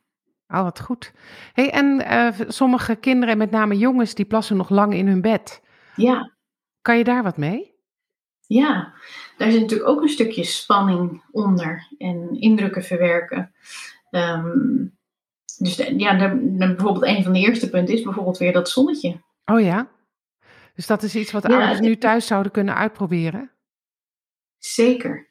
Oh, 0.47 0.61
wat 0.63 0.79
goed. 0.79 1.13
Hey, 1.53 1.71
en 1.71 2.01
eh, 2.05 2.33
sommige 2.47 2.95
kinderen, 2.95 3.37
met 3.37 3.51
name 3.51 3.77
jongens, 3.77 4.13
die 4.15 4.25
plassen 4.25 4.57
nog 4.57 4.69
lang 4.69 4.93
in 4.93 5.07
hun 5.07 5.21
bed. 5.21 5.61
Ja, 5.95 6.31
Kan 6.81 6.97
je 6.97 7.03
daar 7.03 7.23
wat 7.23 7.37
mee? 7.37 7.77
ja. 8.47 8.93
Daar 9.37 9.51
zit 9.51 9.61
natuurlijk 9.61 9.89
ook 9.89 10.01
een 10.01 10.09
stukje 10.09 10.43
spanning 10.43 11.23
onder. 11.31 11.87
En 11.97 12.39
indrukken 12.39 12.83
verwerken. 12.83 13.53
Ehm, 14.09 14.57
dus 15.57 15.75
de- 15.75 15.93
ja, 15.99 16.35
bijvoorbeeld 16.57 17.03
een 17.05 17.23
van 17.23 17.33
de 17.33 17.39
eerste 17.39 17.69
punten 17.69 17.93
is 17.95 18.01
bijvoorbeeld 18.01 18.37
weer 18.37 18.53
dat 18.53 18.69
zonnetje. 18.69 19.21
Oh 19.45 19.61
ja? 19.61 19.89
Dus 20.75 20.87
dat 20.87 21.03
is 21.03 21.15
iets 21.15 21.31
wat 21.31 21.47
Ja, 21.47 21.57
ouders 21.57 21.79
nu 21.79 21.97
thuis 21.97 22.27
zouden 22.27 22.51
kunnen 22.51 22.75
uitproberen? 22.75 23.51
Zeker. 24.57 25.28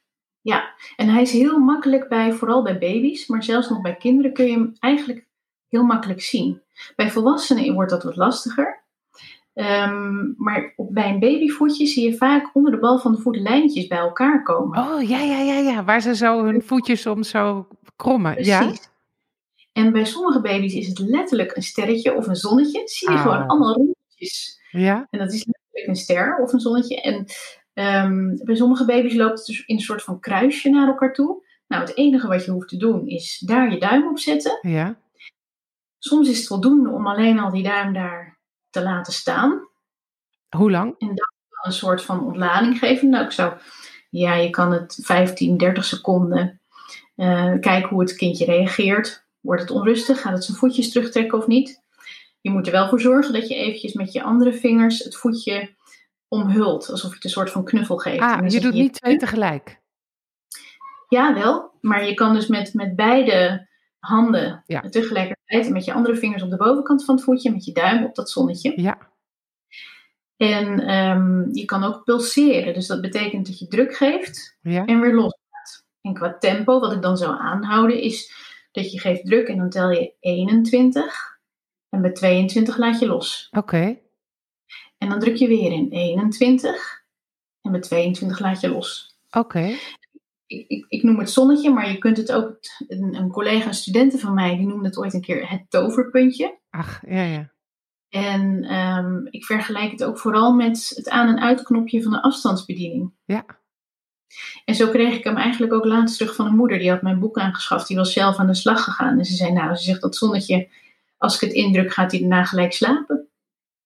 Ja, 0.49 0.75
en 0.97 1.09
hij 1.09 1.23
is 1.23 1.33
heel 1.33 1.59
makkelijk 1.59 2.09
bij, 2.09 2.33
vooral 2.33 2.63
bij 2.63 2.79
baby's, 2.79 3.27
maar 3.27 3.43
zelfs 3.45 3.69
nog 3.69 3.81
bij 3.81 3.97
kinderen 3.97 4.33
kun 4.33 4.47
je 4.47 4.53
hem 4.53 4.73
eigenlijk 4.79 5.27
heel 5.69 5.83
makkelijk 5.85 6.23
zien. 6.23 6.63
Bij 6.97 7.11
volwassenen 7.11 7.75
wordt 7.75 7.91
dat 7.91 8.03
wat 8.03 8.17
lastiger. 8.17 8.83
Ehm, 9.55 10.33
maar 10.37 10.73
op, 10.77 10.95
bij 10.95 11.09
een 11.11 11.19
babyvoetje 11.19 11.87
zie 11.87 12.11
je 12.11 12.17
vaak 12.17 12.51
onder 12.53 12.73
de 12.73 12.79
bal 12.79 12.99
van 12.99 13.13
de 13.13 13.21
voet 13.21 13.37
lijntjes 13.37 13.87
bij 13.87 13.99
elkaar 13.99 14.43
komen. 14.43 14.79
Oh, 14.79 15.09
ja, 15.09 15.21
ja, 15.21 15.39
ja, 15.39 15.59
ja. 15.59 15.85
Waar 15.85 16.01
ze 16.01 16.15
zo 16.17 16.45
hun 16.45 16.63
voetjes 16.63 17.07
om 17.07 17.23
zo 17.23 17.69
krommen. 17.97 18.45
Ja? 18.45 18.59
Precies. 18.59 18.89
En 19.73 19.93
bij 19.93 20.05
sommige 20.05 20.41
baby's 20.41 20.75
is 20.75 20.87
het 20.87 20.99
letterlijk 20.99 21.57
een 21.57 21.63
sterretje 21.63 22.15
of 22.15 22.27
een 22.27 22.37
zonnetje. 22.37 22.83
Zie 22.85 23.11
je 23.11 23.15
Oh. 23.17 23.23
gewoon 23.23 23.47
allemaal 23.47 23.75
rondjes. 23.75 24.61
Ja? 24.71 25.07
En 25.11 25.19
dat 25.19 25.33
is 25.33 25.47
letterlijk 25.47 25.87
een 25.87 25.97
ster 25.97 26.39
of 26.43 26.53
een 26.53 26.61
zonnetje. 26.61 27.01
En 27.01 27.27
ehm, 27.79 28.37
bij 28.45 28.57
sommige 28.57 28.85
baby's 28.85 29.14
loopt 29.14 29.38
het 29.38 29.47
dus 29.47 29.64
in 29.67 29.75
een 29.75 29.81
soort 29.81 30.03
van 30.03 30.21
kruisje 30.21 30.71
naar 30.71 30.88
elkaar 30.88 31.12
toe. 31.12 31.47
Nou, 31.67 31.83
het 31.83 31.97
enige 31.97 32.29
wat 32.29 32.45
je 32.45 32.51
hoeft 32.51 32.69
te 32.69 32.77
doen 32.77 33.07
is 33.07 33.38
daar 33.38 33.71
je 33.73 33.79
duim 33.79 34.09
op 34.09 34.19
zetten. 34.19 34.59
Ja? 34.62 34.99
Soms 35.99 36.29
is 36.29 36.39
het 36.39 36.47
voldoende 36.47 36.91
om 36.91 37.07
alleen 37.07 37.39
al 37.39 37.51
die 37.51 37.62
duim 37.62 37.93
daar 37.93 38.39
te 38.70 38.83
laten 38.83 39.12
staan. 39.12 39.68
Hoe 40.57 40.70
lang? 40.70 40.95
Een 40.99 41.72
soort 41.72 42.03
van 42.03 42.24
ontlading 42.24 42.79
geven. 42.79 43.09
Nou, 43.09 43.24
ik 43.24 43.31
zou, 43.31 43.53
ja, 44.11 44.35
je 44.35 44.51
kan 44.51 44.72
het 44.72 44.99
15, 45.03 45.57
30 45.57 45.85
seconden 45.85 46.61
eh, 47.16 47.53
kijken 47.61 47.89
hoe 47.89 48.01
het 48.01 48.16
kindje 48.16 48.45
reageert. 48.45 49.26
Wordt 49.41 49.62
het 49.62 49.70
onrustig? 49.70 50.20
Gaat 50.20 50.33
het 50.33 50.45
zijn 50.45 50.57
voetjes 50.57 50.93
terugtrekken 50.93 51.39
of 51.39 51.47
niet? 51.47 51.83
Je 52.41 52.51
moet 52.51 52.66
er 52.66 52.72
wel 52.72 52.89
voor 52.89 53.01
zorgen 53.01 53.33
dat 53.33 53.49
je 53.49 53.55
eventjes 53.55 53.93
met 53.93 54.12
je 54.12 54.22
andere 54.22 54.53
vingers 54.53 54.99
het 54.99 55.16
voetje 55.16 55.76
omhult. 56.29 56.91
Alsof 56.91 57.09
je 57.11 57.14
het 57.14 57.24
een 57.24 57.31
soort 57.31 57.51
van 57.51 57.64
knuffel 57.64 57.97
geeft. 57.97 58.20
Ah, 58.20 58.49
je 58.49 58.61
doet 58.61 58.72
niet 58.72 58.93
twee 58.93 59.16
tegelijk. 59.16 59.81
Ja, 61.09 61.35
wel. 61.35 61.70
Maar 61.81 62.05
je 62.07 62.14
kan 62.14 62.35
dus 62.35 62.47
met, 62.47 62.74
met 62.74 62.97
beide 62.97 63.68
handen 63.99 64.62
Ja. 64.66 64.81
tegelijkertijd 64.81 65.70
met 65.70 65.85
je 65.85 65.93
andere 65.93 66.16
vingers 66.16 66.43
op 66.43 66.51
de 66.51 66.57
bovenkant 66.57 67.05
van 67.05 67.14
het 67.14 67.24
voetje, 67.24 67.51
met 67.53 67.64
je 67.64 67.72
duim 67.72 68.05
op 68.05 68.14
dat 68.14 68.31
zonnetje. 68.31 68.72
Ja. 68.83 68.99
En 70.37 70.81
ehm, 70.81 71.49
je 71.53 71.64
kan 71.64 71.85
ook 71.85 72.05
pulseren. 72.05 72.74
Dus 72.74 72.87
dat 72.87 73.01
betekent 73.01 73.47
dat 73.47 73.59
je 73.59 73.66
druk 73.66 73.97
geeft 73.97 74.59
Ja? 74.62 74.85
en 74.85 75.01
weer 75.01 75.14
loslaat. 75.14 75.87
En 76.01 76.14
qua 76.14 76.37
tempo, 76.39 76.81
wat 76.81 76.93
ik 76.93 77.03
dan 77.03 77.16
zou 77.16 77.39
aanhouden, 77.39 78.01
is 78.01 78.33
dat 78.72 78.93
je 78.93 79.01
geeft 79.01 79.24
druk 79.26 79.49
en 79.49 79.57
dan 79.57 79.70
tel 79.70 79.91
je 79.91 80.14
21. 80.20 81.39
En 81.89 82.01
bij 82.03 82.12
22 82.12 82.76
laat 82.76 82.99
je 82.99 83.07
los. 83.07 83.49
Oké. 83.51 83.99
En 84.99 85.09
dan 85.09 85.20
druk 85.20 85.36
je 85.36 85.49
weer 85.49 85.72
in 85.72 85.88
21. 85.90 87.05
En 87.61 87.70
met 87.70 87.82
22 87.82 88.38
laat 88.38 88.61
je 88.61 88.68
los. 88.68 89.18
Oké. 89.30 89.76
Ik, 90.46 90.68
ik, 90.68 90.84
ik, 90.88 91.03
noem 91.03 91.18
het 91.18 91.30
zonnetje, 91.30 91.70
maar 91.70 91.90
je 91.90 91.99
kunt 91.99 92.16
het 92.16 92.32
ook. 92.32 92.59
Een, 92.88 93.14
een 93.14 93.30
collega, 93.30 93.66
een 93.66 93.74
studenten 93.74 94.18
van 94.18 94.34
mij, 94.34 94.57
die 94.57 94.66
noemde 94.66 94.86
het 94.86 94.99
ooit 94.99 95.14
een 95.14 95.20
keer 95.20 95.51
het 95.51 95.64
toverpuntje. 95.68 96.59
Ach, 96.70 97.03
ja, 97.07 97.22
ja. 97.22 97.53
En 98.09 98.74
um, 98.74 99.26
ik 99.30 99.44
vergelijk 99.44 99.90
het 99.90 100.05
ook 100.05 100.18
vooral 100.18 100.53
met 100.53 100.92
het 100.94 101.09
aan- 101.09 101.28
en 101.28 101.40
uitknopje 101.40 102.03
van 102.03 102.12
de 102.12 102.22
afstandsbediening. 102.22 103.12
Ja. 103.24 103.44
En 104.64 104.74
zo 104.74 104.88
kreeg 104.88 105.14
ik 105.16 105.24
hem 105.24 105.36
eigenlijk 105.36 105.72
ook 105.72 105.84
laatst 105.84 106.18
terug 106.18 106.34
van 106.34 106.46
een 106.46 106.57
moeder. 106.57 106.78
Die 106.78 106.90
had 106.90 107.03
mijn 107.03 107.18
boek 107.18 107.38
aangeschaft. 107.38 107.86
Die 107.86 107.96
was 107.96 108.12
zelf 108.12 108.36
aan 108.36 108.46
de 108.46 108.55
slag 108.55 108.84
gegaan. 108.84 109.18
En 109.18 109.24
ze 109.24 109.34
zei, 109.34 109.53
nou, 109.53 109.74
ze 109.74 109.82
zegt 109.82 110.01
dat 110.01 110.16
zonnetje, 110.16 110.68
als 111.16 111.34
ik 111.34 111.40
het 111.40 111.53
indruk, 111.53 111.92
gaat 111.92 112.11
hij 112.11 112.20
daarna 112.20 112.44
gelijk 112.44 112.72
slapen. 112.72 113.28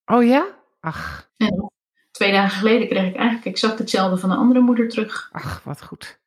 Oh 0.04 0.24
ja? 0.24 0.61
Ach. 0.83 1.30
En 1.37 1.72
twee 2.11 2.33
dagen 2.33 2.59
geleden 2.59 2.89
kreeg 2.89 3.07
ik 3.07 3.16
eigenlijk 3.16 3.47
exact 3.47 3.78
hetzelfde 3.78 4.16
van 4.16 4.30
een 4.30 4.37
andere 4.37 4.61
moeder 4.61 4.89
terug. 4.89 5.28
Ach, 5.33 5.62
wat 5.64 5.83
goed. 5.83 6.20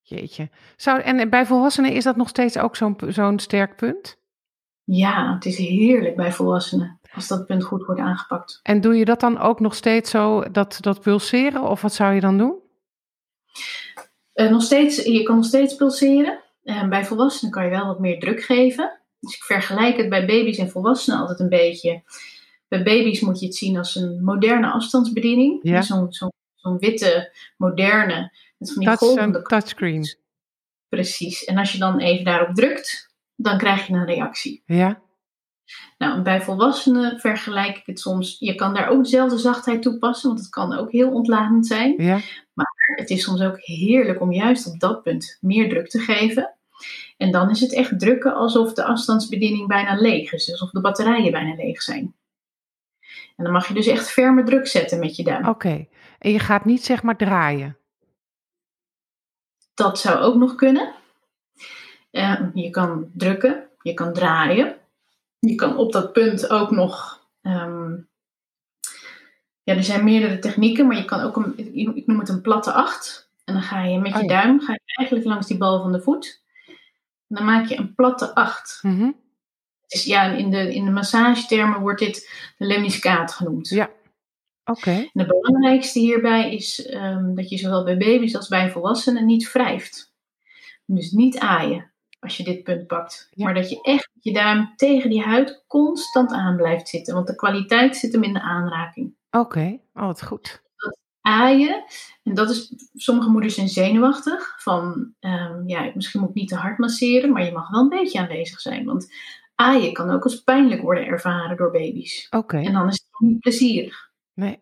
Jeetje. 0.00 0.48
Zou, 0.76 1.00
en 1.00 1.30
bij 1.30 1.46
volwassenen 1.46 1.92
is 1.92 2.04
dat 2.04 2.16
nog 2.16 2.28
steeds 2.28 2.58
ook 2.58 2.76
zo'n 2.76 2.96
zo'n 3.08 3.38
sterk 3.38 3.76
punt? 3.76 4.18
Ja, 4.84 5.34
het 5.34 5.46
is 5.46 5.56
heerlijk 5.56 6.16
bij 6.16 6.32
volwassenen 6.32 7.00
als 7.14 7.28
dat 7.28 7.46
punt 7.46 7.64
goed 7.64 7.86
wordt 7.86 8.00
aangepakt. 8.00 8.60
En 8.62 8.80
doe 8.80 8.96
je 8.96 9.04
dat 9.04 9.20
dan 9.20 9.38
ook 9.38 9.60
nog 9.60 9.74
steeds 9.74 10.10
zo, 10.10 10.50
dat, 10.50 10.78
dat 10.80 11.00
pulseren? 11.00 11.62
Of 11.62 11.80
wat 11.80 11.94
zou 11.94 12.14
je 12.14 12.20
dan 12.20 12.38
doen? 12.38 12.58
Uh, 14.34 14.50
nog 14.50 14.62
steeds, 14.62 14.96
je 15.04 15.22
kan 15.22 15.36
nog 15.36 15.44
steeds 15.44 15.74
pulseren. 15.76 16.40
Uh, 16.64 16.88
bij 16.88 17.04
volwassenen 17.04 17.52
kan 17.52 17.64
je 17.64 17.70
wel 17.70 17.86
wat 17.86 18.00
meer 18.00 18.20
druk 18.20 18.42
geven. 18.42 19.00
Dus 19.20 19.34
ik 19.34 19.42
vergelijk 19.42 19.96
het 19.96 20.08
bij 20.08 20.26
baby's 20.26 20.58
en 20.58 20.70
volwassenen 20.70 21.20
altijd 21.20 21.40
een 21.40 21.48
beetje. 21.48 22.02
Bij 22.70 22.82
baby's 22.82 23.20
moet 23.20 23.40
je 23.40 23.46
het 23.46 23.56
zien 23.56 23.76
als 23.76 23.94
een 23.94 24.24
moderne 24.24 24.70
afstandsbediening. 24.70 25.58
Ja. 25.62 25.82
Zo'n 25.82 26.12
zo, 26.12 26.28
zo 26.54 26.76
witte, 26.78 27.32
moderne, 27.56 28.32
met 28.58 28.72
van 28.72 28.78
die 28.78 28.86
Touch, 28.86 28.98
golvende 28.98 29.38
een 29.38 29.44
touchscreen. 29.44 30.16
Precies. 30.88 31.44
En 31.44 31.58
als 31.58 31.72
je 31.72 31.78
dan 31.78 31.98
even 31.98 32.24
daarop 32.24 32.54
drukt, 32.54 33.14
dan 33.36 33.58
krijg 33.58 33.86
je 33.86 33.92
een 33.92 34.06
reactie. 34.06 34.62
Ja. 34.66 35.02
Nou, 35.98 36.22
bij 36.22 36.42
volwassenen 36.42 37.20
vergelijk 37.20 37.76
ik 37.76 37.86
het 37.86 38.00
soms. 38.00 38.36
Je 38.38 38.54
kan 38.54 38.74
daar 38.74 38.88
ook 38.88 39.02
dezelfde 39.02 39.38
zachtheid 39.38 39.82
toepassen, 39.82 40.28
want 40.28 40.40
het 40.40 40.50
kan 40.50 40.74
ook 40.74 40.92
heel 40.92 41.12
ontladend 41.12 41.66
zijn. 41.66 41.94
Ja. 41.96 42.20
Maar 42.52 42.94
het 42.96 43.10
is 43.10 43.22
soms 43.22 43.40
ook 43.40 43.58
heerlijk 43.60 44.20
om 44.20 44.32
juist 44.32 44.66
op 44.66 44.80
dat 44.80 45.02
punt 45.02 45.38
meer 45.40 45.68
druk 45.68 45.88
te 45.88 45.98
geven. 45.98 46.54
En 47.16 47.30
dan 47.30 47.50
is 47.50 47.60
het 47.60 47.74
echt 47.74 47.98
drukken 47.98 48.34
alsof 48.34 48.72
de 48.72 48.84
afstandsbediening 48.84 49.68
bijna 49.68 49.94
leeg 49.94 50.32
is, 50.32 50.50
alsof 50.50 50.70
de 50.70 50.80
batterijen 50.80 51.32
bijna 51.32 51.54
leeg 51.54 51.82
zijn. 51.82 52.14
En 53.40 53.46
dan 53.46 53.54
mag 53.54 53.68
je 53.68 53.74
dus 53.74 53.86
echt 53.86 54.10
ferme 54.10 54.42
druk 54.42 54.66
zetten 54.66 54.98
met 54.98 55.16
je 55.16 55.24
duim. 55.24 55.48
Oké. 55.48 55.86
En 56.18 56.30
je 56.30 56.38
gaat 56.38 56.64
niet 56.64 56.84
zeg 56.84 57.02
maar 57.02 57.16
draaien. 57.16 57.78
Dat 59.74 59.98
zou 59.98 60.18
ook 60.18 60.34
nog 60.34 60.54
kunnen. 60.54 60.94
Uh, 62.12 62.40
je 62.54 62.70
kan 62.70 63.10
drukken, 63.14 63.68
je 63.82 63.94
kan 63.94 64.12
draaien. 64.12 64.76
Je 65.38 65.54
kan 65.54 65.76
op 65.76 65.92
dat 65.92 66.12
punt 66.12 66.50
ook 66.50 66.70
nog. 66.70 67.24
Um, 67.42 68.08
ja, 69.62 69.74
er 69.74 69.84
zijn 69.84 70.04
meerdere 70.04 70.38
technieken, 70.38 70.86
maar 70.86 70.96
je 70.96 71.04
kan 71.04 71.20
ook 71.20 71.36
een, 71.36 71.76
ik 71.96 72.06
noem 72.06 72.18
het 72.18 72.28
een 72.28 72.40
platte 72.40 72.72
acht. 72.72 73.30
En 73.44 73.54
dan 73.54 73.62
ga 73.62 73.82
je 73.82 73.98
met 73.98 74.12
je 74.12 74.18
Oh 74.18 74.22
ja. 74.22 74.28
duim 74.28 74.60
ga 74.60 74.72
je 74.72 74.80
eigenlijk 74.94 75.28
langs 75.28 75.46
die 75.46 75.58
bal 75.58 75.82
van 75.82 75.92
de 75.92 76.00
voet. 76.00 76.42
En 77.28 77.36
dan 77.36 77.44
maak 77.44 77.66
je 77.66 77.78
een 77.78 77.94
platte 77.94 78.34
acht. 78.34 78.78
Mhm. 78.82 79.10
Ja, 79.90 80.24
in 80.24 80.50
de, 80.50 80.74
in 80.74 80.84
de 80.84 80.90
massagetermen 80.90 81.80
wordt 81.80 82.00
dit 82.00 82.30
de 82.56 82.66
lemniscaat 82.66 83.32
genoemd. 83.32 83.68
Ja. 83.68 83.90
Oké. 84.64 84.90
En 84.90 85.10
het 85.12 85.26
belangrijkste 85.26 85.98
hierbij 85.98 86.54
is 86.54 86.90
um, 86.92 87.34
dat 87.34 87.48
je 87.48 87.56
zowel 87.56 87.84
bij 87.84 87.96
baby's 87.96 88.36
als 88.36 88.48
bij 88.48 88.70
volwassenen 88.70 89.26
niet 89.26 89.52
wrijft. 89.52 90.14
Dus 90.86 91.10
niet 91.10 91.38
aaien 91.38 91.92
als 92.20 92.36
je 92.36 92.44
dit 92.44 92.62
punt 92.62 92.86
pakt. 92.86 93.28
Ja. 93.30 93.44
Maar 93.44 93.54
dat 93.54 93.70
je 93.70 93.82
echt 93.82 94.10
je 94.20 94.32
duim 94.32 94.72
tegen 94.76 95.10
die 95.10 95.22
huid 95.22 95.64
constant 95.66 96.32
aan 96.32 96.56
blijft 96.56 96.88
zitten. 96.88 97.14
Want 97.14 97.26
de 97.26 97.34
kwaliteit 97.34 97.96
zit 97.96 98.12
hem 98.12 98.22
in 98.22 98.32
de 98.32 98.40
aanraking. 98.40 99.14
Oké. 99.30 99.78
Oh, 99.94 100.06
wat 100.06 100.22
goed. 100.22 100.62
Aaien, 101.20 101.84
en 102.22 102.34
dat 102.34 102.50
is, 102.50 102.74
sommige 102.94 103.30
moeders 103.30 103.54
zijn 103.54 103.68
zenuwachtig. 103.68 104.62
Van, 104.62 105.14
um, 105.20 105.68
ja, 105.68 105.90
misschien 105.94 106.20
moet 106.20 106.28
ik 106.28 106.34
niet 106.34 106.48
te 106.48 106.56
hard 106.56 106.78
masseren, 106.78 107.32
maar 107.32 107.44
je 107.44 107.52
mag 107.52 107.70
wel 107.70 107.80
een 107.80 107.88
beetje 107.88 108.18
aanwezig 108.18 108.60
zijn. 108.60 108.84
Want 108.84 109.12
aaien 109.60 109.92
kan 109.92 110.10
ook 110.10 110.24
als 110.24 110.42
pijnlijk 110.42 110.82
worden 110.82 111.06
ervaren 111.06 111.56
door 111.56 111.70
baby's. 111.70 112.26
Oké. 112.30 112.56
En 112.56 112.72
dan 112.72 112.88
is 112.88 112.94
het 113.10 113.28
niet 113.28 113.40
plezierig. 113.40 114.10
Nee. 114.34 114.60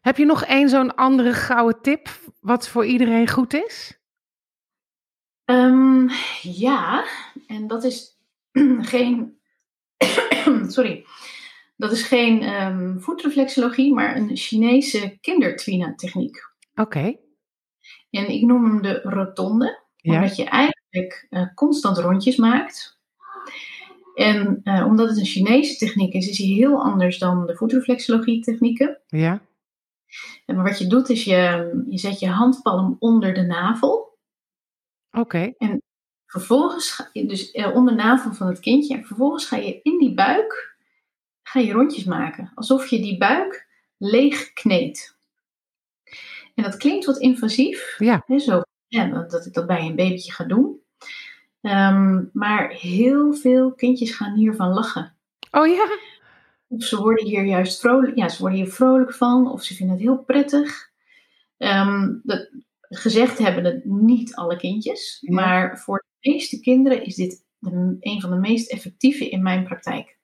Heb 0.00 0.16
je 0.16 0.24
nog 0.24 0.44
één 0.44 0.68
zo'n 0.68 0.94
andere 0.94 1.32
gouden 1.32 1.82
tip 1.82 2.08
wat 2.40 2.68
voor 2.68 2.84
iedereen 2.84 3.28
goed 3.28 3.54
is? 3.54 4.00
Um, 5.44 6.10
ja, 6.42 7.04
en 7.46 7.66
dat 7.66 7.84
is 7.84 8.18
geen. 8.92 9.38
sorry. 10.76 11.04
Dat 11.76 11.92
is 11.92 12.02
geen 12.02 12.42
um, 12.42 13.00
voetreflexologie, 13.00 13.94
maar 13.94 14.16
een 14.16 14.36
Chinese 14.36 15.18
kindertwina-techniek. 15.20 16.36
Oké. 16.74 16.80
Okay. 16.80 17.20
En 18.10 18.28
ik 18.28 18.42
noem 18.42 18.64
hem 18.64 18.82
de 18.82 19.00
rotonde, 19.02 19.84
Ja. 19.96 20.14
omdat 20.14 20.36
je 20.36 20.44
eigenlijk 20.44 21.26
uh, 21.30 21.54
constant 21.54 21.98
rondjes 21.98 22.36
maakt. 22.36 22.95
En 24.16 24.60
uh, 24.64 24.86
omdat 24.86 25.08
het 25.08 25.18
een 25.18 25.24
Chinese 25.24 25.76
techniek 25.76 26.12
is, 26.12 26.28
is 26.28 26.38
hij 26.38 26.46
heel 26.46 26.82
anders 26.82 27.18
dan 27.18 27.46
de 27.46 27.56
voetreflexologie-technieken. 27.56 29.00
Ja. 29.06 29.40
En 30.46 30.62
wat 30.62 30.78
je 30.78 30.86
doet, 30.86 31.08
is 31.08 31.24
je, 31.24 31.84
je 31.90 31.98
zet 31.98 32.20
je 32.20 32.28
handpalm 32.28 32.96
onder 32.98 33.34
de 33.34 33.42
navel. 33.42 34.18
Oké. 35.10 35.20
Okay. 35.20 35.54
En 35.58 35.82
vervolgens, 36.26 36.90
ga 36.90 37.10
je 37.12 37.26
dus 37.26 37.54
uh, 37.54 37.74
onder 37.74 37.96
de 37.96 38.02
navel 38.02 38.32
van 38.32 38.46
het 38.46 38.60
kindje, 38.60 38.96
en 38.96 39.04
vervolgens 39.04 39.46
ga 39.46 39.56
je 39.56 39.80
in 39.82 39.98
die 39.98 40.14
buik 40.14 40.76
ga 41.42 41.60
je 41.60 41.72
rondjes 41.72 42.04
maken. 42.04 42.52
Alsof 42.54 42.86
je 42.86 43.00
die 43.00 43.18
buik 43.18 43.68
leeg 43.96 44.52
kneedt. 44.52 45.18
En 46.54 46.62
dat 46.62 46.76
klinkt 46.76 47.04
wat 47.04 47.18
invasief. 47.18 47.94
Ja. 47.98 48.22
Hè, 48.26 48.38
zo, 48.38 48.62
ja, 48.86 49.06
dat 49.06 49.46
ik 49.46 49.52
dat 49.52 49.66
bij 49.66 49.80
een 49.80 49.96
babytje 49.96 50.32
ga 50.32 50.44
doen. 50.44 50.80
Um, 51.60 52.30
maar 52.32 52.70
heel 52.70 53.34
veel 53.34 53.72
kindjes 53.72 54.10
gaan 54.16 54.34
hiervan 54.34 54.68
lachen. 54.72 55.14
Oh 55.50 55.66
ja? 55.66 55.98
Of 56.68 56.82
ze 56.82 56.96
worden 57.00 57.24
hier 57.26 57.44
juist 57.44 57.80
vrolijk, 57.80 58.16
ja, 58.16 58.28
ze 58.28 58.40
worden 58.40 58.58
hier 58.58 58.72
vrolijk 58.72 59.14
van, 59.14 59.50
of 59.52 59.62
ze 59.62 59.74
vinden 59.74 59.96
het 59.96 60.04
heel 60.04 60.18
prettig. 60.18 60.90
Um, 61.58 62.20
dat, 62.24 62.50
gezegd 62.80 63.38
hebben 63.38 63.64
het 63.64 63.84
niet 63.84 64.34
alle 64.34 64.56
kindjes, 64.56 65.18
Ja. 65.20 65.34
maar 65.34 65.78
voor 65.78 66.04
de 66.20 66.30
meeste 66.30 66.60
kinderen 66.60 67.04
is 67.04 67.14
dit 67.14 67.44
de, 67.58 67.96
een 68.00 68.20
van 68.20 68.30
de 68.30 68.36
meest 68.36 68.70
effectieve 68.70 69.28
in 69.28 69.42
mijn 69.42 69.64
praktijk. 69.64 70.18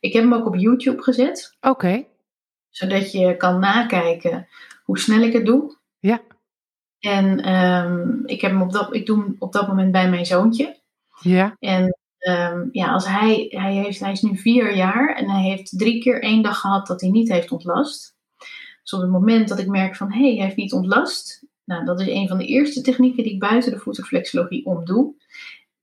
Ik 0.00 0.12
heb 0.12 0.22
hem 0.22 0.34
ook 0.34 0.46
op 0.46 0.54
YouTube 0.56 1.02
gezet, 1.02 1.56
Oké. 1.60 2.04
zodat 2.70 3.12
je 3.12 3.36
kan 3.36 3.58
nakijken 3.60 4.48
hoe 4.84 4.98
snel 4.98 5.20
ik 5.20 5.32
het 5.32 5.46
doe. 5.46 5.76
Ja. 5.98 6.20
En 7.00 7.54
um, 7.54 8.22
ik, 8.26 8.40
heb 8.40 8.50
hem 8.50 8.62
op 8.62 8.72
dat, 8.72 8.94
ik 8.94 9.06
doe 9.06 9.18
hem 9.18 9.36
op 9.38 9.52
dat 9.52 9.68
moment 9.68 9.92
bij 9.92 10.10
mijn 10.10 10.26
zoontje. 10.26 10.80
Ja. 11.20 11.56
En 11.58 11.98
um, 12.28 12.68
ja, 12.72 12.92
als 12.92 13.06
hij, 13.06 13.46
hij, 13.48 13.74
heeft, 13.74 14.00
hij 14.00 14.12
is 14.12 14.22
nu 14.22 14.36
vier 14.36 14.76
jaar 14.76 15.16
en 15.16 15.30
hij 15.30 15.42
heeft 15.42 15.78
drie 15.78 16.02
keer 16.02 16.22
één 16.22 16.42
dag 16.42 16.60
gehad 16.60 16.86
dat 16.86 17.00
hij 17.00 17.10
niet 17.10 17.28
heeft 17.28 17.50
ontlast. 17.50 18.16
Dus 18.82 18.92
op 18.92 19.00
het 19.00 19.10
moment 19.10 19.48
dat 19.48 19.58
ik 19.58 19.66
merk 19.66 19.96
van 19.96 20.12
hé, 20.12 20.20
hey, 20.20 20.34
hij 20.34 20.44
heeft 20.44 20.56
niet 20.56 20.72
ontlast. 20.72 21.46
Nou, 21.64 21.84
dat 21.84 22.00
is 22.00 22.06
een 22.06 22.28
van 22.28 22.38
de 22.38 22.46
eerste 22.46 22.80
technieken 22.80 23.22
die 23.22 23.32
ik 23.32 23.40
buiten 23.40 23.72
de 23.72 23.78
voetreflexologie 23.78 24.66
om 24.66 24.84
doe. 24.84 25.14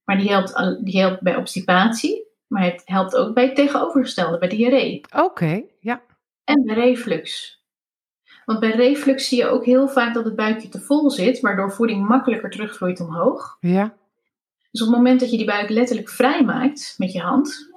Maar 0.03 0.18
die 0.18 0.30
helpt, 0.30 0.86
die 0.86 0.99
helpt 0.99 1.22
bij 1.22 1.36
obstipatie. 1.36 2.24
Maar 2.47 2.63
het 2.63 2.82
helpt 2.86 3.16
ook 3.16 3.34
bij 3.34 3.45
het 3.45 3.55
tegenovergestelde, 3.55 4.38
bij 4.38 4.47
diarree. 4.47 5.01
Oké, 5.13 5.24
okay, 5.24 5.66
ja. 5.80 6.01
En 6.43 6.63
bij 6.63 6.76
reflux. 6.76 7.59
Want 8.45 8.59
bij 8.59 8.71
reflux 8.71 9.27
zie 9.27 9.37
je 9.37 9.47
ook 9.47 9.65
heel 9.65 9.87
vaak 9.87 10.13
dat 10.13 10.25
het 10.25 10.35
buikje 10.35 10.69
te 10.69 10.79
vol 10.79 11.09
zit, 11.09 11.39
waardoor 11.39 11.71
voeding 11.71 12.07
makkelijker 12.07 12.49
terugvloeit 12.49 12.99
omhoog. 12.99 13.57
Ja. 13.59 13.93
Dus 14.71 14.81
op 14.81 14.87
het 14.87 14.97
moment 14.97 15.19
dat 15.19 15.31
je 15.31 15.37
die 15.37 15.45
buik 15.45 15.69
letterlijk 15.69 16.09
vrij 16.09 16.43
maakt 16.43 16.95
met 16.97 17.11
je 17.11 17.21
hand, 17.21 17.69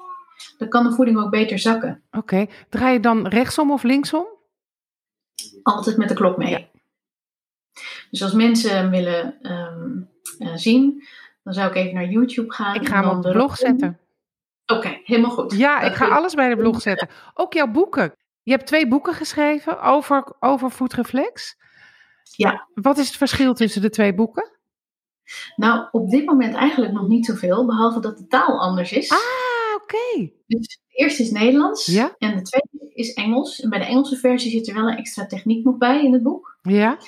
dan 0.59 0.69
kan 0.69 0.85
de 0.85 0.93
voeding 0.93 1.19
ook 1.19 1.31
beter 1.31 1.59
zakken. 1.59 2.03
Oké. 2.11 2.19
Okay. 2.19 2.49
Draai 2.69 2.93
je 2.93 3.01
dan 3.01 3.27
rechtsom 3.27 3.71
of 3.71 3.83
linksom? 3.83 4.27
Altijd 5.63 5.97
met 5.97 6.09
de 6.09 6.15
klok 6.15 6.37
mee. 6.37 6.51
Ja. 6.51 6.61
Dus 8.11 8.23
als 8.23 8.33
mensen 8.33 8.91
willen 8.91 9.53
um, 9.53 10.11
uh, 10.39 10.55
zien, 10.55 11.05
dan 11.43 11.53
zou 11.53 11.71
ik 11.71 11.77
even 11.77 11.95
naar 11.95 12.09
YouTube 12.09 12.53
gaan. 12.53 12.75
Ik 12.75 12.89
ga 12.89 13.01
hem 13.01 13.17
op 13.17 13.23
de 13.23 13.31
blog 13.31 13.57
zetten. 13.57 13.99
Oké, 14.67 14.81
okay, 14.81 15.01
helemaal 15.05 15.31
goed. 15.31 15.57
Ja, 15.57 15.81
dat 15.81 15.91
ik 15.91 15.97
ga 15.97 16.09
alles 16.09 16.35
bij 16.35 16.49
de 16.49 16.57
blog 16.57 16.81
zetten. 16.81 17.09
Ook 17.35 17.53
jouw 17.53 17.67
boeken. 17.67 18.13
Je 18.49 18.55
hebt 18.55 18.67
twee 18.67 18.89
boeken 18.89 19.15
geschreven 19.15 19.83
over, 19.83 20.37
over 20.41 20.71
voetreflex. 20.71 21.57
Ja. 22.37 22.69
Wat 22.75 22.99
is 22.99 23.07
het 23.07 23.17
verschil 23.17 23.55
tussen 23.55 23.83
de 23.83 23.91
twee 23.91 24.15
boeken? 24.15 24.51
Nou, 25.57 25.89
op 25.91 26.11
dit 26.11 26.25
moment 26.25 26.55
eigenlijk 26.55 26.93
nog 26.93 27.09
niet 27.09 27.27
zoveel, 27.27 27.67
behalve 27.67 28.01
dat 28.01 28.19
de 28.19 28.27
taal 28.27 28.61
anders 28.61 28.93
is. 28.93 29.11
Ah, 29.11 29.19
oké. 29.75 29.95
Okay. 29.95 30.35
Dus 30.47 30.81
eerste 30.89 31.23
is 31.23 31.31
Nederlands 31.31 31.87
Ja? 31.87 32.15
en 32.19 32.37
de 32.37 32.43
tweede 32.43 32.95
is 32.95 33.13
Engels. 33.13 33.61
En 33.61 33.71
bij 33.71 33.79
de 33.79 33.85
Engelse 33.85 34.17
versie 34.17 34.51
zit 34.51 34.69
er 34.69 34.75
wel 34.75 34.89
een 34.89 34.97
extra 34.97 35.27
techniek 35.27 35.65
nog 35.65 35.77
bij 35.77 36.05
in 36.05 36.13
het 36.13 36.23
boek. 36.23 36.59
Ja? 36.63 36.99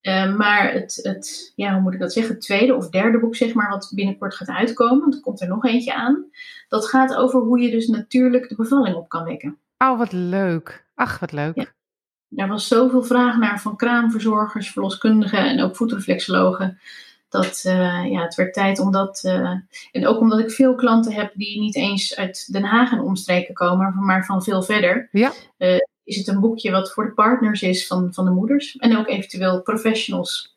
Eh, 0.00 0.36
maar 0.36 0.72
het, 0.72 0.98
het, 1.02 1.52
ja, 1.56 1.72
hoe 1.72 1.82
moet 1.82 1.94
ik 1.94 2.00
dat 2.00 2.12
zeggen, 2.12 2.34
het 2.34 2.42
tweede 2.42 2.74
of 2.74 2.88
derde 2.88 3.20
boek, 3.20 3.36
zeg 3.36 3.54
maar, 3.54 3.68
wat 3.68 3.92
binnenkort 3.94 4.34
gaat 4.34 4.48
uitkomen, 4.48 5.00
want 5.00 5.14
er 5.14 5.20
komt 5.20 5.40
er 5.40 5.48
nog 5.48 5.64
eentje 5.64 5.94
aan. 5.94 6.30
Dat 6.68 6.86
gaat 6.86 7.14
over 7.14 7.40
hoe 7.40 7.60
je 7.60 7.70
dus 7.70 7.86
natuurlijk 7.86 8.48
de 8.48 8.56
bevalling 8.56 8.96
op 8.96 9.08
kan 9.08 9.24
wekken. 9.24 9.58
Oh, 9.82 9.98
wat 9.98 10.12
leuk. 10.12 10.84
Ach, 10.94 11.18
wat 11.18 11.32
leuk. 11.32 11.56
Ja. 11.56 11.66
Er 12.44 12.48
was 12.48 12.68
zoveel 12.68 13.02
vraag 13.02 13.36
naar 13.36 13.60
van 13.60 13.76
kraamverzorgers, 13.76 14.70
verloskundigen 14.70 15.38
en 15.38 15.60
ook 15.62 15.76
voetreflexologen. 15.76 16.80
Dat 17.28 17.62
eh, 17.64 18.10
ja, 18.10 18.22
het 18.22 18.34
werd 18.34 18.54
tijd 18.54 18.78
om 18.78 18.92
dat. 18.92 19.20
eh, 19.24 19.50
en 19.92 20.06
ook 20.06 20.20
omdat 20.20 20.38
ik 20.38 20.50
veel 20.50 20.74
klanten 20.74 21.12
heb 21.12 21.32
die 21.34 21.60
niet 21.60 21.76
eens 21.76 22.16
uit 22.16 22.52
Den 22.52 22.64
Haag 22.64 22.92
en 22.92 23.00
omstreken 23.00 23.54
komen, 23.54 24.04
maar 24.04 24.24
van 24.24 24.42
veel 24.42 24.62
verder. 24.62 25.08
Ja. 25.12 25.32
eh, 25.56 25.76
is 26.04 26.16
het 26.16 26.28
een 26.28 26.40
boekje 26.40 26.70
wat 26.70 26.92
voor 26.92 27.04
de 27.04 27.12
partners 27.12 27.62
is 27.62 27.86
van, 27.86 28.12
van 28.14 28.24
de 28.24 28.30
moeders. 28.30 28.76
En 28.76 28.96
ook 28.96 29.08
eventueel 29.08 29.62
professionals. 29.62 30.56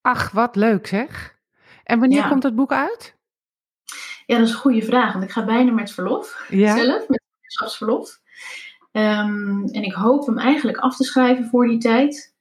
Ach, 0.00 0.30
wat 0.30 0.56
leuk 0.56 0.86
zeg. 0.86 1.36
En 1.84 1.98
wanneer 1.98 2.18
Ja. 2.18 2.28
komt 2.28 2.42
het 2.42 2.54
boek 2.54 2.72
uit? 2.72 3.16
Ja, 4.26 4.38
dat 4.38 4.46
is 4.46 4.52
een 4.52 4.60
goede 4.60 4.82
vraag. 4.82 5.12
Want 5.12 5.24
ik 5.24 5.30
ga 5.30 5.44
bijna 5.44 5.72
met 5.72 5.90
verlof. 5.92 6.46
Ja. 6.48 6.76
Zelf, 6.76 7.08
met 7.08 7.22
zwangerschapsverlof. 7.30 8.20
Ehm, 8.96 9.64
en 9.72 9.82
ik 9.82 9.92
hoop 9.92 10.26
hem 10.26 10.38
eigenlijk 10.38 10.78
af 10.78 10.96
te 10.96 11.04
schrijven 11.04 11.44
voor 11.44 11.66
die 11.66 11.78
tijd. 11.78 12.34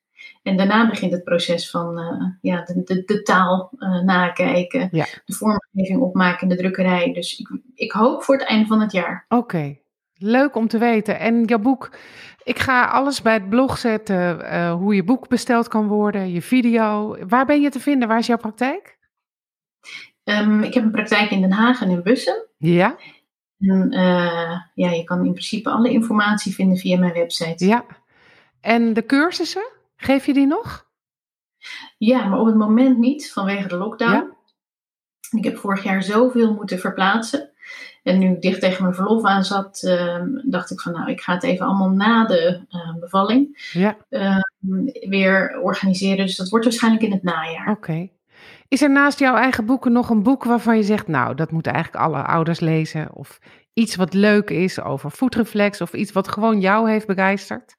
En 0.44 0.58
daarna 0.58 0.90
begint 0.90 1.12
het 1.12 1.24
proces 1.24 1.70
van 1.70 1.98
eh, 2.00 2.26
ja, 2.42 2.64
de, 2.64 2.84
de, 2.84 3.04
de 3.06 3.22
taal 3.22 3.72
eh, 3.78 4.02
nakijken, 4.02 4.88
Ja. 4.92 5.06
de 5.26 5.34
vormgeving 5.34 6.02
opmaken, 6.02 6.48
de 6.48 6.56
drukkerij. 6.56 7.14
Dus 7.14 7.40
ik, 7.40 7.60
ik 7.74 7.92
hoop 7.92 8.24
voor 8.24 8.36
het 8.38 8.48
einde 8.48 8.68
van 8.68 8.82
het 8.82 8.92
jaar. 8.92 9.26
Oké, 9.30 9.78
leuk 10.14 10.56
om 10.56 10.68
te 10.68 10.78
weten. 10.78 11.20
En 11.20 11.44
jouw 11.44 11.60
boek, 11.60 11.90
ik 12.44 12.60
ga 12.60 12.86
alles 12.86 13.22
bij 13.22 13.34
het 13.34 13.50
blog 13.50 13.78
zetten, 13.78 14.50
eh, 14.50 14.74
hoe 14.74 14.96
je 14.96 15.04
boek 15.04 15.28
besteld 15.28 15.68
kan 15.68 15.88
worden, 15.88 16.32
je 16.32 16.42
video. 16.42 17.18
Waar 17.28 17.46
ben 17.46 17.62
je 17.62 17.70
te 17.70 17.80
vinden? 17.80 18.08
Waar 18.08 18.20
is 18.20 18.28
jouw 18.28 18.38
praktijk? 18.38 18.98
Ehm, 20.24 20.62
ik 20.64 20.74
heb 20.74 20.84
een 20.84 20.92
praktijk 20.92 21.32
in 21.32 21.42
Den 21.42 21.52
Haag 21.52 21.82
en 21.82 21.90
in 21.90 22.04
Bussen. 22.04 22.46
Ja, 22.58 22.96
En 23.60 23.92
eh, 23.92 24.60
ja, 24.74 24.92
je 24.92 25.04
kan 25.04 25.26
in 25.26 25.32
principe 25.32 25.70
alle 25.70 25.90
informatie 25.90 26.54
vinden 26.54 26.78
via 26.78 26.98
mijn 27.00 27.14
website. 27.14 27.66
ja. 27.66 27.86
En 28.62 28.94
de 28.94 29.06
cursussen, 29.06 29.68
geef 29.96 30.26
je 30.26 30.34
die 30.34 30.46
nog? 30.48 30.86
Ja, 31.98 32.26
maar 32.26 32.40
op 32.40 32.46
het 32.46 32.56
moment 32.56 32.98
niet 32.98 33.32
vanwege 33.32 33.68
de 33.68 33.78
lockdown. 33.78 34.12
Ja. 34.14 34.28
Ik 35.38 35.44
heb 35.44 35.58
vorig 35.58 35.84
jaar 35.84 36.04
zoveel 36.04 36.54
moeten 36.54 36.80
verplaatsen. 36.80 37.50
En 38.04 38.20
nu 38.20 38.30
ik 38.32 38.42
dicht 38.42 38.60
tegen 38.60 38.84
mijn 38.84 38.96
verlof 38.96 39.24
aan 39.24 39.44
zat, 39.44 39.84
ehm, 39.84 40.28
dacht 40.44 40.72
ik 40.72 40.80
van 40.80 40.92
nou, 40.92 41.10
ik 41.10 41.22
ga 41.22 41.34
het 41.34 41.44
even 41.44 41.66
allemaal 41.66 41.90
na 41.90 42.26
de 42.26 42.66
eh, 42.70 42.96
bevalling 43.00 43.70
Ja, 43.74 43.98
ehm, 44.10 44.86
weer 45.10 45.60
organiseren. 45.62 46.26
Dus 46.26 46.36
dat 46.36 46.50
wordt 46.50 46.66
waarschijnlijk 46.66 47.04
in 47.04 47.12
het 47.12 47.24
najaar. 47.24 47.70
oké. 47.72 48.10
Is 48.68 48.82
er 48.82 48.92
naast 48.92 49.20
jouw 49.20 49.36
eigen 49.36 49.66
boeken 49.66 49.92
nog 49.92 50.10
een 50.10 50.24
boek 50.24 50.44
waarvan 50.44 50.78
je 50.78 50.84
zegt, 50.84 51.08
nou, 51.08 51.36
dat 51.36 51.52
moeten 51.52 51.74
eigenlijk 51.74 52.04
alle 52.04 52.24
ouders 52.24 52.60
lezen? 52.60 53.16
Of 53.16 53.40
iets 53.74 53.96
wat 53.96 54.14
leuk 54.14 54.50
is 54.50 54.82
over 54.82 55.12
voetreflex 55.12 55.82
of 55.82 55.94
iets 55.94 56.12
wat 56.12 56.28
gewoon 56.28 56.60
jou 56.60 56.90
heeft 56.90 57.08
begeisterd? 57.08 57.78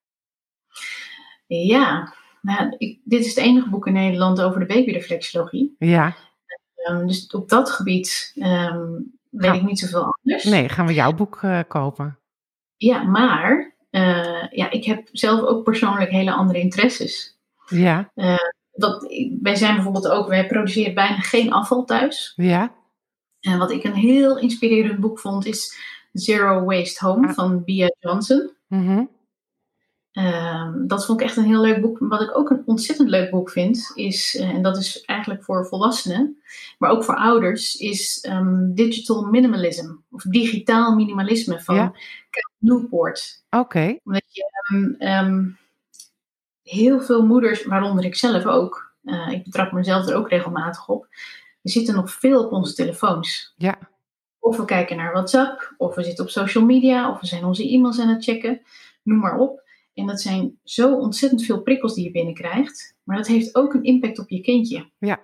Ja, 1.47 2.15
nou, 2.41 2.75
ik, 2.79 3.01
dit 3.05 3.21
is 3.21 3.29
het 3.35 3.45
enige 3.45 3.71
boek 3.71 3.87
in 3.87 3.93
Nederland 3.93 4.41
over 4.43 4.61
de 4.61 4.67
babyreflexologie. 4.67 5.75
Ja, 5.79 6.15
Ehm, 6.87 7.07
dus 7.07 7.27
op 7.27 7.49
dat 7.49 7.71
gebied 7.71 8.33
ehm, 8.35 8.93
weet 9.31 9.55
ik 9.55 9.63
niet 9.63 9.79
zoveel 9.79 10.15
anders. 10.21 10.45
nee, 10.45 10.69
gaan 10.69 10.87
we 10.87 10.95
jouw 10.95 11.13
boek 11.13 11.39
eh, 11.43 11.61
kopen? 11.69 12.19
Ja, 12.77 13.03
maar 13.03 13.75
eh, 13.91 14.49
ja, 14.51 14.71
ik 14.71 14.85
heb 14.85 15.09
zelf 15.13 15.41
ook 15.41 15.65
persoonlijk 15.65 16.11
hele 16.11 16.33
andere 16.33 16.59
interesses. 16.61 17.39
Ja, 17.67 18.11
Dat, 18.77 19.07
wij 19.43 19.55
zijn 19.55 19.75
bijvoorbeeld 19.75 20.09
ook, 20.09 20.29
wij 20.29 20.47
produceren 20.47 20.95
bijna 20.95 21.17
geen 21.19 21.53
afval 21.53 21.85
thuis. 21.85 22.33
ja, 22.37 22.75
En 23.41 23.59
wat 23.59 23.71
ik 23.71 23.85
een 23.85 23.95
heel 23.95 24.39
inspirerend 24.39 25.01
boek 25.01 25.19
vond, 25.21 25.47
is 25.47 25.77
Zero 26.13 26.65
Waste 26.65 27.07
Home 27.07 27.29
Ah. 27.29 27.35
van 27.35 27.65
Bia 27.65 27.91
Johnson. 27.99 28.51
mhm, 28.67 29.05
Ehm, 30.13 30.87
dat 30.87 31.07
vond 31.07 31.21
ik 31.21 31.27
echt 31.27 31.37
een 31.37 31.45
heel 31.45 31.61
leuk 31.61 31.81
boek. 31.81 31.99
Wat 32.01 32.21
ik 32.21 32.37
ook 32.39 32.51
een 32.51 32.63
ontzettend 32.67 33.09
leuk 33.09 33.31
boek 33.31 33.51
vind, 33.51 33.91
is, 33.95 34.37
eh, 34.41 34.49
en 34.49 34.63
dat 34.63 34.77
is 34.77 35.01
eigenlijk 35.05 35.45
voor 35.45 35.67
volwassenen, 35.67 36.43
maar 36.79 36.91
ook 36.91 37.05
voor 37.05 37.17
ouders, 37.17 37.75
is 37.75 38.19
ehm, 38.21 38.73
Digital 38.75 39.23
Minimalism. 39.25 39.95
Of 40.11 40.23
digitaal 40.23 40.95
minimalisme 40.95 41.61
van 41.61 41.75
Ja. 41.75 41.93
Newport. 42.59 43.45
oké, 43.51 43.99
Omdat 44.05 44.25
je 44.35 44.45
ehm, 44.99 45.49
heel 46.71 47.01
veel 47.01 47.27
moeders, 47.27 47.65
waaronder 47.65 48.05
ik 48.05 48.15
zelf 48.17 48.47
ook, 48.47 48.95
eh, 49.05 49.29
ik 49.31 49.45
betrap 49.45 49.73
mezelf 49.73 50.07
er 50.09 50.17
ook 50.17 50.29
regelmatig 50.29 50.89
op, 50.89 51.07
we 51.63 51.71
zitten 51.71 51.95
nog 51.95 52.11
veel 52.13 52.45
op 52.45 52.53
onze 52.53 52.75
telefoons. 52.75 53.55
ja, 53.57 53.79
Of 54.39 54.57
we 54.57 54.65
kijken 54.65 54.97
naar 54.97 55.13
WhatsApp, 55.13 55.75
of 55.77 55.95
we 55.95 56.03
zitten 56.05 56.25
op 56.25 56.31
social 56.31 56.65
media, 56.65 57.11
of 57.11 57.21
we 57.21 57.27
zijn 57.27 57.45
onze 57.45 57.69
e-mails 57.69 58.01
aan 58.01 58.09
het 58.09 58.25
checken, 58.25 58.63
noem 59.03 59.19
maar 59.19 59.39
op. 59.39 59.65
En 59.95 60.07
dat 60.07 60.21
zijn 60.21 60.59
zo 60.65 60.95
ontzettend 60.97 61.45
veel 61.45 61.63
prikkels 61.63 61.95
die 61.95 62.05
je 62.05 62.11
binnenkrijgt, 62.11 62.97
maar 63.03 63.17
dat 63.17 63.27
heeft 63.27 63.55
ook 63.57 63.75
een 63.75 63.85
impact 63.85 64.19
op 64.19 64.29
je 64.29 64.41
kindje. 64.41 64.91
ja, 64.99 65.21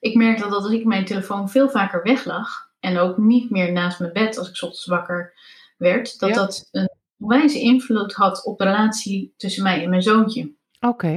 Ik 0.00 0.14
merk 0.14 0.38
dat 0.38 0.52
als 0.52 0.70
ik 0.70 0.84
mijn 0.84 1.04
telefoon 1.04 1.48
veel 1.50 1.70
vaker 1.70 2.02
weglag 2.02 2.72
en 2.80 2.98
ook 2.98 3.16
niet 3.18 3.50
meer 3.50 3.72
naast 3.72 4.00
mijn 4.00 4.12
bed 4.12 4.38
als 4.38 4.48
ik 4.48 4.54
ochtends 4.54 4.86
wakker 4.86 5.34
werd, 5.76 6.18
dat 6.18 6.28
Ja. 6.28 6.34
dat 6.34 6.68
een 6.70 6.90
onwijze 7.18 7.60
invloed 7.60 8.12
had 8.12 8.44
op 8.44 8.58
de 8.58 8.64
relatie 8.64 9.34
tussen 9.36 9.62
mij 9.62 9.82
en 9.82 9.90
mijn 9.90 10.02
zoontje. 10.02 10.52
oké, 10.80 11.08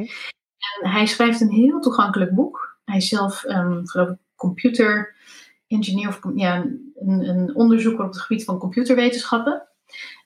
En 0.81 0.89
hij 0.89 1.05
schrijft 1.05 1.41
een 1.41 1.51
heel 1.51 1.79
toegankelijk 1.79 2.35
boek. 2.35 2.79
Hij 2.85 2.97
is 2.97 3.07
zelf, 3.07 3.43
ehm, 3.43 3.85
geloof 3.85 4.09
ik, 4.09 4.17
computer 4.35 5.15
engineer 5.67 6.07
of 6.07 6.19
ja, 6.35 6.55
een, 6.95 7.29
een 7.29 7.55
onderzoeker 7.55 8.05
op 8.05 8.11
het 8.11 8.21
gebied 8.21 8.43
van 8.43 8.57
computerwetenschappen. 8.57 9.67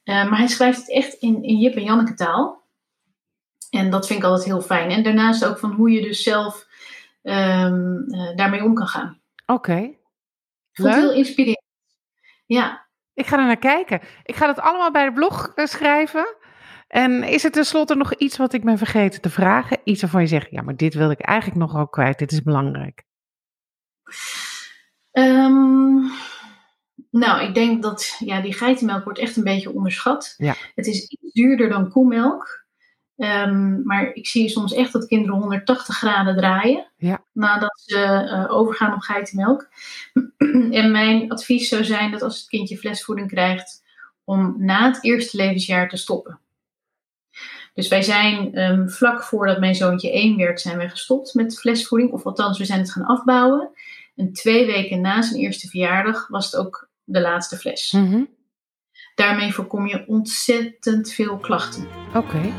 Eh, 0.03 0.30
maar 0.30 0.38
hij 0.38 0.47
schrijft 0.47 0.80
het 0.80 0.91
echt 0.91 1.13
in, 1.13 1.43
in 1.43 1.57
Jip 1.57 1.76
en 1.76 1.84
Janneke 1.84 2.13
taal. 2.13 2.61
En 3.69 3.89
dat 3.89 4.07
vind 4.07 4.19
ik 4.19 4.26
altijd 4.26 4.45
heel 4.45 4.61
fijn. 4.61 4.89
En 4.89 5.03
daarnaast 5.03 5.45
ook 5.45 5.57
van 5.57 5.72
hoe 5.72 5.91
je 5.91 6.01
dus 6.01 6.24
zelf 6.24 6.67
ehm, 7.22 7.97
eh, 7.97 8.36
daarmee 8.36 8.63
om 8.63 8.74
kan 8.74 8.88
gaan. 8.88 9.19
oké. 9.45 9.99
Leuk. 10.74 10.93
heel 10.93 11.13
inspirerend. 11.13 11.65
Ja, 12.45 12.86
Ik 13.22 13.28
ga 13.28 13.38
er 13.38 13.45
naar 13.45 13.57
kijken. 13.57 14.01
Ik 14.24 14.36
ga 14.36 14.47
dat 14.47 14.59
allemaal 14.59 14.91
bij 14.91 15.05
de 15.05 15.13
blog 15.13 15.51
eh, 15.55 15.65
schrijven. 15.65 16.36
En 16.88 17.24
is 17.24 17.43
er 17.43 17.51
tenslotte 17.51 17.95
nog 17.95 18.13
iets 18.15 18.38
wat 18.38 18.53
ik 18.53 18.63
ben 18.63 18.78
vergeten 18.78 19.22
te 19.22 19.30
vragen? 19.30 19.78
Iets 19.84 20.01
waarvan 20.01 20.22
je 20.22 20.28
zegt, 20.28 20.47
ja, 20.49 20.61
maar 20.61 20.76
dit 20.76 20.93
wil 20.93 21.11
ik 21.11 21.19
eigenlijk 21.19 21.59
nog 21.59 21.78
ook 21.78 21.91
kwijt. 21.91 22.19
Dit 22.19 22.32
is 22.32 22.43
belangrijk. 22.43 23.03
Ehm, 25.11 25.99
nou, 27.09 27.41
ik 27.47 27.53
denk 27.53 27.82
dat 27.82 28.15
ja, 28.19 28.41
die 28.41 28.53
geitenmelk 28.53 29.03
wordt 29.03 29.19
echt 29.19 29.38
een 29.38 29.43
beetje 29.43 29.74
onderschat. 29.74 30.34
Ja. 30.38 30.55
Het 30.76 30.88
is 30.88 31.07
iets 31.07 31.34
duurder 31.34 31.69
dan 31.69 31.89
koemelk. 31.89 32.61
Ehm, 33.22 33.82
maar 33.84 34.13
ik 34.13 34.28
zie 34.28 34.49
soms 34.49 34.74
echt 34.74 34.93
dat 34.93 35.07
kinderen 35.07 35.39
180 35.39 35.97
graden 35.97 36.36
draaien 36.36 36.91
Ja. 36.97 37.24
nadat 37.32 37.82
ze 37.86 37.97
eh, 37.97 38.45
overgaan 38.51 38.93
op 38.93 38.99
geitenmelk. 38.99 39.69
en 40.72 40.91
mijn 40.91 41.32
advies 41.32 41.69
zou 41.69 41.84
zijn 41.84 42.11
dat 42.11 42.22
als 42.22 42.39
het 42.39 42.47
kindje 42.49 42.78
flesvoeding 42.78 43.28
krijgt, 43.28 43.84
om 44.24 44.55
na 44.57 44.88
het 44.88 45.03
eerste 45.03 45.38
levensjaar 45.38 45.89
te 45.89 45.97
stoppen. 45.97 46.39
Dus 47.74 47.88
wij 47.88 48.01
zijn 48.01 48.53
ehm, 48.55 48.88
vlak 48.88 49.24
voordat 49.24 49.59
mijn 49.59 49.76
zoontje 49.76 50.11
één 50.11 50.38
werd, 50.38 50.61
zijn 50.61 50.78
wij 50.78 50.89
gestopt 50.89 51.34
met 51.34 51.59
flesvoeding. 51.59 52.11
Of 52.11 52.26
althans, 52.26 52.57
we 52.57 52.65
zijn 52.65 52.80
het 52.80 52.91
gaan 52.91 53.05
afbouwen. 53.05 53.69
En 54.15 54.34
twee 54.34 54.65
weken 54.65 55.01
na 55.01 55.22
zijn 55.22 55.39
eerste 55.39 55.67
verjaardag 55.67 56.28
was 56.28 56.45
het 56.45 56.55
ook 56.55 56.89
de 57.03 57.22
laatste 57.22 57.57
fles. 57.57 57.91
Mhm. 57.91 58.24
Daarmee 59.15 59.53
voorkom 59.53 59.88
je 59.88 60.03
ontzettend 60.07 61.11
veel 61.11 61.38
klachten. 61.38 61.88
Oké, 62.13 62.53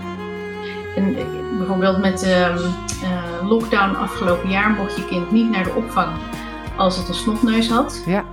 En 0.96 1.16
eh, 1.16 1.24
bijvoorbeeld 1.58 1.98
met 1.98 2.18
de 2.18 2.34
eh, 3.02 3.48
lockdown 3.48 3.94
afgelopen 3.94 4.50
jaar 4.50 4.70
mocht 4.70 4.96
je 4.96 5.04
kind 5.04 5.30
niet 5.30 5.50
naar 5.50 5.64
de 5.64 5.74
opvang 5.74 6.10
als 6.76 6.96
het 6.96 7.08
een 7.08 7.14
snotneus 7.14 7.68
had. 7.68 8.02
ja, 8.06 8.24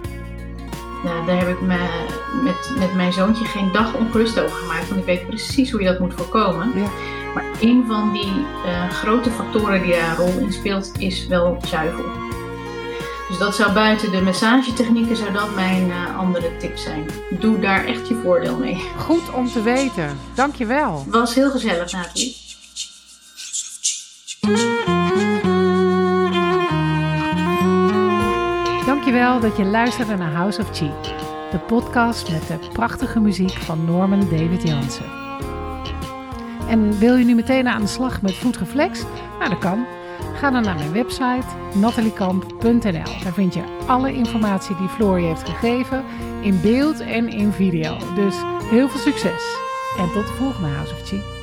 Nou, 1.04 1.26
daar 1.26 1.38
heb 1.38 1.48
ik 1.48 1.62
me 1.62 1.78
met, 2.44 2.76
met 2.80 2.94
mijn 2.96 3.14
zoontje 3.14 3.46
geen 3.46 3.72
dag 3.72 3.94
ongerust 3.94 4.40
over 4.40 4.58
gemaakt, 4.58 4.88
want 4.88 5.00
ik 5.00 5.06
weet 5.06 5.28
precies 5.28 5.72
hoe 5.72 5.82
je 5.82 5.88
dat 5.88 6.00
moet 6.00 6.14
voorkomen. 6.14 6.72
Ja. 6.76 6.88
Maar 7.34 7.46
een 7.60 7.84
van 7.88 8.14
die 8.14 8.46
eh, 8.66 8.90
grote 8.90 9.32
factoren 9.32 9.82
die 9.82 9.92
daar 9.92 10.10
een 10.10 10.16
rol 10.16 10.40
in 10.40 10.54
speelt, 10.54 10.92
is 10.98 11.28
wel 11.28 11.58
zuivel. 11.62 12.06
Dus 13.28 13.38
dat 13.38 13.56
zou 13.56 13.74
buiten 13.74 14.12
de 14.12 14.22
massagetechnieken 14.22 15.16
zou 15.16 15.32
dat 15.32 15.56
mijn 15.56 15.92
andere 16.18 16.58
tip 16.58 16.78
zijn. 16.78 17.06
Doe 17.30 17.60
daar 17.60 17.86
echt 17.86 18.08
je 18.08 18.20
voordeel 18.24 18.58
mee. 18.58 18.84
goed 18.98 19.34
om 19.34 19.48
te 19.48 19.62
weten. 19.62 20.18
Dankjewel. 20.34 21.06
Was 21.08 21.36
heel 21.36 21.50
gezellig, 21.50 21.92
Nathalie. 21.92 22.49
Dankjewel 28.86 29.40
dat 29.40 29.58
je 29.58 29.66
luisterde 29.66 30.16
naar 30.16 30.32
House 30.32 30.62
of 30.62 30.78
Chi. 30.78 30.92
de 31.52 31.60
podcast 31.68 32.32
met 32.32 32.48
de 32.48 32.60
prachtige 32.74 33.20
muziek 33.20 33.52
van 33.52 33.86
Norman 33.86 34.20
David 34.20 34.68
Jansen. 34.68 35.06
En 36.68 36.98
wil 36.98 37.16
je 37.16 37.26
nu 37.26 37.36
meteen 37.36 37.68
aan 37.68 37.82
de 37.82 37.88
slag 37.88 38.22
met 38.22 38.36
Voetreflex? 38.36 39.04
Nou, 39.40 39.50
dat 39.50 39.60
kan. 39.60 39.86
Ga 40.36 40.52
dan 40.52 40.64
naar 40.64 40.76
mijn 40.76 40.92
website 40.92 41.46
nataliekamp.nl. 41.74 43.22
Daar 43.24 43.34
vind 43.34 43.54
je 43.54 43.64
alle 43.88 44.14
informatie 44.14 44.76
die 44.76 44.88
Floor 44.88 45.20
je 45.20 45.28
heeft 45.28 45.50
gegeven 45.50 46.04
in 46.42 46.62
beeld 46.62 47.00
en 47.00 47.28
in 47.28 47.52
video. 47.52 47.98
Dus 48.16 48.36
heel 48.64 48.90
veel 48.90 49.00
succes 49.00 49.58
en 49.98 50.12
tot 50.14 50.28
de 50.28 50.34
volgende 50.34 50.70
House 50.70 50.94
of 50.94 51.08
Chi. 51.08 51.39